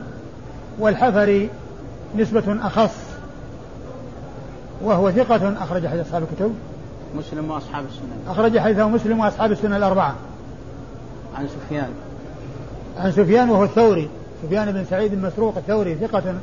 والحفري 0.78 1.48
نسبة 2.16 2.58
أخص. 2.62 3.09
وهو 4.82 5.10
ثقة 5.10 5.62
أخرج 5.62 5.86
حديث 5.86 6.06
أصحاب 6.06 6.22
الكتب. 6.22 6.54
مسلم 7.18 7.50
وأصحاب 7.50 7.84
السنن 7.84 8.28
أخرج 8.28 8.58
حديثه 8.58 8.88
مسلم 8.88 9.20
وأصحاب 9.20 9.52
السنن 9.52 9.74
الأربعة. 9.74 10.14
عن 11.38 11.48
سفيان. 11.48 11.90
عن 12.98 13.12
سفيان 13.12 13.50
وهو 13.50 13.64
الثوري. 13.64 14.08
سفيان 14.42 14.72
بن 14.72 14.84
سعيد 14.84 15.12
المسروق 15.12 15.56
الثوري 15.56 15.94
ثقة 15.94 16.34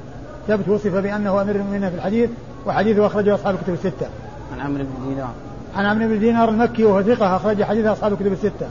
ثبت 0.48 0.68
وصف 0.68 0.94
بأنه 0.94 1.42
أمير 1.42 1.56
المؤمنين 1.56 1.90
في 1.90 1.96
الحديث 1.96 2.30
وحديثه 2.66 3.06
أخرجه 3.06 3.36
أصحاب 3.36 3.56
الكتب 3.56 3.74
الستة. 3.74 4.08
عن 4.54 4.60
عمرو 4.60 4.84
بن 4.84 5.10
دينار. 5.10 5.32
عن 5.76 5.86
عمرو 5.86 6.08
بن 6.08 6.20
دينار 6.20 6.50
المكي 6.50 6.84
وهو 6.84 7.04
ثقة 7.04 7.36
أخرج 7.36 7.64
حديث 7.64 7.86
أصحاب 7.86 8.14
الكتب 8.14 8.34
الستة. 8.34 8.68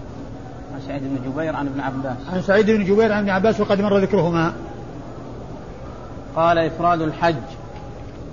عن 0.75 0.81
سعيد 0.87 1.03
بن 1.03 1.31
جبير 1.31 1.57
عن 1.57 1.67
ابن 1.67 1.81
عباس. 1.81 2.17
عن 2.33 2.43
سعيد 2.43 2.71
بن 2.71 2.85
جبير 2.85 3.13
عن 3.13 3.19
ابن 3.19 3.31
عباس 3.31 3.61
وقد 3.61 3.81
مر 3.81 3.99
ذكرهما. 3.99 4.53
قال 6.37 6.59
إفراد 6.59 7.01
الحج. 7.01 7.35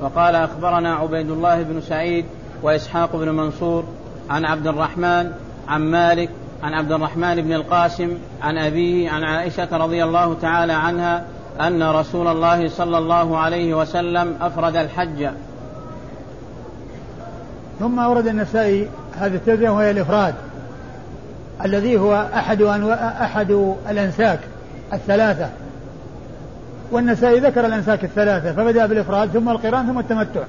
وقال 0.04 0.36
أخبرنا 0.36 0.96
عبيد 0.96 1.32
الله 1.32 1.64
بن 1.64 1.82
سعيد 1.82 2.26
وإسحاق 2.64 3.16
بن 3.16 3.30
منصور 3.30 3.84
عن 4.30 4.46
عبد 4.46 4.68
الرحمن 4.68 5.32
عن 5.68 5.82
مالك 5.82 6.30
عن 6.64 6.74
عبد 6.74 6.92
الرحمن 6.92 7.42
بن 7.42 7.54
القاسم 7.54 8.18
عن 8.42 8.58
أبيه 8.58 9.10
عن 9.10 9.24
عائشة 9.24 9.78
رضي 9.78 10.04
الله 10.04 10.34
تعالى 10.42 10.74
عنها 10.74 11.24
أن 11.62 11.84
رسول 11.84 12.28
الله 12.28 12.70
صلى 12.70 12.98
الله 12.98 13.38
عليه 13.38 13.74
وسلم 13.74 14.38
أفرد 14.42 14.76
الحج. 14.76 15.30
ثم 17.80 18.00
أورد 18.00 18.28
النسائي 18.28 18.88
هذه 19.20 19.36
الترجمة 19.36 19.76
وهي 19.76 19.92
الإفراد 19.92 20.36
الذي 21.66 21.98
هو 21.98 22.28
أحد 22.34 22.62
أحد 23.22 23.76
الأنساك 23.90 24.40
الثلاثة. 24.94 25.50
والنسائي 26.94 27.40
ذكر 27.40 27.66
الأنساك 27.66 28.04
الثلاثة 28.04 28.52
فبدأ 28.52 28.86
بالإفراد 28.86 29.30
ثم 29.30 29.50
القران 29.50 29.88
ثم 29.88 30.00
التمتع. 30.00 30.44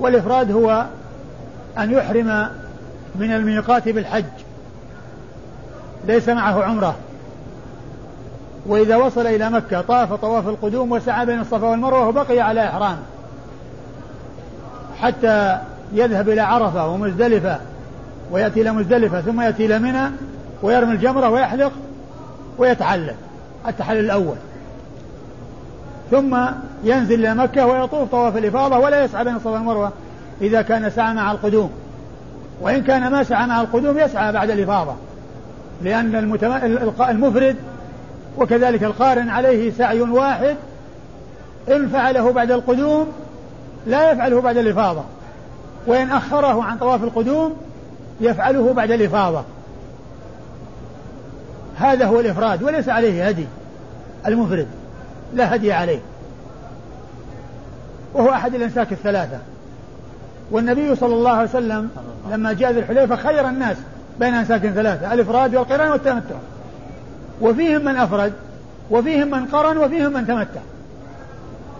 والإفراد 0.00 0.52
هو 0.52 0.86
أن 1.78 1.90
يحرم 1.90 2.48
من 3.14 3.32
الميقات 3.32 3.88
بالحج. 3.88 4.24
ليس 6.06 6.28
معه 6.28 6.64
عمرة. 6.64 6.96
وإذا 8.66 8.96
وصل 8.96 9.26
إلى 9.26 9.50
مكة 9.50 9.80
طاف 9.80 10.12
طواف 10.12 10.48
القدوم 10.48 10.92
وسعى 10.92 11.26
بين 11.26 11.40
الصفا 11.40 11.66
والمروة 11.66 12.08
وبقي 12.08 12.40
على 12.40 12.64
إحرام. 12.64 12.96
حتى 15.00 15.58
يذهب 15.92 16.28
إلى 16.28 16.40
عرفة 16.40 16.86
ومزدلفة 16.88 17.60
ويأتي 18.30 18.60
إلى 18.60 18.72
مزدلفة 18.72 19.20
ثم 19.20 19.40
يأتي 19.40 19.66
إلى 19.66 19.78
منى 19.78 20.10
ويرمي 20.62 20.92
الجمرة 20.92 21.28
ويحلق 21.28 21.72
ويتحلل 22.58 23.14
التحلل 23.68 24.04
الأول. 24.04 24.36
ثم 26.10 26.38
ينزل 26.84 27.14
إلى 27.14 27.34
مكة 27.34 27.66
ويطوف 27.66 28.10
طواف 28.10 28.36
الإفاضة 28.36 28.78
ولا 28.78 29.04
يسعى 29.04 29.24
بين 29.24 29.36
الصفا 29.36 29.50
والمروة 29.50 29.92
إذا 30.40 30.62
كان 30.62 30.90
سعى 30.90 31.14
مع 31.14 31.32
القدوم. 31.32 31.70
وإن 32.60 32.82
كان 32.82 33.10
ما 33.10 33.22
سعى 33.22 33.46
مع 33.46 33.60
القدوم 33.60 33.98
يسعى 33.98 34.32
بعد 34.32 34.50
الإفاضة. 34.50 34.94
لأن 35.82 36.36
المفرد 37.00 37.56
وكذلك 38.38 38.84
القارن 38.84 39.28
عليه 39.28 39.70
سعي 39.70 40.00
واحد 40.00 40.56
إن 41.68 41.88
فعله 41.88 42.32
بعد 42.32 42.50
القدوم 42.50 43.12
لا 43.86 44.12
يفعله 44.12 44.40
بعد 44.40 44.56
الإفاضة. 44.56 45.04
وإن 45.86 46.10
أخره 46.10 46.62
عن 46.62 46.78
طواف 46.78 47.04
القدوم 47.04 47.56
يفعله 48.20 48.72
بعد 48.72 48.90
الإفاضة. 48.90 49.44
هذا 51.76 52.06
هو 52.06 52.20
الإفراد 52.20 52.62
وليس 52.62 52.88
عليه 52.88 53.28
هدي 53.28 53.46
المفرد. 54.26 54.66
لا 55.36 55.54
هدي 55.54 55.72
عليه. 55.72 56.00
وهو 58.14 58.30
أحد 58.30 58.54
الأنساك 58.54 58.92
الثلاثة. 58.92 59.38
والنبي 60.50 60.96
صلى 60.96 61.14
الله 61.14 61.30
عليه 61.30 61.48
وسلم 61.48 61.90
لما 62.30 62.52
جاء 62.52 62.72
ذي 62.72 62.80
الحليفة 62.80 63.16
خير 63.16 63.48
الناس 63.48 63.76
بين 64.20 64.34
أنساك 64.34 64.60
ثلاثة 64.60 65.14
الإفراد 65.14 65.56
والقران 65.56 65.90
والتمتع. 65.90 66.36
وفيهم 67.40 67.84
من 67.84 67.96
أفرد 67.96 68.32
وفيهم 68.90 69.30
من 69.30 69.44
قرن 69.44 69.78
وفيهم 69.78 70.12
من 70.12 70.26
تمتع. 70.26 70.60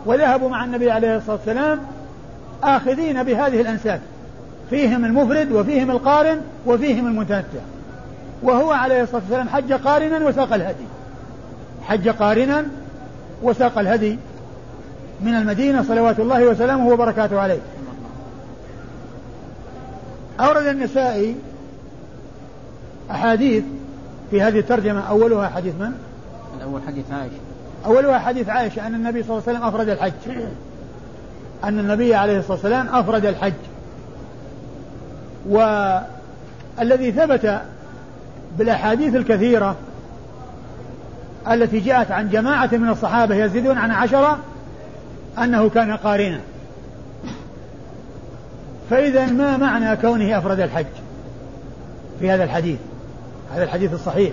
وذهبوا 0.06 0.48
مع 0.48 0.64
النبي 0.64 0.90
عليه 0.90 1.16
الصلاة 1.16 1.36
والسلام 1.36 1.80
آخذين 2.62 3.22
بهذه 3.22 3.60
الأنساك 3.60 4.00
فيهم 4.70 5.04
المفرد 5.04 5.52
وفيهم 5.52 5.90
القارن 5.90 6.40
وفيهم 6.66 7.06
المتمتع. 7.06 7.60
وهو 8.42 8.72
عليه 8.72 9.02
الصلاة 9.02 9.22
والسلام 9.22 9.48
حج 9.48 9.72
قارنا 9.72 10.26
وساق 10.26 10.52
الهدي. 10.54 10.86
حج 11.82 12.08
قارنا 12.08 12.64
وساق 13.42 13.78
الهدي 13.78 14.18
من 15.20 15.34
المدينة 15.34 15.82
صلوات 15.82 16.20
الله 16.20 16.44
وسلامه 16.44 16.88
وبركاته 16.88 17.40
عليه. 17.40 17.58
أورد 20.40 20.66
النسائي 20.66 21.36
أحاديث 23.10 23.64
في 24.30 24.42
هذه 24.42 24.58
الترجمة. 24.58 25.00
أولها 25.00 25.48
حديث 25.48 25.74
من؟ 25.74 25.92
الأول 26.58 26.80
حديث 26.86 27.04
عائشة. 27.12 27.36
أولها 27.86 28.18
حديث 28.18 28.48
عائشة 28.48 28.86
أن 28.86 28.94
النبي 28.94 29.22
صلى 29.22 29.30
الله 29.30 29.42
عليه 29.46 29.58
وسلم 29.58 29.68
أفرد 29.68 29.88
الحج. 29.88 30.12
أن 31.64 31.78
النبي 31.78 32.14
عليه 32.14 32.38
الصلاة 32.38 32.52
والسلام 32.52 32.88
أفرد 32.88 33.24
الحج. 33.24 33.52
والذي 35.48 37.12
ثبت 37.12 37.60
بالأحاديث 38.58 39.14
الكثيرة 39.14 39.76
التي 41.50 41.80
جاءت 41.80 42.10
عن 42.10 42.30
جماعة 42.30 42.70
من 42.72 42.88
الصحابة 42.88 43.34
يزيدون 43.34 43.78
عن 43.78 43.90
عشرة 43.90 44.38
أنه 45.38 45.68
كان 45.68 45.92
قارنا. 45.92 46.40
فإذا 48.90 49.26
ما 49.26 49.56
معنى 49.56 49.96
كونه 49.96 50.38
أفرد 50.38 50.60
الحج 50.60 50.86
في 52.20 52.30
هذا 52.30 52.44
الحديث؟ 52.44 52.78
هذا 53.54 53.64
الحديث 53.64 53.94
الصحيح. 53.94 54.32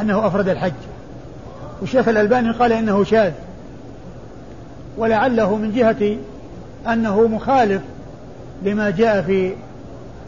أنه 0.00 0.26
أفرد 0.26 0.48
الحج. 0.48 0.72
والشيخ 1.80 2.08
الألباني 2.08 2.50
قال 2.50 2.72
إنه 2.72 3.04
شاذ. 3.04 3.32
ولعله 4.98 5.56
من 5.56 5.72
جهة 5.72 6.16
أنه 6.92 7.28
مخالف 7.28 7.82
لما 8.62 8.90
جاء 8.90 9.22
في 9.22 9.54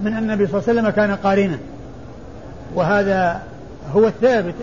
من 0.00 0.12
أن 0.12 0.18
النبي 0.18 0.46
صلى 0.46 0.60
الله 0.60 0.68
عليه 0.68 0.80
وسلم 0.80 0.90
كان 0.90 1.16
قارنا. 1.16 1.58
وهذا 2.74 3.42
هو 3.94 4.06
الثابت 4.06 4.54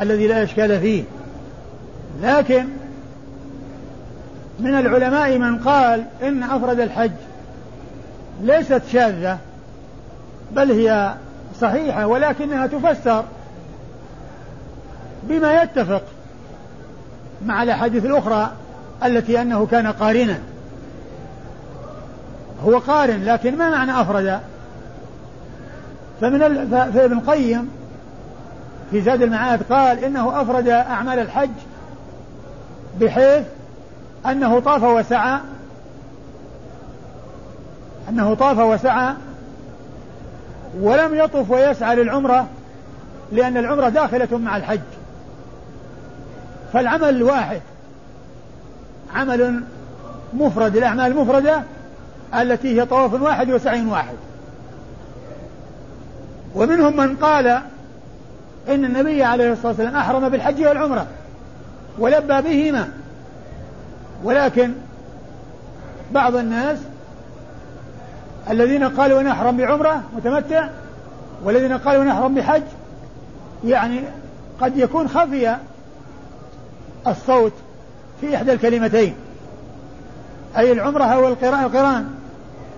الذي 0.00 0.26
لا 0.26 0.42
إشكال 0.42 0.80
فيه 0.80 1.04
لكن 2.22 2.66
من 4.60 4.74
العلماء 4.74 5.38
من 5.38 5.58
قال 5.58 6.04
إن 6.22 6.42
أفرد 6.42 6.80
الحج 6.80 7.10
ليست 8.42 8.82
شاذة 8.92 9.38
بل 10.52 10.72
هي 10.72 11.14
صحيحة 11.60 12.06
ولكنها 12.06 12.66
تفسر 12.66 13.24
بما 15.22 15.62
يتفق 15.62 16.02
مع 17.46 17.62
الأحاديث 17.62 18.04
الأخرى 18.04 18.52
التي 19.04 19.42
أنه 19.42 19.66
كان 19.66 19.86
قارنا 19.86 20.38
هو 22.64 22.78
قارن 22.78 23.24
لكن 23.24 23.58
ما 23.58 23.70
معنى 23.70 24.00
أفرد 24.00 24.40
فمن. 26.20 26.38
فابن 26.94 27.18
القيم 27.18 27.70
في 28.90 29.00
زاد 29.00 29.22
المعاد 29.22 29.62
قال 29.62 30.04
إنه 30.04 30.40
أفرد 30.42 30.68
أعمال 30.68 31.18
الحج 31.18 31.50
بحيث 33.00 33.44
أنه 34.26 34.60
طاف 34.60 34.82
وسعى 34.82 35.40
أنه 38.08 38.34
طاف 38.34 38.58
وسعى 38.58 39.14
ولم 40.80 41.14
يطف 41.14 41.50
ويسعى 41.50 41.96
للعمرة 41.96 42.46
لأن 43.32 43.56
العمرة 43.56 43.88
داخلة 43.88 44.38
مع 44.38 44.56
الحج. 44.56 44.80
فالعمل 46.72 47.08
الواحد 47.08 47.60
عمل 49.14 49.62
مفرد 50.34 50.76
الأعمال 50.76 51.06
المفردة 51.06 51.62
التي 52.34 52.80
هي 52.80 52.86
طواف 52.86 53.22
واحد 53.22 53.50
وسعي 53.50 53.86
واحد. 53.86 54.14
ومنهم 56.54 56.96
من 56.96 57.16
قال 57.16 57.60
إن 58.68 58.84
النبي 58.84 59.22
عليه 59.22 59.52
الصلاة 59.52 59.68
والسلام 59.68 59.96
أحرم 59.96 60.28
بالحج 60.28 60.66
والعمرة 60.66 61.06
ولبى 61.98 62.42
بهما. 62.42 62.88
ولكن 64.24 64.72
بعض 66.12 66.36
الناس 66.36 66.78
الذين 68.50 68.84
قالوا 68.84 69.22
نحرم 69.22 69.56
بعمرة 69.56 70.02
متمتع 70.16 70.68
والذين 71.44 71.78
قالوا 71.78 72.04
نحرم 72.04 72.34
بحج 72.34 72.62
يعني 73.64 74.00
قد 74.60 74.76
يكون 74.76 75.08
خفي 75.08 75.56
الصوت 77.06 77.52
في 78.20 78.36
إحدى 78.36 78.52
الكلمتين. 78.52 79.14
أي 80.56 80.72
العمرة 80.72 81.04
أو 81.04 81.28
القرآن. 81.28 82.06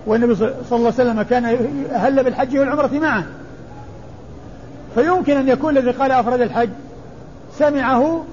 والنبي 0.07 0.35
صلى 0.35 0.49
الله 0.49 0.63
عليه 0.73 0.87
وسلم 0.89 1.23
كان 1.23 1.45
أهل 1.93 2.25
بالحج 2.25 2.59
والعمرة 2.59 2.91
معا 2.93 3.27
فيمكن 4.95 5.37
أن 5.37 5.49
يكون 5.49 5.77
الذي 5.77 5.91
قال 5.91 6.13
أفرد 6.13 6.41
الحج 6.41 6.71
سمعه 7.59 8.25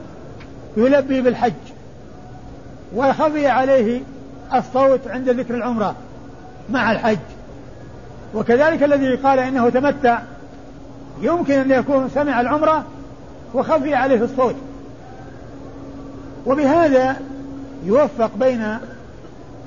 يلبي 0.78 1.22
بالحج 1.22 1.54
وخفي 2.96 3.48
عليه 3.48 4.02
الصوت 4.54 5.08
عند 5.08 5.30
ذكر 5.30 5.56
العمرة 5.56 5.96
مع 6.70 6.92
الحج. 6.92 7.18
وكذلك 8.36 8.84
الذي 8.84 9.16
قال 9.16 9.40
إنه 9.40 9.70
تمتع 9.70 10.20
يمكن 11.22 11.54
أن 11.54 11.72
يكون 11.72 12.10
سمع 12.10 12.42
العمرة 12.42 12.84
وخفي 13.54 13.94
عليه 13.96 14.24
الصوت. 14.24 14.56
وبهذا 16.46 17.16
يوفق 17.86 18.32
بين 18.40 18.78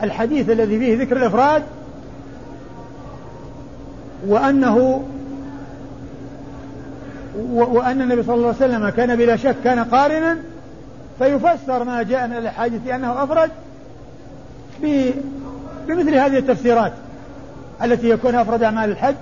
الحديث 0.03 0.51
الذي 0.51 0.79
فيه 0.79 1.03
ذكر 1.03 1.17
الإفراد 1.17 1.63
وأنه 4.27 5.05
وأن 7.53 8.03
النبي 8.03 8.23
صلى 8.23 8.35
الله 8.35 8.47
عليه 8.47 8.57
وسلم 8.57 8.89
كان 8.89 9.17
بلا 9.17 9.37
شك 9.37 9.57
كان 9.65 9.85
قارنا 9.85 10.39
فيفسر 11.19 11.85
ما 11.85 12.03
جاء 12.03 12.27
من 12.27 12.37
الأحاديث 12.37 12.89
أنه 12.89 13.23
أفرد 13.23 13.51
بمثل 15.89 16.15
هذه 16.15 16.39
التفسيرات 16.39 16.93
التي 17.85 18.11
يكون 18.11 18.35
أفرد 18.35 18.63
أعمال 18.63 18.91
الحج 18.91 19.15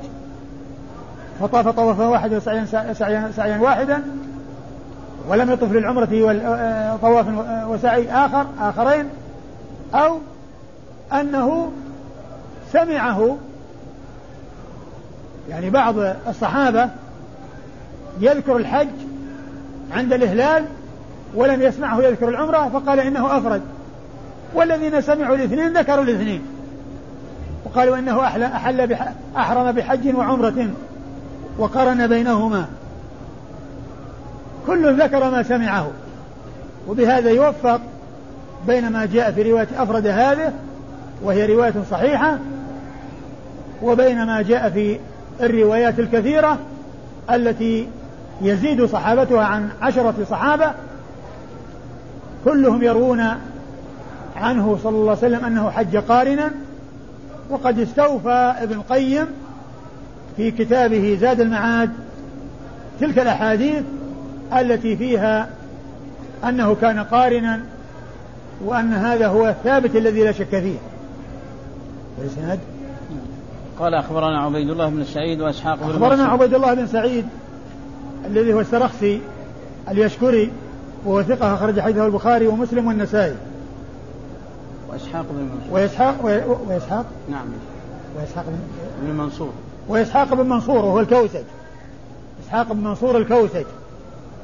فطاف 1.40 1.68
طوافا 1.68 2.06
واحدا 2.06 2.36
وسعيا 2.36 2.64
سعيا, 2.92 3.30
سعيا 3.36 3.58
واحدا 3.58 4.02
ولم 5.28 5.52
يطف 5.52 5.72
للعمرة 5.72 6.04
طواف 7.02 7.26
وسعي 7.68 8.12
آخر 8.12 8.46
آخرين 8.60 9.08
أو 9.94 10.18
أنه 11.12 11.72
سمعه 12.72 13.36
يعني 15.48 15.70
بعض 15.70 15.94
الصحابة 16.28 16.88
يذكر 18.20 18.56
الحج 18.56 18.88
عند 19.92 20.12
الإهلال 20.12 20.64
ولم 21.34 21.62
يسمعه 21.62 22.02
يذكر 22.02 22.28
العمرة 22.28 22.68
فقال 22.68 23.00
إنه 23.00 23.38
أفرد 23.38 23.62
والذين 24.54 25.00
سمعوا 25.00 25.36
الاثنين 25.36 25.78
ذكروا 25.78 26.04
الاثنين. 26.04 26.42
وقالوا 27.64 27.98
إنه 27.98 28.24
أحل 28.46 28.86
بح 28.86 29.12
أحرم 29.36 29.72
بحج 29.72 30.14
وعمرة 30.14 30.68
وقرن 31.58 32.06
بينهما. 32.06 32.66
كل 34.66 35.02
ذكر 35.02 35.30
ما 35.30 35.42
سمعه. 35.42 35.90
وبهذا 36.88 37.30
يوفق 37.30 37.80
بين 38.66 38.88
ما 38.88 39.06
جاء 39.06 39.30
في 39.30 39.50
رواية 39.50 39.68
أفرد 39.76 40.06
هذه 40.06 40.52
وهي 41.22 41.46
رواية 41.46 41.74
صحيحة 41.90 42.38
وبين 43.82 44.26
ما 44.26 44.42
جاء 44.42 44.70
في 44.70 44.98
الروايات 45.40 45.98
الكثيرة 45.98 46.58
التي 47.30 47.88
يزيد 48.40 48.84
صحابتها 48.84 49.44
عن 49.44 49.68
عشرة 49.82 50.14
صحابة 50.30 50.72
كلهم 52.44 52.82
يروون 52.82 53.22
عنه 54.36 54.78
صلى 54.82 54.96
الله 54.96 55.10
عليه 55.10 55.18
وسلم 55.18 55.44
أنه 55.44 55.70
حج 55.70 55.96
قارنا 55.96 56.50
وقد 57.50 57.78
استوفى 57.78 58.54
ابن 58.58 58.74
القيم 58.74 59.26
في 60.36 60.50
كتابه 60.50 61.18
زاد 61.20 61.40
المعاد 61.40 61.90
تلك 63.00 63.18
الأحاديث 63.18 63.82
التي 64.58 64.96
فيها 64.96 65.48
أنه 66.44 66.74
كان 66.74 66.98
قارنا 66.98 67.60
وأن 68.64 68.92
هذا 68.92 69.26
هو 69.26 69.48
الثابت 69.48 69.96
الذي 69.96 70.24
لا 70.24 70.32
شك 70.32 70.48
فيه. 70.48 70.78
الإسناد 72.18 72.58
قال 73.78 73.94
أخبرنا 73.94 74.40
عبيد 74.40 74.70
الله 74.70 74.88
بن 74.88 75.04
سعيد 75.04 75.40
وإسحاق 75.40 75.78
بن 75.82 75.90
أخبرنا 75.90 76.24
عبيد 76.24 76.54
الله 76.54 76.74
بن 76.74 76.86
سعيد 76.86 77.26
الذي 78.26 78.52
هو 78.52 78.60
السرخسي 78.60 79.20
اليشكري 79.88 80.50
وهو 81.04 81.22
ثقة 81.22 81.54
أخرج 81.54 81.80
حديثه 81.80 82.06
البخاري 82.06 82.46
ومسلم 82.46 82.86
والنسائي. 82.86 83.34
وإسحاق 84.88 85.26
بن 85.30 85.42
منصور. 85.42 85.80
وإسحاق 85.80 86.24
وإسحاق؟ 86.68 87.04
نعم. 87.30 87.46
وإسحاق 88.18 88.44
بن 89.02 89.14
منصور. 89.16 89.52
وإسحاق 89.88 90.34
بن 90.34 90.48
منصور 90.48 90.84
وهو 90.84 91.00
الكوسج. 91.00 91.42
إسحاق 92.44 92.72
بن 92.72 92.84
منصور 92.84 93.16
الكوسج. 93.18 93.64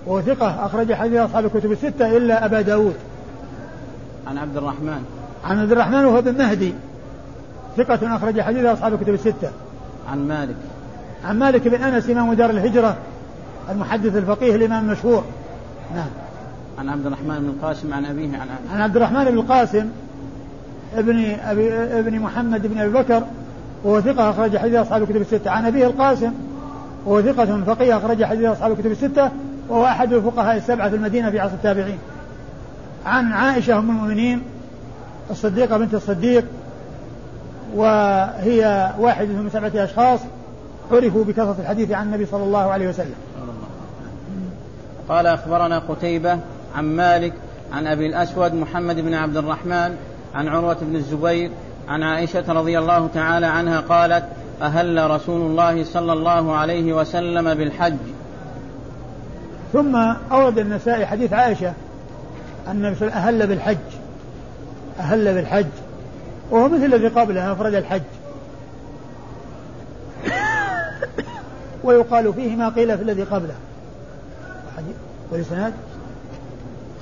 وهو 0.07 0.21
ثقة 0.21 0.67
أخرج 0.67 0.93
حديث 0.93 1.21
أصحاب 1.21 1.45
الكتب 1.45 1.73
الستة 1.73 2.17
إلا 2.17 2.45
أبا 2.45 2.61
داود. 2.61 2.95
عن 4.27 4.39
عبد 4.39 4.57
الرحمن. 4.57 5.05
عن 5.45 5.59
عبد 5.59 5.73
الرحمن 5.73 6.05
وهو 6.05 6.23
بن 6.23 6.39
مهدي. 6.39 6.75
ثقة 7.77 8.17
أخرج 8.17 8.41
حديث 8.41 8.65
أصحاب 8.65 8.95
الكتب 8.95 9.15
الستة. 9.15 9.51
عن 10.11 10.29
مالك. 10.29 10.57
عن 11.25 11.39
مالك 11.39 11.69
بن 11.69 11.83
أنس 11.83 12.11
إمام 12.11 12.33
دار 12.33 12.51
الهجرة. 12.51 12.97
المحدث 13.71 14.17
الفقيه 14.17 14.55
الإمام 14.55 14.85
المشهور. 14.85 15.25
نعم. 15.95 16.09
عن 16.79 16.89
عبد 16.89 17.07
الرحمن 17.07 17.39
بن 17.39 17.49
القاسم 17.49 17.95
عن 17.95 18.05
أبيه 18.05 18.29
عن 18.39 18.49
عن 18.73 18.81
عبد 18.81 18.97
الرحمن 18.97 19.25
بن 19.25 19.39
القاسم 19.39 19.89
ابن 20.97 21.37
أبي 21.45 21.75
ابن 21.75 22.21
محمد 22.21 22.67
بن 22.67 22.79
أبي 22.79 22.93
بكر 22.93 23.23
وهو 23.85 24.01
ثقة 24.01 24.31
أخرج 24.31 24.57
حديث 24.57 24.75
أصحاب 24.75 25.03
الكتب 25.03 25.21
الستة. 25.21 25.51
عن 25.51 25.67
أبيه 25.67 25.87
القاسم 25.87 26.33
وهو 27.07 27.23
ثقة 27.23 27.65
فقيه 27.65 27.97
أخرج 27.97 28.25
حديث 28.25 28.45
أصحاب 28.45 28.73
الكتب 28.73 28.91
الستة 28.91 29.31
وهو 29.69 29.85
أحد 29.85 30.13
الفقهاء 30.13 30.57
السبعة 30.57 30.89
في 30.91 30.97
المدينة 30.97 31.31
في 31.31 31.41
عصر 31.41 31.55
التابعين. 31.55 31.99
عن 33.07 33.33
عائشة 33.33 33.79
أم 33.79 33.91
المؤمنين 33.91 34.43
الصديقة 35.31 35.79
بنت 35.79 35.95
الصديق 35.95 36.45
وهي 37.75 38.93
واحدة 38.99 39.29
من 39.29 39.51
سبعة 39.53 39.85
أشخاص 39.85 40.21
عرفوا 40.93 41.25
بكثرة 41.25 41.57
الحديث 41.59 41.91
عن 41.91 42.07
النبي 42.07 42.27
صلى 42.27 42.45
الله 42.45 42.71
عليه 42.71 42.89
وسلم. 42.89 43.15
قال 45.09 45.27
أخبرنا 45.27 45.79
قتيبة 45.79 46.39
عن 46.77 46.85
مالك 46.85 47.33
عن 47.73 47.87
أبي 47.87 48.07
الأسود 48.07 48.55
محمد 48.55 49.01
بن 49.01 49.15
عبد 49.15 49.37
الرحمن 49.37 49.97
عن 50.35 50.49
عروة 50.49 50.77
بن 50.81 50.97
الزبير 50.97 51.51
عن 51.89 52.03
عائشة 52.03 52.53
رضي 52.53 52.79
الله 52.79 53.09
تعالى 53.15 53.47
عنها 53.47 53.81
قالت 53.81 54.25
أهل 54.63 55.11
رسول 55.11 55.41
الله 55.41 55.85
صلى 55.85 56.13
الله 56.13 56.57
عليه 56.57 56.93
وسلم 56.93 57.55
بالحج. 57.55 57.97
ثم 59.73 59.97
أورد 60.33 60.59
النسائي 60.59 61.07
حديث 61.07 61.33
عائشة 61.33 61.73
أن 62.69 62.85
أهل 63.03 63.47
بالحج. 63.47 63.77
أهل 65.01 65.35
بالحج. 65.35 65.67
وهو 66.51 66.69
مثل 66.69 66.85
الذي 66.85 67.09
قبله 67.09 67.53
أفرد 67.53 67.75
الحج. 67.75 68.03
ويقال 71.85 72.35
فيه 72.35 72.57
ما 72.57 72.69
قيل 72.69 72.97
في 72.99 73.03
الذي 73.03 73.23
قبله. 73.23 73.55
والإسناد 75.33 75.73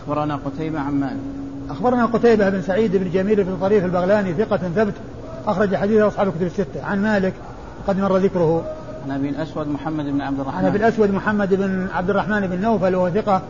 أخبرنا 0.03 0.37
قتيبة 0.45 0.81
عن 0.81 0.93
مالك 0.93 1.20
أخبرنا 1.70 2.07
قتيبة 2.07 2.51
بن 2.51 2.62
سعيد 2.62 2.97
بن 2.97 3.11
جميل 3.11 3.45
بن 3.45 3.59
طريف 3.61 3.85
البغلاني 3.85 4.35
ثقة 4.35 4.57
ثبت 4.57 4.95
أخرج 5.47 5.76
حديثه 5.76 6.07
أصحاب 6.07 6.28
الكتب 6.28 6.43
الستة. 6.43 6.85
عن 6.85 7.03
مالك 7.03 7.35
قد 7.89 7.99
مر 7.99 8.16
ذكره. 8.16 8.64
عن 9.05 9.11
أبي 9.11 9.28
الأسود 9.28 9.68
محمد 9.68 10.05
بن 10.05 10.20
عبد 10.20 10.41
الرحمن 10.41 10.59
عن 10.59 10.66
أبي 10.66 10.78
الأسود 10.78 11.11
محمد 11.11 11.55
بن 11.55 11.89
عبد 11.95 12.11
الرحمن 12.11 12.47
بن 12.47 12.61
نوفل 12.61 12.95
وهو 12.95 13.11
ثقة 13.11 13.43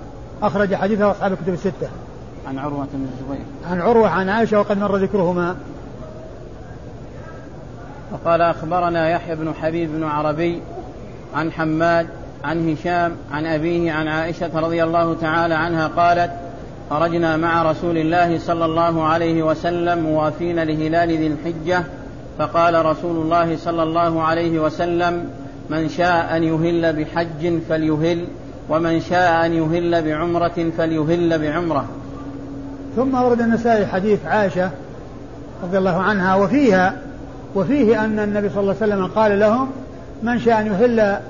أخرج 0.43 0.75
حديثه 0.75 1.11
أصحاب 1.11 1.33
الكتب 1.33 1.53
الستة. 1.53 1.89
عن 2.49 2.59
عروة 2.59 2.87
بن 2.95 3.07
الزبير. 3.13 3.47
عن 3.71 3.81
عروة 3.81 4.09
عن 4.09 4.29
عائشة 4.29 4.59
وقد 4.59 4.79
مر 4.79 4.97
ذكرهما. 4.97 5.57
وقال 8.13 8.41
أخبرنا 8.41 9.11
يحيى 9.11 9.37
بن 9.37 9.53
حبيب 9.55 9.91
بن 9.93 10.05
عربي 10.05 10.61
عن 11.35 11.53
حماد 11.53 12.07
عن 12.45 12.69
هشام 12.69 13.13
عن 13.33 13.47
أبيه 13.47 13.93
عن 13.93 14.09
عائشة 14.09 14.61
رضي 14.61 14.85
الله 14.85 15.15
تعالى 15.15 15.55
عنها 15.55 15.87
قالت 15.87 16.31
خرجنا 16.91 17.37
مع 17.37 17.71
رسول 17.71 17.99
الله 17.99 18.39
صلى 18.39 18.65
الله 18.65 19.05
عليه 19.05 19.43
وسلم 19.43 19.99
موافين 19.99 20.57
لهلال 20.57 21.09
ذي 21.09 21.27
الحجة 21.27 21.83
فقال 22.39 22.87
رسول 22.87 23.17
الله 23.17 23.57
صلى 23.57 23.83
الله 23.83 24.23
عليه 24.23 24.61
وسلم 24.61 25.31
من 25.71 25.89
شاء 25.89 26.37
أن 26.37 26.43
يهل 26.45 26.93
بحج 26.93 27.59
فليهل 27.69 28.25
ومن 28.69 29.01
شاء 29.01 29.47
أن 29.47 29.53
يهل 29.53 30.03
بعمرة 30.03 30.71
فليهل 30.79 31.39
بعمرة. 31.39 31.85
ثم 32.97 33.15
ورد 33.15 33.41
النسائي 33.41 33.87
حديث 33.87 34.27
عائشة 34.27 34.71
رضي 35.63 35.79
الله 35.79 35.97
عنها 36.03 36.35
وفيها 36.35 36.97
وفيه 37.55 38.05
أن 38.05 38.19
النبي 38.19 38.49
صلى 38.49 38.61
الله 38.61 38.77
عليه 38.81 38.95
وسلم 38.95 39.07
قال 39.07 39.41
لهم 39.41 39.71
من 40.23 40.39
شاء 40.39 40.61
أن 40.61 40.67
يهل 40.67 41.21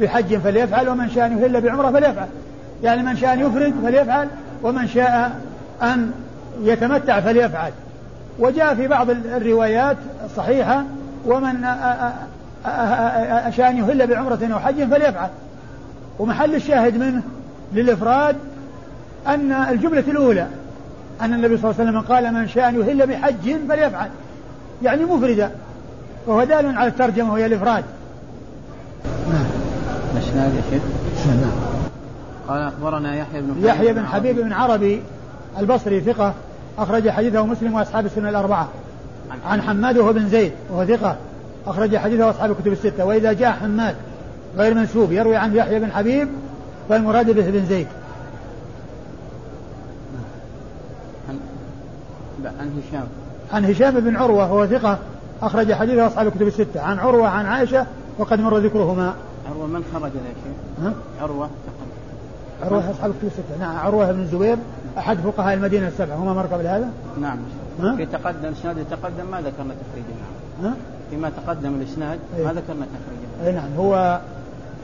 بحج 0.00 0.36
فليفعل 0.36 0.88
ومن 0.88 1.10
شاء 1.10 1.26
أن 1.26 1.38
يهل 1.38 1.60
بعمرة 1.60 1.90
فليفعل. 1.90 2.26
يعني 2.82 3.02
من 3.02 3.16
شاء 3.16 3.32
أن 3.32 3.40
يفرد 3.40 3.74
فليفعل 3.82 4.28
ومن 4.62 4.88
شاء 4.88 5.40
أن 5.82 6.12
يتمتع 6.62 7.20
فليفعل. 7.20 7.72
وجاء 8.38 8.74
في 8.74 8.88
بعض 8.88 9.10
الروايات 9.10 9.96
الصحيحة 10.24 10.84
ومن 11.26 11.62
شاء 13.50 13.70
أن 13.70 13.76
يهل 13.76 14.06
بعمرة 14.06 14.48
أو 14.52 14.58
حج 14.58 14.84
فليفعل. 14.84 15.28
ومحل 16.18 16.54
الشاهد 16.54 16.96
منه 16.96 17.22
للإفراد 17.74 18.36
أن 19.26 19.52
الجملة 19.52 20.04
الأولى 20.08 20.46
أن 21.20 21.34
النبي 21.34 21.56
صلى 21.56 21.70
الله 21.70 21.80
عليه 21.80 21.90
وسلم 21.90 22.00
قال 22.00 22.34
من 22.34 22.48
شاء 22.48 22.68
أن 22.68 22.80
يهل 22.80 23.06
بحج 23.06 23.56
فليفعل. 23.68 24.08
يعني 24.82 25.04
مفردا 25.04 25.50
وهو 26.26 26.44
دال 26.44 26.78
على 26.78 26.88
الترجمة 26.88 27.32
وهي 27.32 27.46
الإفراد. 27.46 27.84
نعم. 29.28 29.59
يا 30.16 30.62
شيخ؟ 30.70 30.82
نعم. 31.26 31.50
قال 32.48 32.62
أخبرنا 32.62 33.16
يحيى 33.16 33.40
بن 33.40 33.66
يحيى 33.66 33.92
بن 33.92 34.06
حبيب 34.06 34.36
بن 34.40 34.52
عربي 34.52 35.02
البصري 35.58 36.00
ثقة 36.00 36.34
أخرج 36.78 37.08
حديثه 37.08 37.46
مسلم 37.46 37.74
وأصحاب 37.74 38.06
السنة 38.06 38.28
الأربعة. 38.28 38.68
عن 39.46 39.62
حماد. 39.62 39.98
وهو 39.98 40.12
بن 40.12 40.28
زيد 40.28 40.52
وهو 40.70 40.84
ثقة 40.84 41.16
أخرج 41.66 41.96
حديثه 41.96 42.30
أصحاب 42.30 42.50
الكتب 42.50 42.72
الستة. 42.72 43.04
وإذا 43.04 43.32
جاء 43.32 43.52
حماد 43.52 43.94
غير 44.56 44.74
منسوب 44.74 45.12
يروي 45.12 45.36
عن 45.36 45.56
يحيى 45.56 45.78
بن 45.78 45.92
حبيب 45.92 46.28
فالمراد 46.88 47.30
به 47.30 47.50
بن 47.50 47.66
زيد. 47.66 47.86
عن 52.44 52.80
هشام. 52.88 53.06
عن 53.52 53.64
هشام 53.64 54.00
بن 54.00 54.16
عروة 54.16 54.52
وهو 54.52 54.66
ثقة 54.66 54.98
أخرج 55.42 55.72
حديثه 55.72 56.06
أصحاب 56.06 56.26
الكتب 56.26 56.46
الستة. 56.46 56.80
عن 56.80 56.98
عروة 56.98 57.28
عن 57.28 57.46
عائشة 57.46 57.86
وقد 58.18 58.40
مر 58.40 58.58
ذكرهما. 58.58 59.14
عروة 59.50 59.66
من 59.66 59.84
خرج 59.94 60.10
يا 60.14 60.34
شيخ؟ 60.44 60.92
عروة 61.22 61.50
عروة 62.62 62.90
أصحاب 62.90 63.10
الكتب 63.10 63.26
الستة 63.26 63.58
نعم 63.60 63.76
عروة 63.76 64.12
بن 64.12 64.20
الزبير 64.20 64.56
أحد 64.98 65.18
فقهاء 65.18 65.54
المدينة 65.54 65.88
السبعة 65.88 66.16
هما 66.16 66.32
مر 66.32 66.46
قبل 66.46 66.66
هذا؟ 66.66 66.88
نعم 67.20 67.38
ها؟ 67.80 67.96
في 67.96 68.06
تقدم 68.06 68.48
الإسناد 68.48 68.84
تقدم 68.90 69.30
ما 69.30 69.40
ذكرنا 69.40 69.74
تخريجه 69.74 70.14
ها؟ 70.62 70.74
فيما 71.10 71.30
تقدم 71.30 71.74
الإسناد 71.74 72.18
أيه؟ 72.36 72.44
ما 72.44 72.52
ذكرنا 72.52 72.86
تخريجه 72.86 73.48
أي 73.48 73.52
نعم 73.52 73.74
هو 73.78 74.20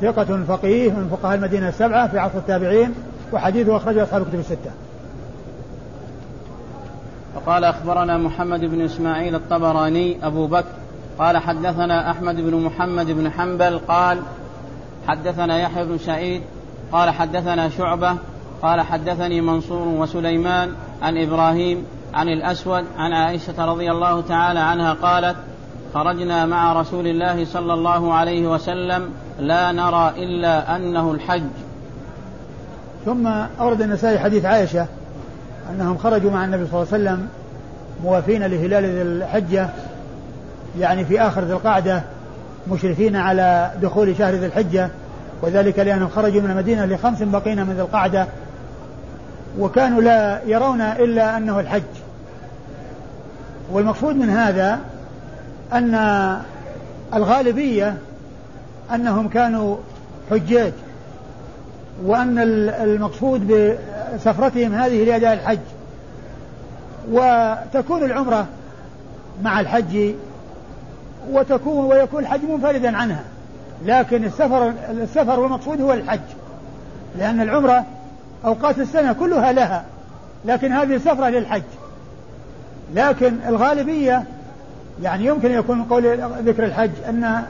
ثقة 0.00 0.44
فقيه 0.48 0.90
من 0.90 1.08
فقهاء 1.10 1.34
المدينة 1.34 1.68
السبعة 1.68 2.08
في 2.08 2.18
عصر 2.18 2.38
التابعين 2.38 2.94
وحديثه 3.32 3.76
أخرجه 3.76 4.02
أصحاب 4.02 4.22
الكتب 4.22 4.38
الستة 4.38 4.70
وقال 7.36 7.64
أخبرنا 7.64 8.18
محمد 8.18 8.60
بن 8.60 8.80
إسماعيل 8.80 9.34
الطبراني 9.34 10.26
أبو 10.26 10.46
بكر 10.46 10.72
قال 11.18 11.38
حدثنا 11.38 12.10
أحمد 12.10 12.36
بن 12.36 12.54
محمد 12.54 13.10
بن 13.10 13.30
حنبل 13.30 13.78
قال 13.78 14.18
حدثنا 15.08 15.58
يحيى 15.58 15.84
بن 15.84 15.98
سعيد 15.98 16.42
قال 16.92 17.10
حدثنا 17.10 17.68
شعبة 17.68 18.16
قال 18.62 18.80
حدثني 18.80 19.40
منصور 19.40 19.88
وسليمان 19.88 20.72
عن 21.02 21.18
إبراهيم 21.18 21.84
عن 22.14 22.28
الأسود 22.28 22.84
عن 22.98 23.12
عائشة 23.12 23.64
رضي 23.64 23.90
الله 23.90 24.20
تعالى 24.20 24.60
عنها 24.60 24.92
قالت 24.92 25.36
خرجنا 25.94 26.46
مع 26.46 26.72
رسول 26.72 27.06
الله 27.06 27.44
صلى 27.44 27.74
الله 27.74 28.14
عليه 28.14 28.46
وسلم 28.46 29.10
لا 29.40 29.72
نرى 29.72 30.12
إلا 30.16 30.76
أنه 30.76 31.10
الحج. 31.10 31.42
ثم 33.04 33.26
أورد 33.60 33.82
النسائي 33.82 34.18
حديث 34.18 34.44
عائشة 34.44 34.86
أنهم 35.70 35.98
خرجوا 35.98 36.30
مع 36.30 36.44
النبي 36.44 36.66
صلى 36.66 36.82
الله 36.82 36.92
عليه 36.92 37.04
وسلم 37.04 37.28
موافين 38.04 38.42
لهلال 38.42 38.84
ذي 38.84 39.02
الحجة 39.02 39.68
يعني 40.78 41.04
في 41.04 41.20
آخر 41.20 41.44
ذي 41.44 41.52
القعدة 41.52 42.02
مشرفين 42.70 43.16
على 43.16 43.70
دخول 43.82 44.16
شهر 44.16 44.34
ذي 44.34 44.46
الحجة 44.46 44.90
وذلك 45.42 45.78
لأنهم 45.78 46.08
خرجوا 46.08 46.42
من 46.42 46.50
المدينة 46.50 46.84
لخمس 46.84 47.22
بقين 47.22 47.66
من 47.66 47.74
ذي 47.74 47.80
القعدة 47.80 48.26
وكانوا 49.58 50.02
لا 50.02 50.40
يرون 50.46 50.80
إلا 50.80 51.36
أنه 51.36 51.60
الحج. 51.60 51.82
والمقصود 53.72 54.16
من 54.16 54.30
هذا 54.30 54.78
أن 55.72 55.94
الغالبية 57.14 57.96
أنهم 58.94 59.28
كانوا 59.28 59.76
حجاج 60.30 60.72
وأن 62.04 62.38
المقصود 62.82 63.46
بسفرتهم 63.46 64.74
هذه 64.74 65.04
لأداء 65.04 65.32
الحج. 65.32 65.58
وتكون 67.12 68.04
العمرة 68.04 68.46
مع 69.42 69.60
الحج 69.60 70.14
وتكون 71.30 71.84
ويكون 71.84 72.22
الحج 72.22 72.40
منفردا 72.44 72.96
عنها. 72.96 73.24
لكن 73.84 74.24
السفر 74.24 74.72
السفر 74.90 75.40
والمقصود 75.40 75.80
هو 75.80 75.92
الحج. 75.92 76.20
لأن 77.18 77.40
العمرة 77.40 77.84
أوقات 78.44 78.78
السنة 78.78 79.12
كلها 79.12 79.52
لها 79.52 79.84
لكن 80.44 80.72
هذه 80.72 80.94
السفرة 80.94 81.28
للحج. 81.28 81.62
لكن 82.94 83.36
الغالبية 83.48 84.24
يعني 85.02 85.26
يمكن 85.26 85.50
يكون 85.50 85.82
قول 85.82 86.18
ذكر 86.44 86.64
الحج 86.64 86.90
أن 87.08 87.42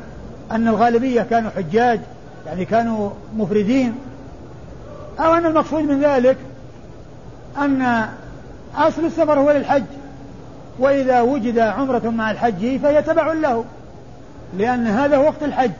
أن 0.53 0.69
الغالبية 0.69 1.23
كانوا 1.23 1.51
حجاج 1.51 2.01
يعني 2.47 2.65
كانوا 2.65 3.11
مفردين. 3.37 3.95
أو 5.21 5.35
أن 5.35 5.47
المقصود 5.47 5.83
من 5.83 6.01
ذلك 6.01 6.37
أن 7.59 8.07
أصل 8.77 9.05
السفر 9.05 9.39
هو 9.39 9.51
للحج. 9.51 9.85
وإذا 10.79 11.21
وجد 11.21 11.59
عمرة 11.59 12.11
مع 12.11 12.31
الحج 12.31 12.77
فهي 12.77 13.03
تبع 13.03 13.33
له 13.33 13.65
لأن 14.59 14.87
هذا 14.87 15.17
هو 15.17 15.25
وقت 15.25 15.43
الحج. 15.43 15.71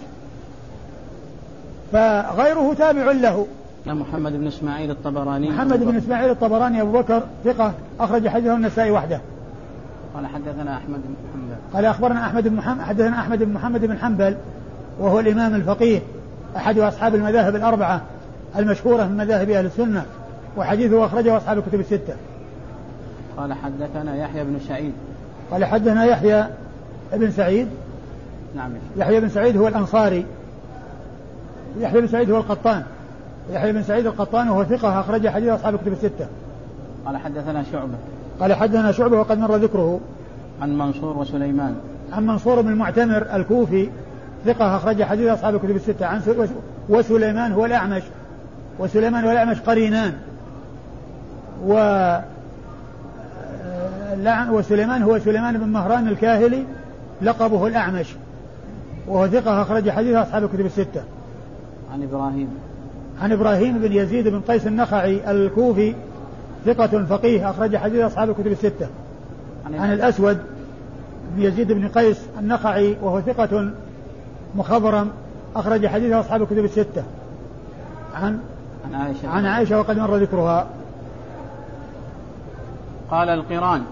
فغيره 1.93 2.75
تابع 2.75 3.13
له. 3.13 3.47
محمد 3.87 4.33
بن 4.33 4.47
إسماعيل 4.47 4.91
الطبراني. 4.91 5.51
محمد 5.51 5.85
بن 5.85 5.97
إسماعيل 5.97 6.31
الطبراني 6.31 6.83
أبو 6.83 6.93
بكر 6.93 7.23
ثقة 7.45 7.73
أخرج 8.01 8.29
حديثه 8.29 8.55
النسائي 8.55 8.91
وحده. 8.91 9.21
قال 10.15 10.27
حدثنا 10.27 10.77
أحمد 10.77 11.01
بن 11.05 11.15
حنبل. 11.33 11.57
قال 11.75 11.85
أخبرنا 11.85 12.27
أحمد 12.27 12.49
بن 12.49 12.57
محمد 12.57 12.81
حدثنا 12.81 13.21
أحمد 13.21 13.39
بن 13.39 13.53
محمد 13.53 13.85
بن 13.85 13.99
حنبل 13.99 14.37
وهو 15.01 15.21
الإمام 15.21 15.55
الفقيه 15.55 16.01
أحد 16.57 16.79
أصحاب 16.79 17.15
المذاهب 17.15 17.57
الأربعة 17.57 18.01
المشهورة 18.57 19.05
من 19.05 19.17
مذاهب 19.17 19.51
أهل 19.51 19.67
السنة 19.67 20.05
وحديثه 20.57 21.05
أخرجه 21.05 21.37
أصحاب 21.37 21.59
الكتب 21.59 21.81
الستة. 21.81 22.15
قال 23.37 23.53
حدثنا 23.53 24.17
يحيى 24.17 24.45
بن 24.45 24.59
سعيد 24.69 24.93
قال 25.51 25.65
حدثنا 25.65 26.05
يحيى 26.05 26.47
بن 27.13 27.31
سعيد 27.31 27.69
نعم 28.57 28.71
يحيى 28.97 29.21
بن 29.21 29.29
سعيد 29.29 29.57
هو 29.57 29.69
الأنصاري 29.69 30.27
يحيى 31.81 32.01
بن 32.01 32.07
سعيد 32.07 32.31
هو 32.31 32.37
القطان 32.37 32.83
يحيى 33.53 33.73
بن 33.73 33.83
سعيد 33.83 34.07
القطان 34.07 34.49
وهو 34.49 34.65
ثقة 34.65 35.01
أخرج 35.01 35.29
حديث 35.29 35.49
أصحاب 35.49 35.75
الكتب 35.75 35.93
الستة. 35.93 36.27
قال 37.07 37.17
حدثنا 37.17 37.65
شعبة. 37.73 37.95
قال 38.41 38.55
حدثنا 38.55 38.93
شعبة 38.93 39.19
وقد 39.19 39.39
مر 39.39 39.57
ذكره. 39.57 40.01
عن 40.63 40.79
منصور 40.79 41.19
وسليمان. 41.19 41.75
عن 42.13 42.27
منصور 42.27 42.61
بن 42.61 42.69
المعتمر 42.69 43.27
الكوفي 43.35 43.89
ثقة 44.47 44.77
أخرج 44.77 45.03
حديث 45.03 45.29
أصحاب 45.29 45.55
الكتب 45.55 45.77
الستة 45.77 46.07
عن 46.07 46.21
وسليمان 46.89 47.53
هو 47.53 47.65
الأعمش 47.65 48.03
وسليمان 48.79 49.25
والأعمش 49.25 49.61
قرينان 49.61 50.13
و 51.67 51.75
وسليمان 54.51 55.03
هو 55.03 55.19
سليمان 55.19 55.59
بن 55.59 55.69
مهران 55.69 56.09
الكاهلي 56.09 56.65
لقبه 57.23 57.67
الأعمش 57.67 58.07
وهو 59.09 59.29
ثقة 59.29 59.63
أخرج 59.63 59.91
حديث 59.91 60.17
أصحاب 60.17 60.45
الكتب 60.45 60.67
الستة. 60.67 61.03
عن 61.93 62.03
إبراهيم 62.03 62.49
عن 63.23 63.33
إبراهيم 63.33 63.79
بن 63.79 63.93
يزيد 63.93 64.29
بن 64.29 64.41
قيس 64.41 64.67
النخعي 64.67 65.31
الكوفي 65.31 65.95
ثقة 66.67 67.05
فقيه 67.05 67.51
أخرج 67.51 67.77
حديث 67.77 68.01
أصحاب 68.01 68.31
الكتب 68.31 68.47
الستة. 68.47 68.89
عن 69.65 69.93
الأسود 69.93 70.39
بن 71.37 71.43
يزيد 71.43 71.73
بن 71.73 71.89
قيس 71.89 72.21
النخعي 72.39 72.97
وهو 73.03 73.21
ثقة 73.21 73.71
مخضرم 74.55 75.11
أخرج 75.57 75.87
حديث 75.87 76.13
أصحاب 76.13 76.43
الكتب 76.43 76.65
الستة. 76.65 77.03
عن 78.15 78.39
عن 78.85 78.95
عائشة 78.95 79.29
عن 79.29 79.47
عائشة 79.47 79.79
وقد 79.79 79.99
مر 79.99 80.17
ذكرها. 80.17 80.67
قال 83.11 83.29
القرآن 83.29 83.83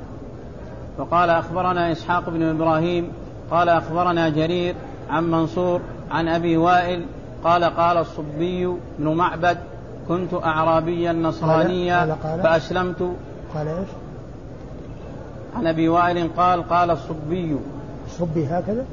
وقال 0.98 1.30
أخبرنا 1.30 1.92
إسحاق 1.92 2.30
بن 2.30 2.42
إبراهيم 2.42 3.08
قال 3.50 3.68
أخبرنا 3.68 4.28
جرير 4.28 4.74
عن 5.10 5.30
منصور 5.30 5.80
عن 6.10 6.28
أبي 6.28 6.56
وائل 6.56 7.06
قال 7.44 7.64
قال 7.64 7.96
الصبي 7.96 8.66
بن 8.98 9.14
معبد 9.14 9.58
كنت 10.08 10.34
أعرابيا 10.34 11.12
نصرانيا 11.12 12.00
قال 12.00 12.22
قال 12.22 12.42
فأسلمت. 12.42 13.02
قال 13.54 13.68
إيش؟ 13.68 13.88
عن 15.56 15.66
أبي 15.66 15.88
وائل 15.88 16.30
قال 16.36 16.68
قال 16.68 16.90
الصبي. 16.90 17.56
الصبي 18.06 18.46
هكذا؟ 18.46 18.84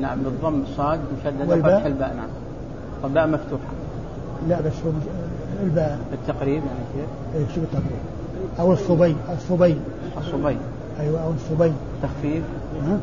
نعم 0.00 0.18
بالضم 0.18 0.62
الصاد 0.62 1.00
مشددة 1.20 1.62
فتح 1.62 1.84
الباء 1.84 2.14
نعم. 2.16 2.28
والباء 3.02 3.26
مفتوحة. 3.26 3.62
لا 4.48 4.60
بس 4.60 4.72
هو 4.86 4.90
الباء. 5.62 5.98
بالتقريب 6.10 6.62
يعني 6.64 7.06
كيف؟ 7.34 7.54
شو 7.54 7.60
بالتقريب؟ 7.60 7.98
أو 8.60 8.72
الصبي 8.72 9.16
الصبي. 9.32 9.76
الصبي. 10.18 10.56
أيوة 11.02 11.24
أو 11.24 11.30
الصبي 11.30 11.72
تخفيف 12.02 12.42
ها؟ 12.82 12.98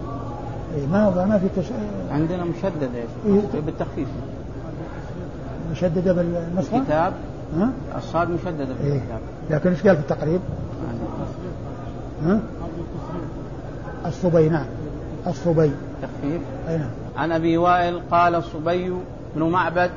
إيه 0.76 0.88
ما 0.88 1.26
ما 1.26 1.38
في 1.38 1.62
تش... 1.62 1.66
عندنا 2.12 2.44
مشدد 2.44 2.90
إيش؟ 2.96 3.10
إيه؟ 3.26 3.62
بالتخفيف 3.62 4.08
مشددة 5.72 6.14
بالنسخة؟ 6.14 6.78
الكتاب 6.78 7.14
ها؟ 7.58 7.70
الصاد 7.98 8.30
مشددة 8.30 8.76
إيه؟ 8.84 8.94
الكتاب 8.94 9.20
لكن 9.50 9.70
إيش 9.70 9.88
قال 9.88 9.96
في 9.96 10.02
التقريب؟ 10.02 10.40
ها؟ 12.24 12.40
الصبي 14.06 14.50
نعم 14.50 14.66
الصبي 15.28 15.72
تخفيف 16.02 16.42
أي 16.70 16.78
نعم 16.78 16.90
عن 17.18 17.32
أبي 17.32 17.58
وائل 17.58 18.02
قال 18.12 18.36
الصبي 18.36 18.94
بن 19.36 19.44
معبد 19.44 19.92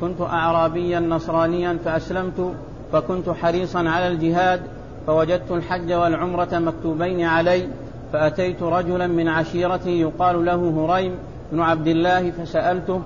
كنت 0.00 0.20
اعرابيا 0.20 1.00
نصرانيا 1.00 1.78
فأسلمت 1.84 2.52
فكنت 2.92 3.30
حريصا 3.30 3.78
على 3.78 4.08
الجهاد 4.08 4.60
فوجدت 5.06 5.50
الحج 5.50 5.92
والعمرة 5.92 6.48
مكتوبين 6.52 7.24
علي 7.24 7.68
فأتيت 8.12 8.62
رجلا 8.62 9.06
من 9.06 9.28
عشيرتي 9.28 10.00
يقال 10.00 10.44
له 10.44 10.54
هريم 10.54 11.14
بن 11.52 11.60
عبد 11.60 11.86
الله 11.86 12.30
فسألته 12.30 13.02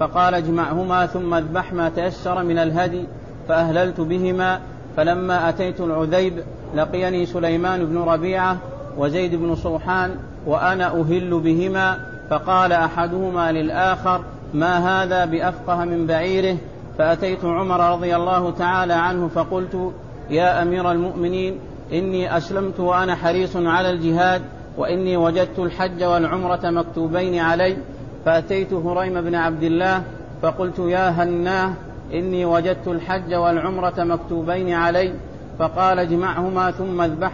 فقال 0.00 0.34
اجمعهما 0.34 1.06
ثم 1.06 1.34
اذبح 1.34 1.72
ما 1.72 1.88
تيسر 1.88 2.42
من 2.42 2.58
الهدي 2.58 3.04
فأهللت 3.48 4.00
بهما 4.00 4.60
فلما 4.96 5.48
أتيت 5.48 5.80
العذيب 5.80 6.42
لقيني 6.74 7.26
سليمان 7.26 7.84
بن 7.84 7.98
ربيعة 7.98 8.56
وزيد 8.98 9.34
بن 9.34 9.54
صوحان 9.54 10.16
وأنا 10.46 10.86
أهل 10.86 11.40
بهما 11.40 11.98
فقال 12.30 12.72
أحدهما 12.72 13.52
للآخر 13.52 14.20
ما 14.54 15.02
هذا 15.02 15.24
بأفقه 15.24 15.84
من 15.84 16.06
بعيره؟ 16.06 16.56
فأتيت 16.98 17.44
عمر 17.44 17.92
رضي 17.92 18.16
الله 18.16 18.50
تعالى 18.50 18.92
عنه 18.92 19.28
فقلت 19.34 19.92
يا 20.30 20.62
أمير 20.62 20.92
المؤمنين 20.92 21.58
إني 21.92 22.36
أسلمت 22.36 22.80
وأنا 22.80 23.14
حريص 23.14 23.56
على 23.56 23.90
الجهاد 23.90 24.42
وإني 24.78 25.16
وجدت 25.16 25.58
الحج 25.58 26.04
والعمرة 26.04 26.70
مكتوبين 26.70 27.38
علي. 27.38 27.76
فأتيت 28.24 28.72
هريم 28.72 29.20
بن 29.20 29.34
عبد 29.34 29.62
الله 29.62 30.02
فقلت 30.42 30.78
يا 30.78 31.10
هناه 31.10 31.72
إني 32.12 32.44
وجدت 32.44 32.88
الحج 32.88 33.34
والعمرة 33.34 33.94
مكتوبين 33.98 34.72
علي. 34.72 35.14
فقال 35.58 35.98
اجمعهما 35.98 36.70
ثم 36.70 37.00
اذبح 37.00 37.32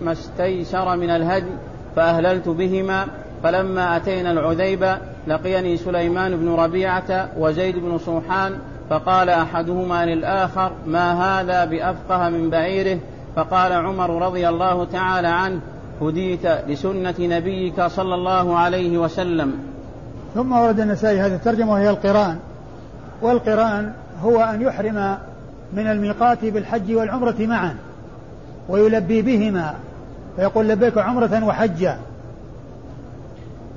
ما 0.00 0.12
استيسر 0.12 0.96
من 0.96 1.10
الهدي 1.10 1.52
فأهللت 1.96 2.48
بهما. 2.48 3.06
فلما 3.42 3.96
أتينا 3.96 4.30
العذيبة 4.30 4.98
لقيني 5.26 5.76
سليمان 5.76 6.36
بن 6.36 6.54
ربيعة 6.54 7.28
وزيد 7.38 7.78
بن 7.78 7.98
صوحان 7.98 8.58
فقال 8.90 9.28
أحدهما 9.28 10.06
للآخر 10.06 10.72
ما 10.86 11.12
هذا 11.12 11.64
بأفقه 11.64 12.28
من 12.28 12.50
بعيره؟ 12.50 12.98
فقال 13.36 13.72
عمر 13.72 14.26
رضي 14.26 14.48
الله 14.48 14.84
تعالى 14.84 15.28
عنه 15.28 15.60
هديت 16.02 16.46
لسنة 16.46 17.14
نبيك 17.20 17.82
صلى 17.82 18.14
الله 18.14 18.58
عليه 18.58 18.98
وسلم. 18.98 19.52
ثم 20.34 20.52
ورد 20.52 20.80
النسائي 20.80 21.20
هذه 21.20 21.34
الترجمة 21.34 21.72
وهي 21.72 21.90
القرآن. 21.90 22.38
والقرآن 23.22 23.92
هو 24.22 24.40
أن 24.40 24.62
يحرم 24.62 25.18
من 25.72 25.86
الميقات 25.86 26.44
بالحج 26.44 26.94
والعمرة 26.94 27.36
معا 27.38 27.76
ويلبي 28.68 29.22
بهما 29.22 29.74
فيقول 30.36 30.68
لبيك 30.68 30.98
عمرة 30.98 31.44
وحجا. 31.44 31.98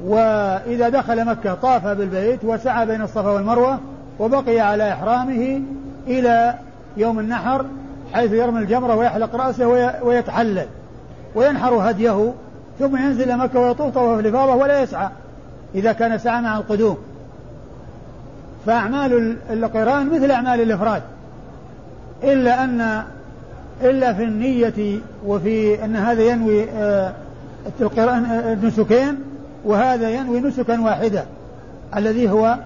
وإذا 0.06 0.90
دخل 0.90 1.26
مكة 1.26 1.54
طاف 1.54 1.88
بالبيت 1.88 2.44
وسعى 2.44 2.86
بين 2.86 3.02
الصفا 3.02 3.30
والمروة 3.30 3.80
وبقي 4.20 4.60
على 4.60 4.94
إحرامه 4.94 5.62
إلى 6.08 6.54
يوم 6.98 7.20
النحر 7.20 7.66
حيث 8.14 8.32
يرمي 8.32 8.60
الجمرة 8.60 8.96
ويحلق 8.96 9.36
رأسه 9.36 9.68
ويتحلل 10.04 10.66
وينحر 11.36 11.74
هديه 11.74 12.34
ثم 12.80 12.98
ينزل 12.98 13.24
إلى 13.24 13.38
مكة 13.38 13.60
ويطوف 13.60 13.94
طواف 13.94 14.20
الإفاضة 14.20 14.56
ولا 14.56 14.82
يسعى 14.82 15.10
إذا 15.76 15.94
كان 15.94 16.18
سعى 16.18 16.42
مع 16.42 16.58
القدوم. 16.58 16.98
فأعمال 18.66 19.38
القرآن 19.50 20.10
مثل 20.10 20.32
أعمال 20.32 20.62
الإفراد 20.62 21.02
إلا 22.24 22.64
أن 22.64 23.04
إلا 23.82 24.14
في 24.14 24.24
النية 24.24 25.00
وفي 25.26 25.86
أن 25.86 25.96
هذا 25.96 26.24
ينوي 26.24 26.70
آه، 26.70 27.14
القرآن 27.82 28.26
آه، 28.26 28.56
نسكين 28.56 29.18
وهذا 29.66 30.10
ينوي 30.10 30.40
نسكا 30.40 30.82
واحدة 30.82 31.26
الذي 31.96 32.30
هو 32.30 32.58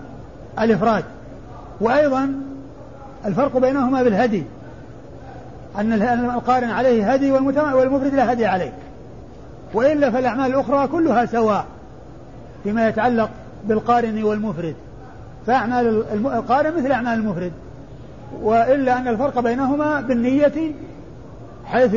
الإفراد. 0.59 1.03
وأيضا 1.81 2.33
الفرق 3.25 3.57
بينهما 3.57 4.03
بالهدي 4.03 4.43
أن 5.77 5.93
القارن 6.35 6.69
عليه 6.69 7.13
هدي 7.13 7.31
والمفرد 7.31 8.13
لا 8.13 8.33
هدي 8.33 8.45
عليه. 8.45 8.73
وإلا 9.73 10.11
فالأعمال 10.11 10.45
الأخرى 10.45 10.87
كلها 10.87 11.25
سواء 11.25 11.65
فيما 12.63 12.87
يتعلق 12.87 13.29
بالقارن 13.67 14.23
والمفرد. 14.23 14.75
فأعمال 15.47 16.03
القارن 16.13 16.77
مثل 16.77 16.91
أعمال 16.91 17.13
المفرد. 17.19 17.51
وإلا 18.41 18.97
أن 18.97 19.07
الفرق 19.07 19.39
بينهما 19.39 20.01
بالنية 20.01 20.71
حيث 21.65 21.95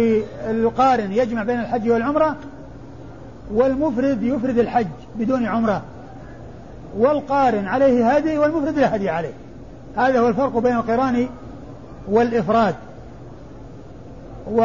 القارن 0.50 1.12
يجمع 1.12 1.42
بين 1.42 1.60
الحج 1.60 1.90
والعمرة 1.90 2.36
والمفرد 3.52 4.22
يفرد 4.22 4.58
الحج 4.58 4.86
بدون 5.18 5.46
عمرة. 5.46 5.82
والقارن 6.98 7.66
عليه 7.66 8.10
هدي 8.10 8.38
والمفرد 8.38 8.78
لا 8.78 8.96
هدي 8.96 9.10
عليه. 9.10 9.32
هذا 9.96 10.20
هو 10.20 10.28
الفرق 10.28 10.58
بين 10.58 10.76
القرآن 10.76 11.28
والإفراد. 12.08 12.74
و 14.52 14.60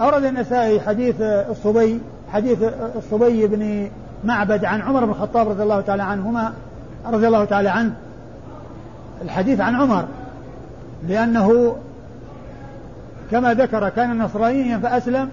أورد 0.00 0.24
النسائي 0.24 0.80
حديث 0.80 1.20
الصبي 1.20 2.00
حديث 2.32 2.58
الصبي 2.96 3.46
بن 3.46 3.90
معبد 4.24 4.64
عن 4.64 4.80
عمر 4.80 5.04
بن 5.04 5.10
الخطاب 5.10 5.48
رضي 5.48 5.62
الله 5.62 5.80
تعالى 5.80 6.02
عنهما 6.02 6.52
رضي 7.06 7.26
الله 7.26 7.44
تعالى 7.44 7.68
عنه. 7.68 7.94
الحديث 9.22 9.60
عن 9.60 9.74
عمر 9.74 10.04
لأنه 11.08 11.76
كما 13.30 13.54
ذكر 13.54 13.88
كان 13.88 14.18
نصرانيا 14.18 14.78
فأسلم 14.78 15.28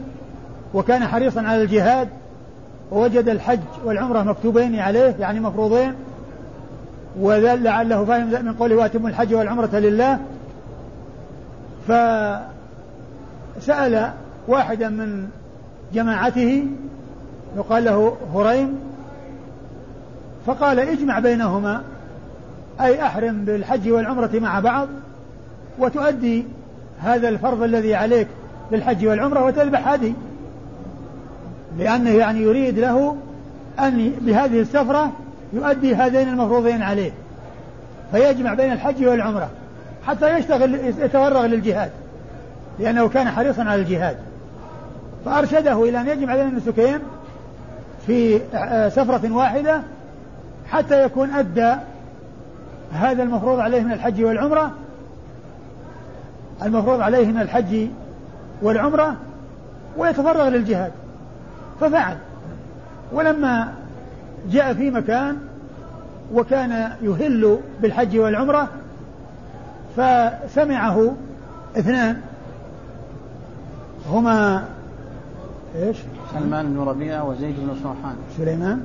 وكان 0.74 1.08
حريصا 1.08 1.42
على 1.42 1.62
الجهاد 1.62 2.08
ووجد 2.92 3.30
الحج 3.30 3.60
والعمرة 3.86 4.24
مكتوبين 4.24 4.80
عليه 4.80 5.16
يعني 5.20 5.40
مفروضين. 5.40 5.94
ولعله 7.20 8.06
فهم 8.06 8.46
من 8.46 8.54
قوله 8.54 8.76
واتم 8.76 9.08
الحج 9.08 9.34
والعمرة 9.34 9.76
لله. 9.76 10.20
فسأل 13.58 14.12
واحدا 14.48 14.90
من 14.90 15.28
جماعته 15.94 16.66
يقال 17.58 17.86
له 17.86 18.18
هريم 18.34 18.80
فقال 20.46 20.80
اجمع 20.80 21.20
بينهما 21.20 21.82
أي 22.82 23.04
أحرم 23.04 23.46
بالحج 23.46 23.90
والعمرة 23.90 24.30
مع 24.34 24.60
بعض 24.60 24.88
وتؤدي 25.80 26.46
هذا 27.00 27.30
الفرض 27.30 27.64
الذي 27.64 27.96
عليك 27.96 28.28
للحج 28.72 29.08
والعمرة 29.08 29.46
وتذبح 29.46 29.88
هدي 29.88 30.14
لأنه 31.78 32.10
يعني 32.10 32.42
يريد 32.42 32.80
له 32.80 33.16
أن 33.80 34.12
بهذه 34.22 34.60
السفرة 34.60 35.12
يؤدي 35.54 35.96
هذين 35.96 36.30
المفروضين 36.30 36.82
عليه 36.82 37.12
فيجمع 38.12 38.54
بين 38.54 38.72
الحج 38.72 39.06
والعمرة 39.06 39.50
حتى 40.08 40.38
يشتغل 40.38 40.76
يتفرغ 40.76 41.46
للجهاد 41.46 41.92
لأنه 42.80 43.10
كان 43.10 43.30
حريصا 43.30 43.64
على 43.64 43.82
الجهاد. 43.82 44.18
فأرشده 45.26 45.84
إلى 45.84 46.02
أن 46.02 46.08
يجمع 46.08 46.36
بين 46.36 46.48
النسكين 46.48 47.00
في 48.08 48.40
سفرة 48.90 49.32
واحدة 49.32 49.82
حتى 50.70 51.04
يكون 51.04 51.30
أدى 51.30 51.76
هذا 52.94 53.24
المفروض 53.24 53.60
عليه 53.60 53.82
من 53.82 53.92
الحج 53.92 54.24
والعمرة 54.24 54.72
المفروض 56.64 57.02
عليه 57.02 57.26
من 57.28 57.42
الحج 57.42 57.88
والعمرة 58.62 59.16
ويتفرغ 59.98 60.50
للجهاد. 60.50 60.92
ففعل. 61.82 62.18
ولما 63.12 63.74
جاء 64.50 64.74
في 64.74 64.92
مكان 64.92 65.38
وكان 66.34 66.92
يهل 67.02 67.60
بالحج 67.82 68.18
والعمرة 68.18 68.68
فسمعه 69.98 71.16
اثنان. 71.78 72.18
هما 74.10 74.66
إيش؟ 75.76 75.98
سلمان 76.34 76.74
بن 76.74 76.80
ربيعة 76.80 77.24
وزيد 77.30 77.56
بن 77.60 77.76
صوحان 77.84 78.16
سليمان. 78.38 78.82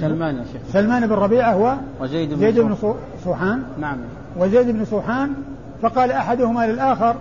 سلمان 0.00 0.36
يا 0.36 0.44
شيخ. 0.52 0.62
سلمان 0.72 1.06
بن 1.06 1.12
ربيعة 1.12 1.52
هو 1.52 1.76
وزيد 2.00 2.34
بن, 2.34 2.40
زيد 2.40 2.58
بن 2.60 2.76
صوحان 3.24 3.62
نعم. 3.80 3.96
وزيد 4.36 4.70
بن 4.70 4.84
صوحان 4.84 5.34
فقال 5.82 6.10
أحدهما 6.10 6.66
للآخر 6.66 7.16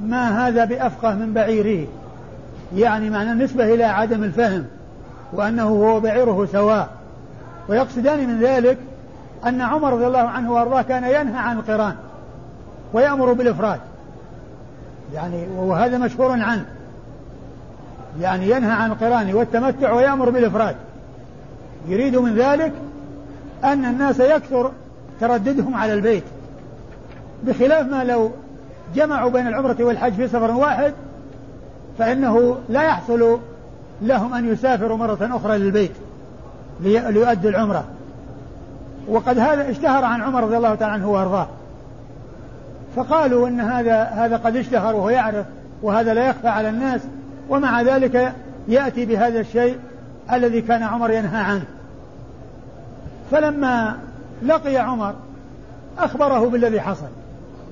ما 0.00 0.48
هذا 0.48 0.64
بأفقه 0.64 1.14
من 1.14 1.32
بعيره؟ 1.32 1.88
يعني 2.76 3.10
معنى 3.10 3.32
النسبة 3.32 3.74
إلى 3.74 3.84
عدم 3.84 4.24
الفهم. 4.24 4.64
وأنه 5.32 5.68
هو 5.68 6.00
بعيره 6.00 6.48
سواء. 6.52 6.88
ويقصدان 7.68 8.28
من 8.28 8.40
ذلك 8.40 8.78
أن 9.46 9.60
عمر 9.60 9.92
رضي 9.92 10.06
الله 10.06 10.18
عنه 10.18 10.52
وأرضاه 10.52 10.82
كان 10.82 11.04
ينهى 11.04 11.38
عن 11.38 11.58
القران 11.58 11.94
ويأمر 12.92 13.32
بالإفراد 13.32 13.80
يعني 15.14 15.46
وهذا 15.56 15.98
مشهور 15.98 16.30
عنه. 16.30 16.64
يعني 18.20 18.50
ينهى 18.50 18.72
عن 18.72 18.90
القران 18.90 19.34
والتمتع 19.34 19.92
ويأمر 19.92 20.30
بالإفراد 20.30 20.76
يريد 21.88 22.16
من 22.16 22.34
ذلك 22.34 22.72
أن 23.64 23.84
الناس 23.84 24.20
يكثر 24.20 24.70
ترددهم 25.20 25.74
على 25.74 25.94
البيت. 25.94 26.24
بخلاف 27.42 27.86
ما 27.86 28.04
لو 28.04 28.30
جمعوا 28.94 29.30
بين 29.30 29.46
العمرة 29.46 29.76
والحج 29.80 30.12
في 30.12 30.28
سفر 30.28 30.50
واحد 30.50 30.92
فإنه 31.98 32.58
لا 32.68 32.82
يحصل 32.82 33.38
لهم 34.02 34.34
أن 34.34 34.52
يسافروا 34.52 34.96
مرة 34.96 35.30
أخرى 35.36 35.58
للبيت 35.58 35.92
ليؤدوا 36.80 37.50
العمرة. 37.50 37.84
وقد 39.08 39.38
هذا 39.38 39.70
اشتهر 39.70 40.04
عن 40.04 40.22
عمر 40.22 40.42
رضي 40.44 40.56
الله 40.56 40.74
تعالى 40.74 40.92
عنه 40.92 41.10
وأرضاه. 41.10 41.46
فقالوا 42.96 43.48
إن 43.48 43.60
هذا 43.60 44.02
هذا 44.02 44.36
قد 44.36 44.56
اشتهر 44.56 44.96
وهو 44.96 45.10
يعرف 45.10 45.46
وهذا 45.82 46.14
لا 46.14 46.28
يخفى 46.28 46.48
على 46.48 46.68
الناس 46.68 47.00
ومع 47.48 47.82
ذلك 47.82 48.32
يأتي 48.68 49.06
بهذا 49.06 49.40
الشيء 49.40 49.78
الذي 50.32 50.60
كان 50.60 50.82
عمر 50.82 51.10
ينهى 51.10 51.40
عنه. 51.40 51.64
فلما 53.30 53.98
لقي 54.42 54.76
عمر 54.76 55.14
أخبره 55.98 56.48
بالذي 56.48 56.80
حصل 56.80 57.08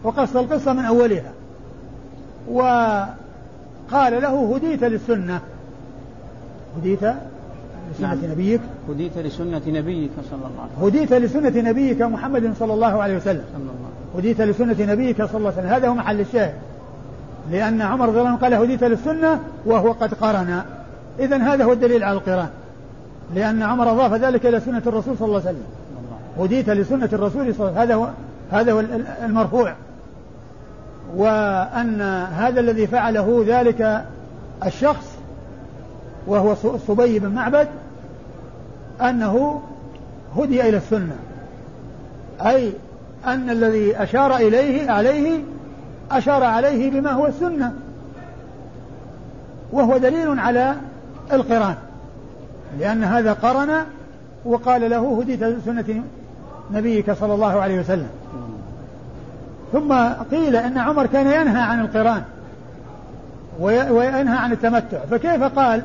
وقص 0.03 0.37
القصة 0.37 0.73
من 0.73 0.85
أولها 0.85 1.33
وقال 2.49 4.23
له 4.23 4.57
هديت 4.57 4.85
للسنة. 4.85 5.41
هديت 6.79 7.03
لسنة 7.95 8.15
نعم. 8.15 8.31
نبيك. 8.31 8.61
هديت 8.89 9.19
لسنة 9.19 9.63
نبيك 9.67 10.11
صلى 10.31 10.39
الله 10.39 10.63
عليه 10.63 10.73
وسلم. 10.73 10.87
هديت 10.87 11.13
لسنة 11.13 11.71
نبيك 11.71 12.03
محمد 12.03 12.55
صلى 12.59 12.75
الله 12.75 13.03
عليه 13.03 13.17
وسلم. 13.17 13.45
صلى 13.53 13.63
الله 13.63 13.75
هديت 14.19 14.41
لسنة 14.41 14.93
نبيك 14.93 15.17
صلى 15.17 15.37
الله 15.37 15.51
عليه 15.51 15.59
وسلم. 15.59 15.73
هذا 15.73 15.89
هو 15.89 15.95
محل 15.95 16.21
الشاهد. 16.21 16.55
لأن 17.51 17.83
عمر 17.83 18.09
رضي 18.09 18.19
الله 18.19 18.29
عنه 18.29 18.39
قال 18.39 18.55
هديت 18.55 18.85
للسنة 18.85 19.41
وهو 19.67 19.93
قد 19.93 20.15
قرن. 20.15 20.63
إذا 21.19 21.37
هذا 21.37 21.65
هو 21.65 21.73
الدليل 21.73 22.05
على 22.05 22.19
القران. 22.19 22.49
لأن 23.35 23.63
عمر 23.63 23.93
أضاف 23.93 24.13
ذلك 24.13 24.47
إلى 24.47 24.61
سنة 24.61 24.83
الرسول 24.87 25.17
صلى 25.19 25.29
الله 25.29 25.41
عليه 25.41 25.51
وسلم. 25.51 25.65
هديت 26.39 26.71
لسنة 26.71 27.09
الرسول 27.13 27.55
صلى 27.55 27.69
الله 27.69 27.81
عليه 27.81 27.95
وسلم. 27.95 27.95
هذا 27.95 27.95
هو 27.95 28.09
هذا 28.51 28.73
هو 28.73 28.85
المرفوع. 29.25 29.75
وأن 31.17 32.01
هذا 32.37 32.61
الذي 32.61 32.87
فعله 32.87 33.45
ذلك 33.47 34.05
الشخص 34.67 35.20
وهو 36.27 36.55
صبي 36.89 37.19
بن 37.19 37.29
معبد 37.29 37.69
أنه 39.01 39.63
هدي 40.37 40.69
إلى 40.69 40.77
السنة. 40.77 41.17
أي 42.41 42.73
أن 43.27 43.51
الذي 43.51 44.03
أشار 44.03 44.37
إليه 44.37 44.91
عليه 44.91 45.41
أشار 46.11 46.45
عليه 46.45 46.91
بما 46.91 47.11
هو 47.11 47.27
السنة. 47.27 47.73
وهو 49.73 49.99
دليل 49.99 50.39
على 50.39 50.75
القران. 51.33 51.75
لأن 52.79 53.05
هذا 53.05 53.33
قرن 53.33 53.85
وقال 54.45 54.91
له 54.91 55.21
هديت 55.21 55.41
سنة 55.65 56.03
نبيك 56.71 57.13
صلى 57.13 57.35
الله 57.35 57.61
عليه 57.61 57.81
وسلم. 57.81 58.09
ثم 59.73 59.93
قيل 60.31 60.57
أن 60.57 60.79
عمر 60.79 61.07
كان 61.07 61.27
ينهى 61.27 61.63
عن 61.63 61.81
القران 61.81 62.23
وينهى 63.91 64.37
عن 64.39 64.53
التمتع. 64.53 64.99
فكيف 65.11 65.43
قال 65.43 65.83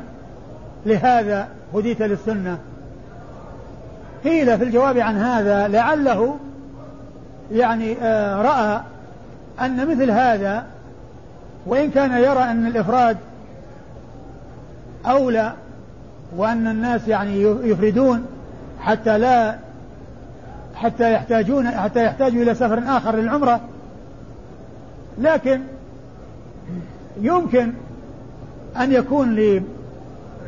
لهذا 0.86 1.48
هديت 1.74 2.02
للسنة. 2.02 2.58
قيل 4.24 4.58
في 4.58 4.64
الجواب 4.64 4.98
عن 4.98 5.18
هذا 5.18 5.68
لعله 5.68 6.38
يعني 7.52 7.98
آه، 8.02 8.42
رأى 8.42 8.82
أن 9.62 9.88
مثل 9.92 10.12
هذا 10.12 10.66
وإن 11.66 11.92
كان 11.92 12.12
يرى 12.12 12.44
أن 12.44 12.68
الإفراد 12.68 13.18
أولى 15.06 15.54
وأن 16.36 16.68
الناس 16.68 17.08
يعني 17.08 17.42
يفردون 17.42 18.26
حتى 18.80 19.18
لا 19.18 19.56
حتى 20.76 21.14
يحتاجون 21.14 21.68
حتى 21.68 22.04
يحتاجوا 22.06 22.44
إلى 22.44 22.56
سفر 22.56 22.84
آخر 22.88 23.16
للعمرة. 23.16 23.62
لكن 25.18 25.62
يمكن 27.22 27.74
أن 28.78 28.92
يكون 28.92 29.36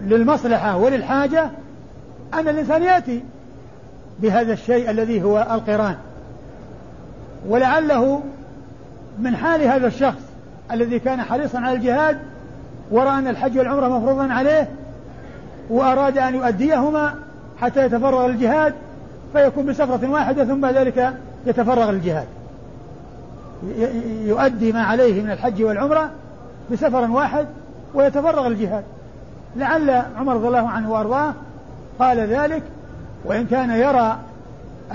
للمصلحة 0.02 0.78
وللحاجة 0.78 1.50
أن 2.34 2.48
الإنسان 2.48 2.84
يأتي 2.84 3.24
بهذا 4.20 4.54
الشيء 4.54 4.90
الذي 4.90 5.24
هو 5.24 5.48
القرآن. 5.52 5.96
ولعله 7.48 8.22
من 9.20 9.36
حال 9.36 9.62
هذا 9.62 9.88
الشخص 9.88 10.22
الذي 10.72 11.00
كان 11.00 11.22
حريصا 11.22 11.60
على 11.60 11.76
الجهاد 11.76 12.18
ورأى 12.92 13.20
أن 13.20 13.28
الحج 13.28 13.58
والعمرة 13.58 14.00
مفروضا 14.00 14.34
عليه 14.34 14.70
وأراد 15.70 16.18
أن 16.18 16.36
يؤديهما 16.36 17.16
حتى 17.58 17.86
يتفرغ 17.86 18.28
للجهاد 18.28 18.74
فيكون 19.34 19.66
بسفرة 19.66 20.10
واحدة 20.10 20.46
ثم 20.46 20.62
بعد 20.62 20.78
ذلك 20.78 21.14
يتفرغ 21.46 21.92
للجهاد. 21.92 22.28
يؤدي 24.26 24.72
ما 24.72 24.84
عليه 24.84 25.22
من 25.22 25.32
الحج 25.32 25.64
والعمرة 25.64 26.10
بسفر 26.72 27.12
واحد 27.12 27.48
ويتفرغ 27.94 28.48
للجهاد. 28.48 28.84
لعل 29.58 29.90
عمر 29.90 30.36
رضي 30.36 30.48
الله 30.48 30.70
عنه 30.70 30.92
وأرضاه 30.92 31.34
قال 32.00 32.20
ذلك 32.20 32.64
وإن 33.26 33.46
كان 33.46 33.70
يرى 33.70 34.18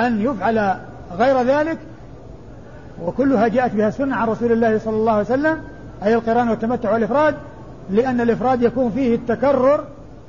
أن 0.01 0.21
يفعل 0.21 0.77
غير 1.19 1.43
ذلك 1.43 1.79
وكلها 3.03 3.49
جاءت 3.49 3.75
بها 3.75 3.89
السنة 3.89 4.17
عن 4.17 4.29
رسول 4.29 4.53
الله 4.53 4.79
صلى 4.79 4.97
الله 4.97 5.13
عليه 5.13 5.23
وسلم 5.25 5.59
أي 6.03 6.15
القرآن 6.15 6.49
والتمتع 6.49 6.93
والإفراد 6.93 7.35
لأن 7.91 8.21
الإفراد 8.21 8.63
يكون 8.63 8.91
فيه 8.91 9.15
التكرر 9.15 9.85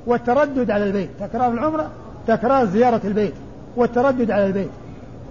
والتردد 0.06 0.70
على 0.70 0.84
البيت 0.84 1.10
تكرار 1.20 1.52
العمرة 1.52 1.90
تكرار 2.26 2.66
زيارة 2.66 3.00
البيت 3.04 3.34
والتردد 3.76 4.30
على 4.30 4.46
البيت. 4.46 4.70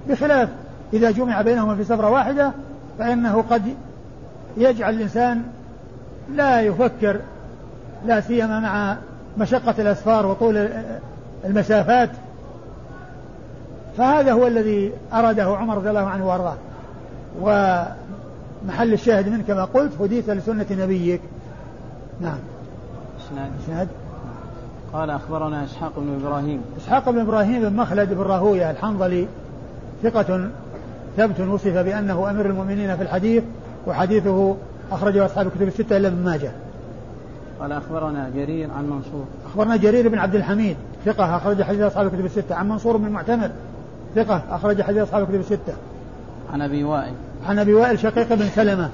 بخلاف 0.10 0.50
إذا 0.94 1.12
جمع 1.12 1.42
بينهما 1.42 1.76
في 1.76 1.84
سفرة 1.84 2.10
واحدة 2.10 2.52
فإنه 3.00 3.44
قد 3.50 3.62
يجعل 4.58 4.94
الإنسان 4.94 5.44
لا 6.36 6.62
يفكر 6.62 7.20
لا 8.08 8.22
سيما 8.22 8.60
مع 8.60 8.98
مشقة 9.38 9.76
الأسفار 9.80 10.26
وطول 10.26 10.70
المسافات 11.46 12.10
فهذا 13.98 14.34
هو 14.34 14.48
الذي 14.48 14.92
أراده 15.14 15.44
عمر 15.44 15.78
رضي 15.78 15.90
الله 15.90 16.08
عنه 16.08 16.28
وأرضاه. 16.28 16.56
ومحل 17.42 18.94
الشاهد 18.94 19.30
منه 19.30 19.44
كما 19.48 19.66
قلت 19.66 20.02
هديت 20.02 20.30
لسنة 20.30 20.66
نبيك. 20.72 21.22
نعم. 22.22 22.38
إسناد. 23.20 23.52
إسناد. 23.64 23.88
قال 24.94 25.10
أخبرنا 25.10 25.64
إسحاق 25.64 25.92
بن 25.98 26.20
إبراهيم. 26.22 26.62
إسحاق 26.78 27.10
بن 27.10 27.20
إبراهيم 27.20 27.70
بن 27.70 27.76
مخلد 27.76 28.14
بن 28.14 28.22
راهوية 28.22 28.72
الحنظلي 28.72 29.28
ثقة 30.04 30.50
ثبت 31.18 31.40
وصف 31.40 31.78
بأنه 31.78 32.30
أمير 32.30 32.46
المؤمنين 32.46 32.96
في 32.96 33.04
الحديث 33.04 33.44
وحديثه 33.88 34.56
أخرجه 34.92 35.26
أصحاب 35.26 35.48
الكتب 35.48 35.68
الستة 35.68 35.98
إلا 35.98 36.08
ابن 36.08 36.24
ماجه. 36.24 36.52
قال 37.64 37.72
أخبرنا 37.72 38.30
جرير 38.36 38.72
عن 38.72 38.90
منصور. 38.90 39.26
أخبرنا 39.46 39.76
جرير 39.76 40.10
بن 40.10 40.18
عبد 40.18 40.36
الحميد 40.36 40.76
ثقة 41.06 41.38
أخرج 41.38 41.64
حديث 41.64 41.82
أصحاب 41.82 42.06
الكتب 42.08 42.26
الستة. 42.26 42.56
عن 42.56 42.70
منصور 42.70 42.98
بن 42.98 43.06
المعتمر 43.06 43.50
ثقة 44.16 44.44
أخرج 44.50 44.82
حديث 44.82 45.02
أصحاب 45.02 45.24
الكتب 45.24 45.40
الستة. 45.40 45.74
عن 46.54 46.62
أبي 46.62 46.84
وائل. 46.84 47.14
عن 47.48 47.60
أبي 47.60 47.74
وائل 47.74 48.00
شقيق 48.00 48.34
بن 48.34 48.46
سلمة 48.46 48.90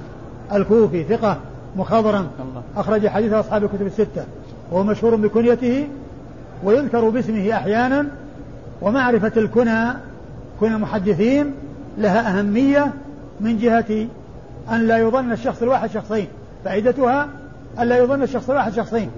الكوفي 0.52 1.04
ثقة 1.04 1.36
مخضرم. 1.76 2.26
أخرج 2.76 3.08
حديث 3.08 3.32
أصحاب 3.32 3.64
الكتب 3.64 3.86
الستة. 3.86 4.24
وهو 4.70 4.84
مشهور 4.84 5.16
بكنيته 5.16 5.88
ويذكر 6.64 7.08
باسمه 7.08 7.52
أحيانا 7.52 8.06
ومعرفة 8.82 9.32
الكنى 9.36 9.86
كنى 10.60 10.74
المحدثين 10.74 11.54
لها 11.98 12.38
أهمية 12.38 12.92
من 13.40 13.58
جهة 13.58 14.06
أن 14.70 14.86
لا 14.88 14.98
يظن 14.98 15.32
الشخص 15.32 15.62
الواحد 15.62 15.90
شخصين 15.90 16.28
فائدتها 16.64 17.28
أن 17.78 17.88
لا 17.88 17.98
يظن 17.98 18.22
الشخص 18.22 18.50
الواحد 18.50 18.72
شخصين. 18.72 19.10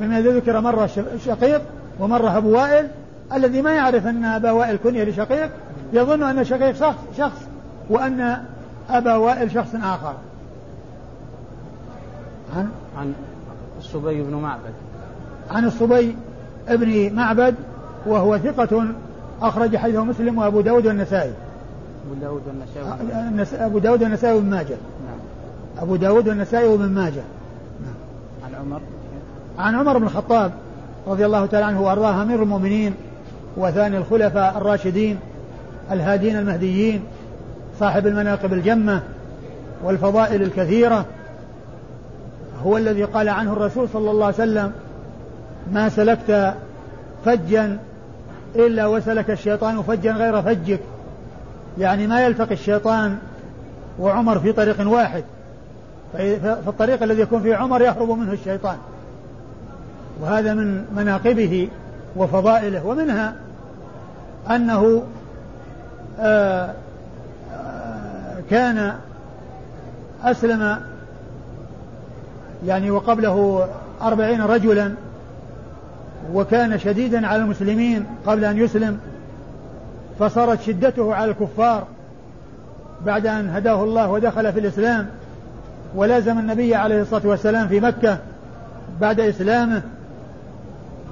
مما 0.00 0.20
ذكر 0.20 0.60
مرة 0.60 0.90
شقيق 1.26 1.62
ومرة 2.00 2.36
أبو 2.36 2.50
وائل. 2.56 2.88
الذي 3.32 3.62
ما 3.62 3.74
يعرف 3.74 4.06
أن 4.06 4.24
أبا 4.24 4.50
وائل 4.50 4.76
كنية 4.84 5.04
لشقيق 5.04 5.50
يظن 5.92 6.22
أن 6.22 6.44
شقيق 6.44 6.74
شخص 6.74 6.98
شخص 7.18 7.38
وأن 7.90 8.36
أبا 8.90 9.16
وائل 9.16 9.50
شخص 9.50 9.74
آخر. 9.74 10.14
عن 12.56 12.68
عن 12.98 13.12
الصبي 13.78 14.22
بن 14.22 14.34
معبد. 14.34 14.72
عن 15.50 15.64
الصبي 15.64 16.16
ابن 16.68 17.14
معبد 17.14 17.54
وهو 18.06 18.38
ثقة 18.38 18.86
أخرج 19.42 19.76
حديثه 19.76 20.04
مسلم 20.04 20.38
وأبو 20.38 20.60
داود 20.60 20.86
والنسائي. 20.86 21.32
أبو 22.06 22.20
داود 22.20 22.42
والنسائي. 22.46 23.66
أبو 23.66 23.78
داود 23.78 24.02
والنسائي 24.02 24.34
وابن 24.34 24.50
ماجه. 24.50 24.76
نعم. 25.06 25.18
أبو 25.78 25.96
داود 25.96 26.28
والنسائي 26.28 26.68
وابن 26.68 26.88
ماجه. 26.88 27.14
نعم 27.14 27.39
عمر؟ 28.60 28.80
عن 29.58 29.74
عمر 29.74 29.98
بن 29.98 30.04
الخطاب 30.04 30.52
رضي 31.06 31.26
الله 31.26 31.46
تعالى 31.46 31.66
عنه 31.66 31.82
وأرضاه 31.82 32.22
أمير 32.22 32.42
المؤمنين 32.42 32.94
وثاني 33.56 33.96
الخلفاء 33.96 34.58
الراشدين 34.58 35.18
الهادين 35.90 36.38
المهديين 36.38 37.02
صاحب 37.80 38.06
المناقب 38.06 38.52
الجمة 38.52 39.02
والفضائل 39.84 40.42
الكثيرة. 40.42 41.04
هو 42.64 42.76
الذي 42.76 43.04
قال 43.04 43.28
عنه 43.28 43.52
الرسول 43.52 43.88
صلى 43.88 44.10
الله 44.10 44.24
عليه 44.24 44.34
وسلم 44.34 44.72
ما 45.72 45.88
سلكت 45.88 46.54
فجا 47.24 47.78
إلا 48.56 48.86
وسلك 48.86 49.30
الشيطان 49.30 49.82
فجا 49.82 50.12
غير 50.12 50.42
فجك. 50.42 50.80
يعني 51.78 52.06
ما 52.06 52.24
يلتقي 52.24 52.54
الشيطان 52.54 53.18
وعمر 53.98 54.38
في 54.38 54.52
طريق 54.52 54.88
واحد. 54.88 55.24
فالطريق 56.12 57.02
الذي 57.02 57.20
يكون 57.20 57.42
فيه 57.42 57.56
عمر 57.56 57.82
يهرب 57.82 58.10
منه 58.10 58.32
الشيطان. 58.32 58.76
وهذا 60.20 60.54
من 60.54 60.84
مناقبه 60.96 61.68
وفضائله. 62.16 62.86
ومنها 62.86 63.34
أنه 64.50 65.02
آه، 66.20 66.74
آه، 67.52 68.36
كان 68.50 68.94
أسلم 70.24 70.76
يعني 72.66 72.90
وقبله 72.90 73.68
أربعين 74.02 74.40
رجلا 74.40 74.94
وكان 76.32 76.78
شديدا 76.78 77.26
على 77.26 77.42
المسلمين 77.42 78.06
قبل 78.26 78.44
أن 78.44 78.58
يسلم 78.58 78.98
فصارت 80.18 80.62
شدته 80.62 81.14
على 81.14 81.30
الكفار 81.30 81.86
بعد 83.06 83.26
أن 83.26 83.50
هداه 83.50 83.84
الله 83.84 84.10
ودخل 84.10 84.52
في 84.52 84.60
الإسلام. 84.60 85.08
ولازم 85.94 86.38
النبي 86.38 86.74
عليه 86.74 87.02
الصلاة 87.02 87.26
والسلام 87.26 87.68
في 87.68 87.80
مكة 87.80 88.18
بعد 89.00 89.20
إسلامه 89.20 89.82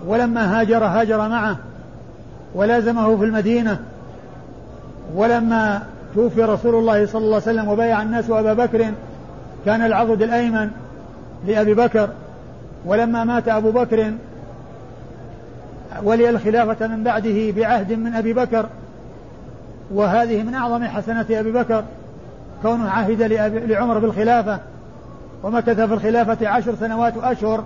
ولما 0.07 0.61
هاجر 0.61 0.85
هاجر 0.85 1.29
معه 1.29 1.57
ولازمه 2.55 3.17
في 3.17 3.25
المدينة 3.25 3.79
ولما 5.15 5.83
توفي 6.15 6.43
رسول 6.43 6.75
الله 6.75 7.07
صلى 7.07 7.25
الله 7.25 7.35
عليه 7.35 7.61
وسلم 7.61 7.69
وبايع 7.69 8.03
الناس 8.03 8.31
وأبا 8.31 8.53
بكر 8.53 8.93
كان 9.67 9.83
العضد 9.83 10.23
الأيمن 10.23 10.71
لأبي 11.47 11.75
بكر 11.75 12.09
ولما 12.85 13.25
مات 13.25 13.49
أبو 13.49 13.71
بكر 13.71 14.13
ولي 16.03 16.31
الخلافة 16.31 16.87
من 16.87 17.05
بعده 17.05 17.51
بعهد 17.51 17.93
من 17.93 18.15
أبي 18.15 18.33
بكر 18.33 18.67
وهذه 19.95 20.43
من 20.43 20.55
أعظم 20.55 20.85
حسنات 20.85 21.31
أبي 21.31 21.53
بكر. 21.53 21.85
كونه 22.63 22.91
عهد 22.91 23.23
لعمر 23.71 23.99
بالخلافة 23.99 24.61
ومكث 25.43 25.81
في 25.81 25.95
الخلافة 25.95 26.49
عشر 26.49 26.75
سنوات 26.75 27.17
وأشهر 27.17 27.65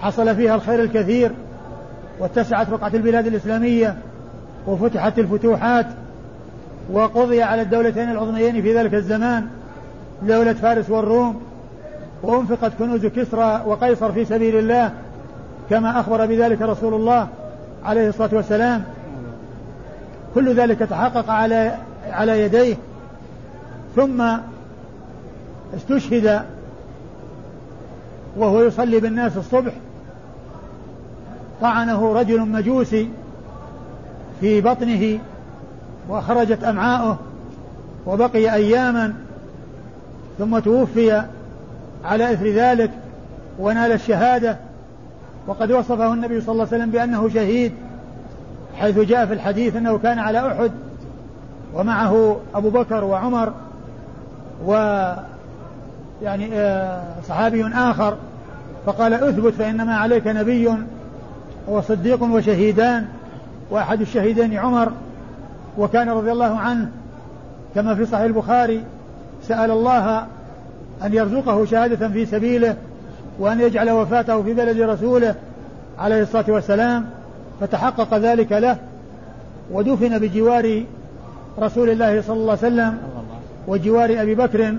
حصل 0.00 0.36
فيها 0.36 0.54
الخير 0.54 0.82
الكثير 0.82 1.32
واتسعت 2.20 2.70
رقعة 2.70 2.92
البلاد 2.94 3.26
الإسلامية 3.26 3.96
وفتحت 4.66 5.18
الفتوحات 5.18 5.86
وقضي 6.92 7.42
على 7.42 7.62
الدولتين 7.62 8.10
العظميين 8.10 8.62
في 8.62 8.78
ذلك 8.78 8.94
الزمان 8.94 9.46
دولة 10.22 10.52
فارس 10.52 10.90
والروم 10.90 11.42
وأنفقت 12.22 12.72
كنوز 12.78 13.06
كسرى 13.06 13.62
وقيصر 13.66 14.12
في 14.12 14.24
سبيل 14.24 14.58
الله 14.58 14.92
كما 15.70 16.00
أخبر 16.00 16.26
بذلك 16.26 16.62
رسول 16.62 16.94
الله 16.94 17.28
عليه 17.84 18.08
الصلاة 18.08 18.30
والسلام. 18.32 18.84
كل 20.34 20.54
ذلك 20.54 20.78
تحقق 20.78 21.30
على 21.30 21.74
على 22.10 22.40
يديه. 22.40 22.76
ثم 23.96 24.36
استشهد 25.76 26.42
وهو 28.36 28.62
يصلي 28.62 29.00
بالناس 29.00 29.36
الصبح. 29.36 29.72
طعنه 31.60 32.12
رجل 32.12 32.40
مجوسي 32.40 33.08
في 34.40 34.60
بطنه 34.60 35.18
وخرجت 36.08 36.64
أمعاؤه 36.64 37.18
وبقي 38.06 38.54
أياما 38.54 39.14
ثم 40.38 40.58
توفي 40.58 41.22
على 42.04 42.32
إثر 42.32 42.46
ذلك 42.46 42.90
ونال 43.58 43.92
الشهادة. 43.92 44.56
وقد 45.46 45.72
وصفه 45.72 46.12
النبي 46.12 46.40
صلى 46.40 46.52
الله 46.52 46.66
عليه 46.66 46.76
وسلم 46.76 46.90
بأنه 46.90 47.28
شهيد 47.28 47.72
حيث 48.76 48.98
جاء 48.98 49.26
في 49.26 49.32
الحديث 49.32 49.76
أنه 49.76 49.98
كان 49.98 50.18
على 50.18 50.52
أحد 50.52 50.70
ومعه 51.74 52.36
أبو 52.54 52.70
بكر 52.70 53.04
وعمر 53.04 53.52
و 54.66 54.72
يعني 56.22 56.48
آه، 56.54 57.02
صحابي 57.28 57.66
آخر 57.66 58.16
فقال 58.86 59.14
اثبت 59.14 59.54
فإنما 59.54 59.96
عليك 59.96 60.26
نبي 60.26 60.68
وصديق 61.68 62.22
وشهيدان 62.22 63.06
وأحد 63.70 64.00
الشهيدين 64.00 64.56
عمر 64.56 64.92
وكان 65.78 66.08
رضي 66.08 66.32
الله 66.32 66.58
عنه 66.58 66.88
كما 67.74 67.94
في 67.94 68.06
صحيح 68.06 68.24
البخاري 68.24 68.82
سأل 69.48 69.70
الله 69.70 70.26
أن 71.04 71.14
يرزقه 71.14 71.64
شهادة 71.64 72.08
في 72.08 72.26
سبيله 72.26 72.76
وأن 73.38 73.60
يجعل 73.60 73.90
وفاته 73.90 74.42
في 74.42 74.54
بلد 74.54 74.80
رسوله 74.80 75.34
عليه 75.98 76.22
الصلاة 76.22 76.44
والسلام 76.48 77.06
فتحقق 77.60 78.14
ذلك 78.14 78.52
له 78.52 78.76
ودفن 79.72 80.18
بجوار 80.18 80.84
رسول 81.58 81.90
الله 81.90 82.22
صلى 82.22 82.36
الله 82.36 82.58
عليه 82.62 82.74
وسلم 82.74 82.98
وجوار 83.66 84.22
أبي 84.22 84.34
بكر 84.34 84.74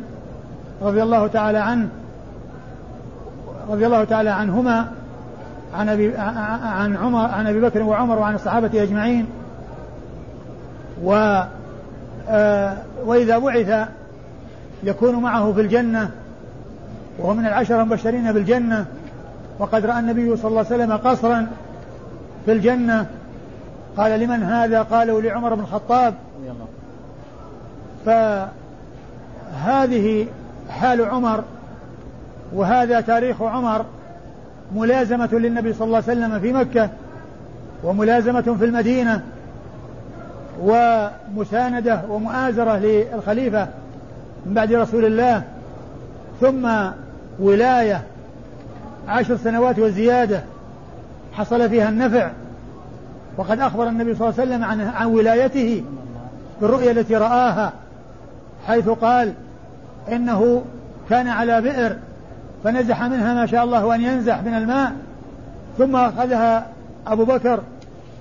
رضي 0.82 1.04
الله 1.04 1.28
تعالى 1.28 1.58
عنه 1.58 1.90
رضي 3.70 3.86
الله 3.86 4.04
تعالى 4.04 4.30
عنهما 4.30 4.88
عن 5.74 5.90
أبي 5.90 6.18
عن 6.18 6.98
عمر 6.98 7.26
عن 7.26 7.48
أبي 7.48 7.62
بكر 7.62 7.84
وعمر 7.84 8.20
وعن 8.20 8.36
الصحابة 8.36 8.84
أجمعين. 8.84 9.26
و 11.04 11.42
آه، 12.30 12.78
وإذا 13.06 13.38
بعث 13.38 13.88
يكون 14.84 15.16
معه 15.16 15.54
في 15.54 15.62
الجنة 15.62 16.12
وهو 17.20 17.34
من 17.34 17.46
العشرة 17.46 17.82
المبشرين 17.82 18.32
بالجنة 18.32 18.86
وقد 19.60 19.86
رأى 19.86 20.00
النبي 20.00 20.38
صلى 20.38 20.50
الله 20.50 20.66
عليه 20.72 20.84
وسلم 20.84 20.98
قصرا 20.98 21.48
في 22.46 22.52
الجنة. 22.52 23.06
قال 23.98 24.20
لمن 24.20 24.44
هذا؟ 24.44 24.82
قالوا 24.82 25.22
لعمر 25.22 25.56
بن 25.56 25.62
الخطاب. 25.62 26.14
فهذه 29.52 30.28
حال 30.70 31.06
عمر 31.06 31.44
وهذا 32.54 33.02
تاريخ 33.02 33.42
عمر 33.42 33.86
ملازمة 34.76 35.30
للنبي 35.32 35.74
صلى 35.74 35.86
الله 35.86 36.04
عليه 36.08 36.20
وسلم 36.20 36.40
في 36.40 36.54
مكة 36.54 36.90
وملازمة 37.84 38.56
في 38.60 38.66
المدينة 38.66 39.22
ومساندة 40.62 42.02
ومؤازرة 42.10 42.78
للخليفة 42.78 43.68
من 44.46 44.54
بعد 44.54 44.74
رسول 44.74 45.06
الله 45.06 45.44
ثم 46.42 46.70
ولاية 47.40 48.02
عشر 49.08 49.38
سنوات 49.38 49.80
وزيادة 49.80 50.42
حصل 51.34 51.70
فيها 51.70 51.90
النفع. 51.90 52.30
وقد 53.38 53.60
أخبر 53.60 53.88
النبي 53.88 54.16
صلى 54.16 54.30
الله 54.30 54.42
عليه 54.42 54.52
وسلم 54.52 54.92
عن, 54.96 55.06
ولايته 55.08 55.84
بالرؤيا 56.62 56.92
التي 56.92 57.16
رآها. 57.16 57.74
حيث 58.68 58.90
قال 58.90 59.34
إنه 60.12 60.62
كان 61.10 61.28
على 61.28 61.62
بئر 61.62 61.96
فنزح 62.64 63.04
منها 63.04 63.34
ما 63.34 63.46
شاء 63.46 63.64
الله 63.64 63.96
أن 63.96 64.02
ينزح 64.02 64.44
من 64.44 64.54
الماء 64.54 64.92
ثم 65.78 65.96
أخذها 65.96 66.68
أبو 67.08 67.26
بكر 67.26 67.60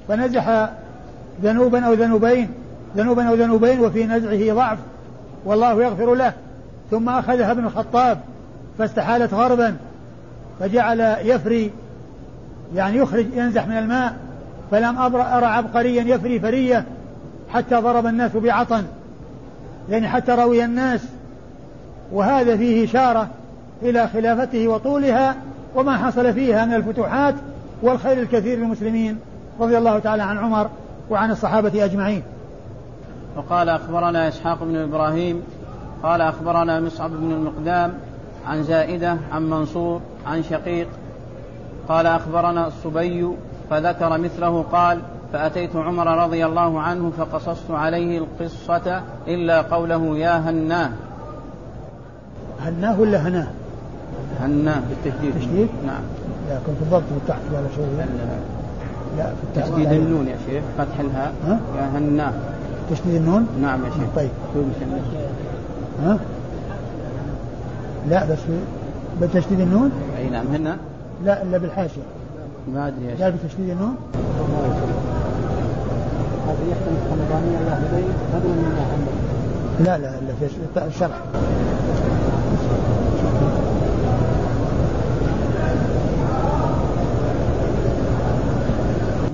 فنزح 0.09 0.69
ذنوبا 1.43 1.87
أو 1.87 1.93
ذنوبين 1.93 2.49
ذنوبا 2.97 3.29
أو 3.29 3.35
ذنوبين 3.35 3.81
وفي 3.81 4.07
نزعه 4.07 4.55
ضعف 4.55 4.79
والله 5.45 5.83
يغفر 5.83 6.15
له 6.15 6.33
ثم 6.91 7.09
أخذها 7.09 7.51
ابن 7.51 7.65
الخطاب 7.65 8.19
فاستحالت 8.79 9.35
غربا 9.35 9.77
فجعل 10.61 11.01
يفري 11.25 11.71
يعني 12.75 12.97
يخرج 12.97 13.27
ينزح 13.35 13.67
من 13.67 13.79
الماء 13.79 14.17
فلم 14.71 14.99
أرى 14.99 15.47
عبقريا 15.47 16.03
يفري 16.03 16.41
فرية 16.41 16.85
حتى 17.53 17.75
ضرب 17.75 18.07
الناس 18.07 18.37
بعطن. 18.37 18.85
يعني 19.91 20.09
حتى 20.09 20.33
روي 20.33 20.65
الناس 20.65 21.01
وهذا 22.13 22.57
فيه 22.57 22.85
إشارة 22.85 23.29
إلى 23.83 24.09
خلافته 24.09 24.69
وطولها 24.69 25.37
وما 25.75 25.97
حصل 25.97 26.33
فيها 26.33 26.65
من 26.65 26.75
الفتوحات 26.75 27.35
والخير 27.83 28.23
الكثير 28.23 28.59
للمسلمين 28.59 29.19
رضي 29.61 29.79
الله 29.79 29.99
تعالى 29.99 30.23
عن 30.23 30.39
عمر 30.39 30.71
وعن 31.11 31.31
الصحابة 31.31 31.85
أجمعين. 31.85 32.23
وقال 33.37 33.69
أخبرنا 33.69 34.29
إسحاق 34.29 34.65
بن 34.65 34.77
إبراهيم 34.77 35.43
قال 36.03 36.21
أخبرنا 36.21 36.81
مصعب 36.81 37.11
بن 37.11 37.33
المقدام 37.33 37.93
عن 38.47 38.63
زائدة 38.63 39.17
عن 39.33 39.51
منصور 39.51 40.01
عن 40.27 40.43
شقيق. 40.43 40.89
قال 41.89 42.07
أخبرنا 42.07 42.67
الصبي 42.67 43.29
فذكر 43.71 44.19
مثله 44.19 44.65
قال 44.73 44.99
فأتيت 45.33 45.77
عمر 45.77 46.25
رضي 46.25 46.47
الله 46.47 46.81
عنه 46.81 47.13
فقصصت 47.19 47.71
عليه 47.71 48.19
القصة 48.19 49.03
إلا 49.29 49.63
قوله 49.63 50.19
يا 50.19 50.39
هناه 50.39 50.91
هناه 52.61 53.01
ولا 53.01 53.29
هناه؟ 53.29 53.47
هناه 54.41 54.81
بالتشديد. 54.89 55.35
تشديد؟ 55.35 55.69
نعم. 55.87 56.03
لا 56.49 56.59
كنت 56.67 56.77
بالضبط 56.81 57.03
تحت 57.29 57.41
ولا 57.53 57.67
شيء 57.77 57.87
لا 57.99 58.05
لا 59.17 59.31
في 59.31 59.61
تشديد 59.61 59.93
النون 59.93 60.27
يا 60.29 60.37
شيخ 60.47 60.65
فتح 60.79 61.01
الهاء. 61.01 61.33
ها؟ 61.47 61.61
يا 61.77 61.99
هناه 61.99 62.33
تشديد 62.91 63.15
النون؟ 63.15 63.47
نعم 63.63 63.85
يا 63.85 63.91
شيخ. 63.91 64.17
طيب. 64.17 64.31
ها؟ 66.05 66.19
لا 68.09 68.25
بس 68.25 68.39
بتشديد 69.23 69.61
النون؟ 69.61 69.91
أي 70.19 70.31
نعم 70.31 70.47
هنا 70.47 70.77
لا 71.25 71.43
إلا 71.43 71.59
بالحاشية. 71.59 72.03
ما 72.75 72.89
أدري 72.89 73.05
يا 73.05 73.11
شيخ. 73.11 73.23
قال 73.23 73.33
بتشديد 73.33 73.71
النون؟ 73.71 73.97
هذا 78.33 78.55
لا 79.81 79.99
لا 79.99 80.09
الا 80.19 80.35
في 80.35 80.87
الشرح 80.87 81.23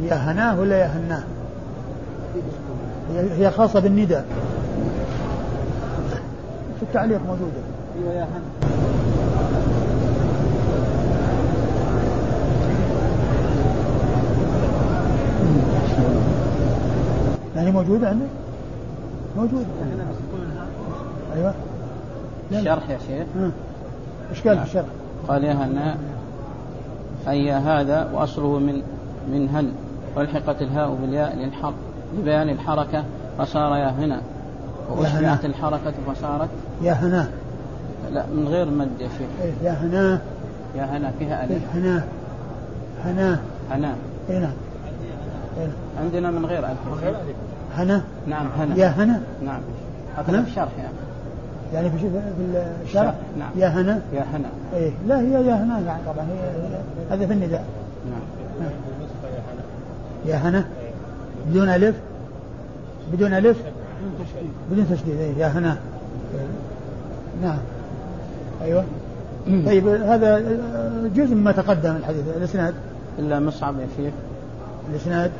يا 0.02 0.14
هناه 0.14 0.60
ولا 0.60 0.78
يا 0.78 0.86
هناه؟ 0.86 1.22
هي 3.38 3.50
خاصة 3.50 3.80
بالنداء. 3.80 4.24
في 6.76 6.82
التعليق 6.82 7.20
موجودة 7.26 7.60
أيوه 7.98 8.12
يا 8.14 8.22
هنا 8.24 8.66
يعني 17.56 17.70
موجودة 17.70 18.08
عندك؟ 18.08 18.26
موجودة 19.36 19.66
أيوه. 21.36 21.54
الشرح 22.52 22.90
يا 22.90 22.98
شيخ. 23.08 23.26
إيش 24.30 24.46
قال 24.46 24.58
في 24.58 24.64
الشرح؟ 24.64 24.86
قال 25.28 25.44
يا 25.44 25.52
هنا 25.52 25.96
أي 27.28 27.52
هذا 27.52 28.10
وأصله 28.12 28.58
من 28.58 28.82
من 29.32 29.48
هن 29.48 29.72
والحقت 30.16 30.62
الهاء 30.62 30.94
بالياء 30.94 31.36
للحق 31.36 31.72
لبيان 32.18 32.48
الحركة 32.48 33.04
فصار 33.38 33.76
يا 33.76 33.88
هنا. 33.88 34.20
وأشبعت 34.90 35.44
الحركة 35.44 35.92
فصارت. 36.06 36.48
يا 36.82 36.92
هنا. 36.92 37.28
لا 38.12 38.24
من 38.26 38.48
غير 38.48 38.70
مد 38.70 39.00
يا 39.00 39.08
شيخ. 39.08 39.28
إيه 39.42 39.52
يا 39.62 39.72
هنا. 39.72 40.20
يا 40.76 40.84
هنا 40.84 41.12
فيها 41.18 41.44
ألف. 41.44 41.52
إيه 41.52 41.80
هنا. 41.80 42.04
هنا. 43.04 43.40
هنا. 43.70 43.94
اي 44.30 44.38
نعم. 44.38 44.52
إيه. 45.58 45.68
عندنا 46.00 46.30
من 46.30 46.46
غير 46.46 46.66
ألف. 46.66 46.78
هنا؟ 47.76 48.02
نعم 48.26 48.46
هنا. 48.58 48.76
يا 48.76 48.86
هنا؟ 48.86 49.20
نعم. 49.44 49.60
هذا 50.16 50.42
في 50.42 50.48
الشرح 50.48 50.68
يعني. 50.78 50.96
يعني 51.74 51.90
في 51.90 52.08
الشرح 52.84 53.14
نعم. 53.38 53.50
يا 53.56 53.68
هنا؟ 53.68 54.00
يا 54.12 54.24
هنا. 54.32 54.48
إيه. 54.74 54.90
لا 55.06 55.20
هي 55.20 55.32
يا 55.32 55.54
هنا 55.54 55.80
يعني 55.80 56.02
طبعا. 56.06 56.26
هي 56.26 56.78
هذا 57.10 57.26
في 57.26 57.32
النداء. 57.32 57.64
نعم, 58.10 58.20
نعم. 58.60 58.70
يا 60.26 60.36
هنا؟ 60.36 60.64
بدون 61.50 61.68
ألف؟ 61.68 61.96
بدون 63.12 63.34
ألف؟ 63.34 63.56
بدون 64.70 64.86
تشديد. 64.90 65.16
إيه 65.16 65.34
يا 65.38 65.46
هنا. 65.46 65.76
نعم. 67.42 67.58
أيوة. 68.62 68.84
طيب 69.66 69.88
هذا 69.88 70.38
جزء 71.14 71.34
مما 71.34 71.52
تقدم 71.52 71.96
الحديث. 71.96 72.22
الإسناد؟ 72.36 72.74
إلا 73.18 73.40
مصعب 73.40 73.74
يا 73.80 73.86
شيخ. 73.96 74.12
الإسناد؟ 74.90 75.30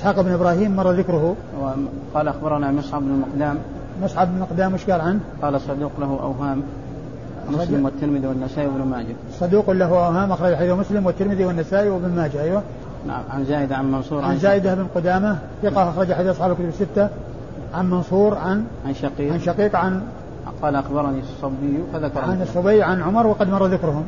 إسحاق 0.00 0.20
بن 0.20 0.32
إبراهيم 0.32 0.76
مر 0.76 0.90
ذكره. 0.90 1.36
قال 2.14 2.28
أخبرنا 2.28 2.70
مصعب 2.70 3.02
بن 3.02 3.10
المقدام. 3.10 3.58
مصعب 4.02 4.28
بن 4.28 4.34
المقدام 4.36 4.74
وش 4.74 4.90
قال 4.90 5.00
عنه؟ 5.00 5.20
قال 5.42 5.60
صدوق 5.60 5.90
له 5.98 6.18
أوهام. 6.22 6.62
مسلم 7.50 7.84
والترمذي 7.84 8.26
والنسائي 8.26 8.68
وابن 8.68 8.90
ماجه. 8.90 9.14
صدوق 9.32 9.70
له 9.70 9.86
أوهام 9.86 10.32
أخرج 10.32 10.54
حديث 10.54 10.72
مسلم 10.72 11.06
والترمذي 11.06 11.44
والنسائي 11.44 11.90
وابن 11.90 12.08
ماجه 12.16 12.42
أيوه. 12.42 12.62
نعم 13.06 13.22
عن 13.30 13.44
زايد 13.44 13.72
عن 13.72 13.92
منصور 13.92 14.24
عن 14.24 14.38
زايدة 14.38 14.74
بن 14.74 14.86
قدامة 14.94 15.38
ثقة 15.62 15.90
أخرج 15.90 16.12
حديث 16.12 16.30
أصحاب 16.30 16.50
الكتب 16.50 16.68
الستة. 16.68 17.08
عن 17.74 17.90
منصور 17.90 18.38
عن 18.38 18.64
عن 18.86 18.94
شقيق. 18.94 19.32
عن 19.32 19.40
شقيق 19.40 19.76
عن 19.76 20.02
قال 20.62 20.76
أخبرني 20.76 21.20
الصبي 21.20 21.78
فذكر 21.92 22.20
عن 22.20 22.42
الصبي 22.42 22.82
عن 22.82 23.02
عمر 23.02 23.26
وقد 23.26 23.48
مر 23.48 23.66
ذكرهم. 23.66 24.04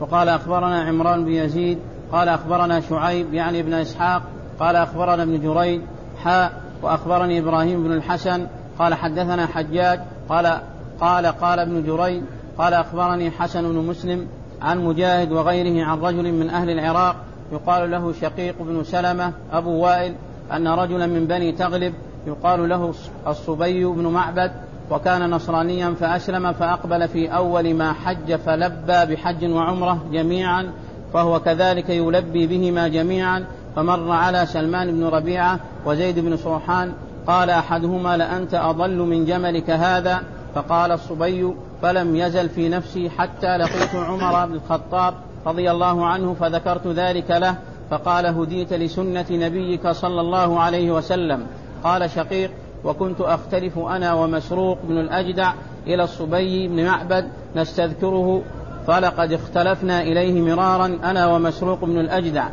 وقال 0.00 0.28
أخبرنا 0.28 0.80
عمران 0.82 1.24
بن 1.24 1.30
يزيد 1.30 1.78
قال 2.12 2.28
أخبرنا 2.28 2.80
شعيب 2.80 3.34
يعني 3.34 3.60
ابن 3.60 3.72
إسحاق 3.72 4.22
قال 4.60 4.76
أخبرنا 4.76 5.22
ابن 5.22 5.40
جريج 5.40 5.80
حاء 6.24 6.52
وأخبرني 6.82 7.38
إبراهيم 7.38 7.82
بن 7.82 7.92
الحسن 7.92 8.46
قال 8.78 8.94
حدثنا 8.94 9.46
حجاج 9.46 10.00
قال 10.28 10.58
قال 11.00 11.26
قال 11.26 11.58
ابن 11.58 11.82
جريج 11.82 12.22
قال 12.58 12.74
أخبرني 12.74 13.30
حسن 13.30 13.62
بن 13.62 13.78
مسلم 13.78 14.26
عن 14.62 14.84
مجاهد 14.84 15.32
وغيره 15.32 15.84
عن 15.84 15.98
رجل 15.98 16.32
من 16.32 16.50
أهل 16.50 16.70
العراق 16.70 17.16
يقال 17.52 17.90
له 17.90 18.12
شقيق 18.12 18.54
بن 18.60 18.84
سلمة 18.84 19.32
أبو 19.52 19.70
وائل 19.70 20.14
أن 20.52 20.68
رجلا 20.68 21.06
من 21.06 21.26
بني 21.26 21.52
تغلب 21.52 21.94
يقال 22.26 22.68
له 22.68 22.94
الصبي 23.26 23.84
بن 23.84 24.06
معبد 24.06 24.52
وكان 24.90 25.30
نصرانيا 25.30 25.94
فأسلم 26.00 26.52
فأقبل 26.52 27.08
في 27.08 27.28
أول 27.28 27.74
ما 27.74 27.92
حج 27.92 28.34
فلبى 28.34 29.14
بحج 29.14 29.44
وعمرة 29.44 30.04
جميعا 30.12 30.70
فهو 31.12 31.40
كذلك 31.40 31.90
يلبي 31.90 32.46
بهما 32.46 32.88
جميعا 32.88 33.44
فمر 33.76 34.10
على 34.12 34.46
سلمان 34.46 34.90
بن 34.90 35.04
ربيعة 35.04 35.60
وزيد 35.86 36.18
بن 36.18 36.36
صوحان 36.36 36.92
قال 37.26 37.50
أحدهما 37.50 38.16
لأنت 38.16 38.54
أضل 38.54 38.98
من 38.98 39.24
جملك 39.24 39.70
هذا؟ 39.70 40.20
فقال 40.54 40.92
الصبي 40.92 41.54
فلم 41.82 42.16
يزل 42.16 42.48
في 42.48 42.68
نفسي 42.68 43.10
حتى 43.10 43.56
لقيت 43.56 43.94
عمر 43.94 44.46
بن 44.46 44.54
الخطاب 44.54 45.14
رضي 45.46 45.70
الله 45.70 46.06
عنه 46.06 46.34
فذكرت 46.40 46.86
ذلك 46.86 47.30
له 47.30 47.54
فقال 47.90 48.26
هديت 48.26 48.72
لسنة 48.72 49.26
نبيك 49.30 49.88
صلى 49.88 50.20
الله 50.20 50.60
عليه 50.60 50.90
وسلم. 50.90 51.46
قال 51.84 52.10
شقيق 52.10 52.50
وكنت 52.84 53.20
أختلف 53.20 53.78
أنا 53.78 54.12
ومسروق 54.12 54.78
بن 54.88 54.98
الأجدع 54.98 55.52
إلى 55.86 56.04
الصبي 56.04 56.68
بن 56.68 56.84
معبد 56.84 57.28
نستذكره 57.56 58.42
فلقد 58.86 59.32
اختلفنا 59.32 60.02
إليه 60.02 60.40
مرارا 60.40 60.98
أنا 61.04 61.26
ومسروق 61.26 61.84
بن 61.84 62.00
الأجدع. 62.00 62.48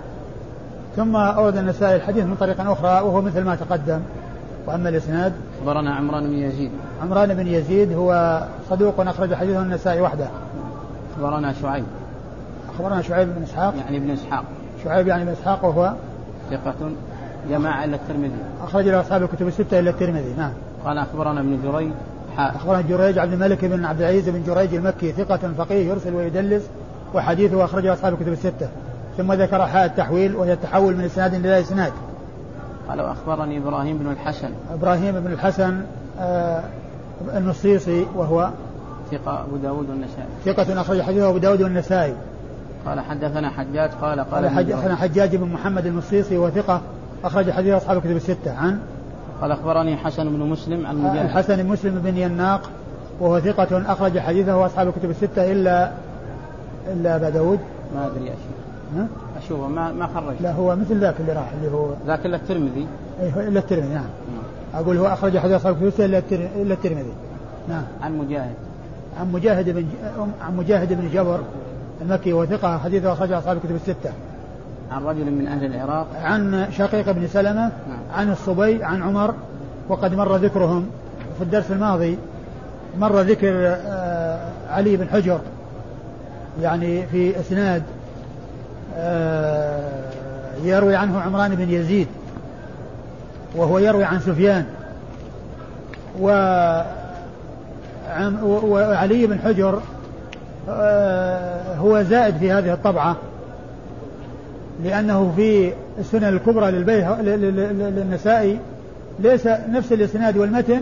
ثم 0.96 1.16
أورد 1.16 1.58
النسائي 1.58 1.96
الحديث 1.96 2.24
من 2.24 2.36
طريق 2.36 2.62
أخرى 2.62 2.89
وهو 2.89 3.22
مثل 3.22 3.44
ما 3.44 3.56
تقدم. 3.56 4.00
وأما 4.68 4.89
الإسناد؟ 4.89 5.34
أخبرنا 5.60 5.96
عمران 5.96 6.24
بن 6.24 6.34
يزيد. 6.34 6.72
عمران 7.02 7.34
بن 7.34 7.48
يزيد 7.48 7.94
هو 7.94 8.41
صدوق 8.70 9.00
أخرج 9.00 9.34
حديثه 9.34 9.62
النسائي 9.62 10.02
وحده. 10.02 10.28
أخبرنا 11.16 11.54
شعيب. 11.62 11.86
أخبرنا 12.76 13.02
شعيب 13.02 13.36
بن 13.36 13.44
إسحاق؟ 13.44 13.74
يعني 13.76 13.98
ابن 13.98 14.10
إسحاق. 14.10 14.44
شعيب 14.84 15.08
يعني 15.08 15.26
بن 15.26 15.32
إسحاق 15.32 15.66
وهو؟ 15.66 15.94
ثقة 16.52 16.91
جماعة 17.50 17.84
إلا 17.84 17.96
الترمذي. 17.96 18.32
أخرج 18.64 18.88
له 18.88 19.02
أصحاب 19.02 19.24
الكتب 19.24 19.48
الستة 19.48 19.80
إلا 19.80 19.89
الترمذي 19.89 20.34
نعم. 20.38 20.52
قال 20.86 20.98
أخبرنا 20.98 21.39
ابن 21.39 21.60
جريج 21.64 21.91
أخبرنا 22.38 22.82
جريج 22.82 23.20
عبد 23.20 23.34
الملك 23.34 23.66
بن 23.66 23.86
عبد 23.86 24.02
العزيز 24.02 24.30
بن 24.30 24.44
جريج 24.44 24.76
المكي 24.76 25.12
ثقة 25.12 25.54
فقيه 25.58 25.89
يرسل 25.89 26.16
ويدلس 26.16 26.64
وحديثه 27.14 27.66
أخرجه 27.66 27.94
أصحاب 27.94 28.14
الكتب 28.14 28.32
الستة. 28.32 28.68
ثم 29.18 29.34
ذكر 29.34 29.66
حاء 29.68 29.86
التحويل 29.86 30.36
وهي 30.36 30.53
التحول 30.53 30.95
من 30.95 31.03
إسناد 31.03 31.34
إلى 31.34 31.59
إسناد. 31.59 31.93
قال 32.89 33.01
وأخبرني 33.01 33.57
إبراهيم 33.57 33.97
بن 33.97 34.11
الحسن. 34.11 34.49
إبراهيم 34.74 35.20
بن 35.20 35.32
الحسن 35.32 35.82
آه 36.20 36.64
النصيصي 37.38 38.05
وهو 38.16 38.49
ثقة 39.11 39.43
أبو 39.43 39.55
داود 39.57 39.89
والنسائي. 39.89 40.28
ثقة 40.45 40.82
أخرج 40.82 41.01
حديثه 41.01 41.30
أبو 41.30 41.38
داود 41.38 41.61
والنسائي. 41.61 42.14
قال 42.86 42.99
حدثنا 42.99 43.49
حجاج. 43.49 43.89
قال 44.01 44.20
قال 44.20 44.49
حدثنا 44.49 44.95
حجاج 44.95 45.36
بن 45.36 45.47
محمد 45.47 45.86
النصيصي 45.86 46.38
وثقة 46.38 46.82
أخرج 47.24 47.51
حديث 47.51 47.74
أصحاب 47.74 47.97
الكتب 47.97 48.16
الستة. 48.16 48.57
عن؟ 48.57 48.80
قال 49.41 49.51
أخبرني 49.51 49.97
حسن 49.97 50.30
بن 50.30 50.39
مسلم 50.39 50.88
عن 50.88 50.97
مجاهد 50.97 51.26
الحسن 51.26 51.64
بن 51.64 51.70
مسلم 51.70 51.99
بن 51.99 52.18
يناق 52.18 52.70
وهو 53.20 53.39
ثقة 53.39 53.91
أخرج 53.91 54.20
حديثه 54.20 54.66
أصحاب 54.66 54.88
الكتب 54.88 55.09
الستة 55.09 55.51
إلا 55.51 55.91
إلا 56.93 57.16
أبا 57.16 57.30
داود. 57.30 57.59
ما 57.95 58.07
أدري 58.07 58.32
أشوف 59.02 59.46
أشوفه 59.46 59.68
ما 59.68 59.91
ما 59.91 60.08
خرج 60.08 60.36
لا 60.41 60.52
هو 60.52 60.76
مثل 60.76 61.00
ذاك 61.00 61.16
اللي 61.20 61.34
راح 61.34 61.52
اللي 61.58 61.76
هو 61.76 61.89
ذاك 62.08 62.26
إلا 62.26 62.38
الترمذي. 62.38 62.88
أي 63.22 63.48
إلا 63.48 63.60
الترمذي 63.60 63.94
نعم. 63.94 64.06
أقول 64.74 64.98
هو 64.98 65.08
أخرج 65.08 65.38
حديث 65.38 65.56
أصحاب 65.56 65.74
الكتب 65.74 65.88
الستة 65.88 66.06
إلا 66.62 66.74
الترمذي. 66.74 67.14
نعم. 67.70 67.84
عن 68.02 68.18
مجاهد. 68.18 68.56
عن 69.20 69.32
مجاهد 69.32 69.70
بن 69.70 69.86
عن 70.41 70.58
مجاهد 70.58 70.94
بن 70.94 71.10
جبر 71.14 71.39
المكي 72.02 72.34
وثقة 72.34 72.78
حديثه 72.78 73.14
أخرج 73.14 73.32
أصحاب 73.32 73.58
الكتب 73.58 73.76
الستة. 73.76 74.12
عن 74.91 75.04
رجل 75.04 75.32
من 75.32 75.48
أهل 75.48 75.66
العراق. 75.66 76.08
عن 76.24 76.68
شقيق 76.72 77.12
بن 77.12 77.28
سلمة 77.28 77.62
نعم. 77.62 78.00
عن 78.14 78.32
الصبي 78.32 78.84
عن 78.84 79.04
عمر 79.04 79.34
وقد 79.89 80.16
مر 80.16 80.36
ذكرهم 80.36 80.86
في 81.38 81.44
الدرس 81.44 81.72
الماضي. 81.72 82.18
مر 83.00 83.22
ذكر 83.22 83.54
آه، 83.66 84.39
علي 84.70 84.98
بن 84.98 85.08
حجر 85.08 85.39
يعني 86.62 87.08
في 87.08 87.39
إسناد 87.39 87.84
يروي 90.64 90.96
عنه 90.96 91.22
عمران 91.22 91.56
بن 91.56 91.70
يزيد 91.70 92.08
وهو 93.56 93.80
يروي 93.80 94.04
عن 94.04 94.20
سفيان 94.20 94.66
وعلي 98.64 99.28
بن 99.28 99.39
حجر 99.39 99.82
آه، 100.70 101.76
هو 101.76 102.02
زائد 102.02 102.38
في 102.38 102.52
هذه 102.52 102.74
الطبعة 102.74 103.16
لأنه 104.84 105.34
في 105.36 105.74
السنن 106.00 106.24
الكبرى 106.24 106.72
للنسائي 107.22 108.60
ليس 109.20 109.48
نفس 109.48 109.94
الإسناد 109.94 110.38
والمتن 110.38 110.82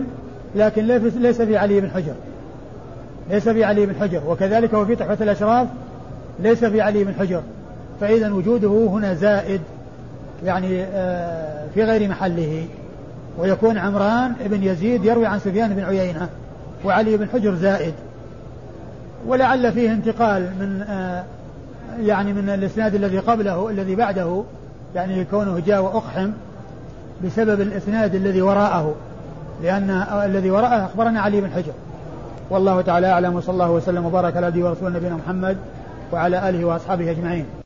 لكن 0.56 0.86
ليس 1.16 1.42
في 1.42 1.56
علي 1.56 1.80
بن 1.80 1.90
حجر. 1.90 2.14
ليس 3.30 3.48
في 3.48 3.64
علي 3.64 3.86
بن 3.86 3.94
حجر 4.00 4.22
وكذلك 4.28 4.74
هو 4.74 4.84
في 4.84 4.96
تحفة 4.96 5.24
الأشراف 5.24 5.68
ليس 6.40 6.64
في 6.64 6.80
علي 6.80 7.04
بن 7.04 7.14
حجر. 7.14 7.42
فإذا 8.00 8.32
وجوده 8.32 8.86
هنا 8.90 9.14
زائد 9.14 9.60
يعني 10.44 10.82
آه، 10.82 11.66
في 11.74 11.84
غير 11.84 12.08
محله. 12.08 12.66
ويكون 13.38 13.78
عمران 13.78 14.32
بن 14.44 14.62
يزيد 14.62 15.04
يروي 15.04 15.26
عن 15.26 15.38
سفيان 15.38 15.74
بن 15.74 15.84
عيينة 15.84 16.28
وعلي 16.84 17.16
بن 17.16 17.28
حجر 17.28 17.54
زائد. 17.54 17.94
ولعل 19.26 19.72
فيه 19.72 19.92
انتقال 19.92 20.42
من 20.42 20.84
آه، 20.88 21.24
يعني 22.00 22.32
من 22.32 22.48
الإسناد 22.48 22.94
الذي 22.94 23.18
قبله 23.18 23.70
الذي 23.70 23.94
بعده 23.94 24.42
يعني 24.94 25.24
كونه 25.24 25.62
جاء 25.66 25.82
وأقحم 25.82 26.30
بسبب 27.24 27.60
الإسناد 27.60 28.14
الذي 28.14 28.42
وراءه 28.42 28.94
لأن 29.62 29.90
الذي 30.24 30.50
وراءه 30.50 30.84
أخبرنا 30.84 31.20
علي 31.20 31.40
بن 31.40 31.50
حجر. 31.50 31.72
والله 32.50 32.80
تعالى 32.80 33.06
أعلم 33.06 33.34
وصلى 33.34 33.52
الله 33.52 33.70
وسلم 33.70 34.06
وبارك 34.06 34.36
على 34.36 34.46
نبينا 34.82 35.16
محمد 35.16 35.56
وعلى 36.12 36.48
آله 36.48 36.64
وأصحابه 36.64 37.10
أجمعين. 37.10 37.61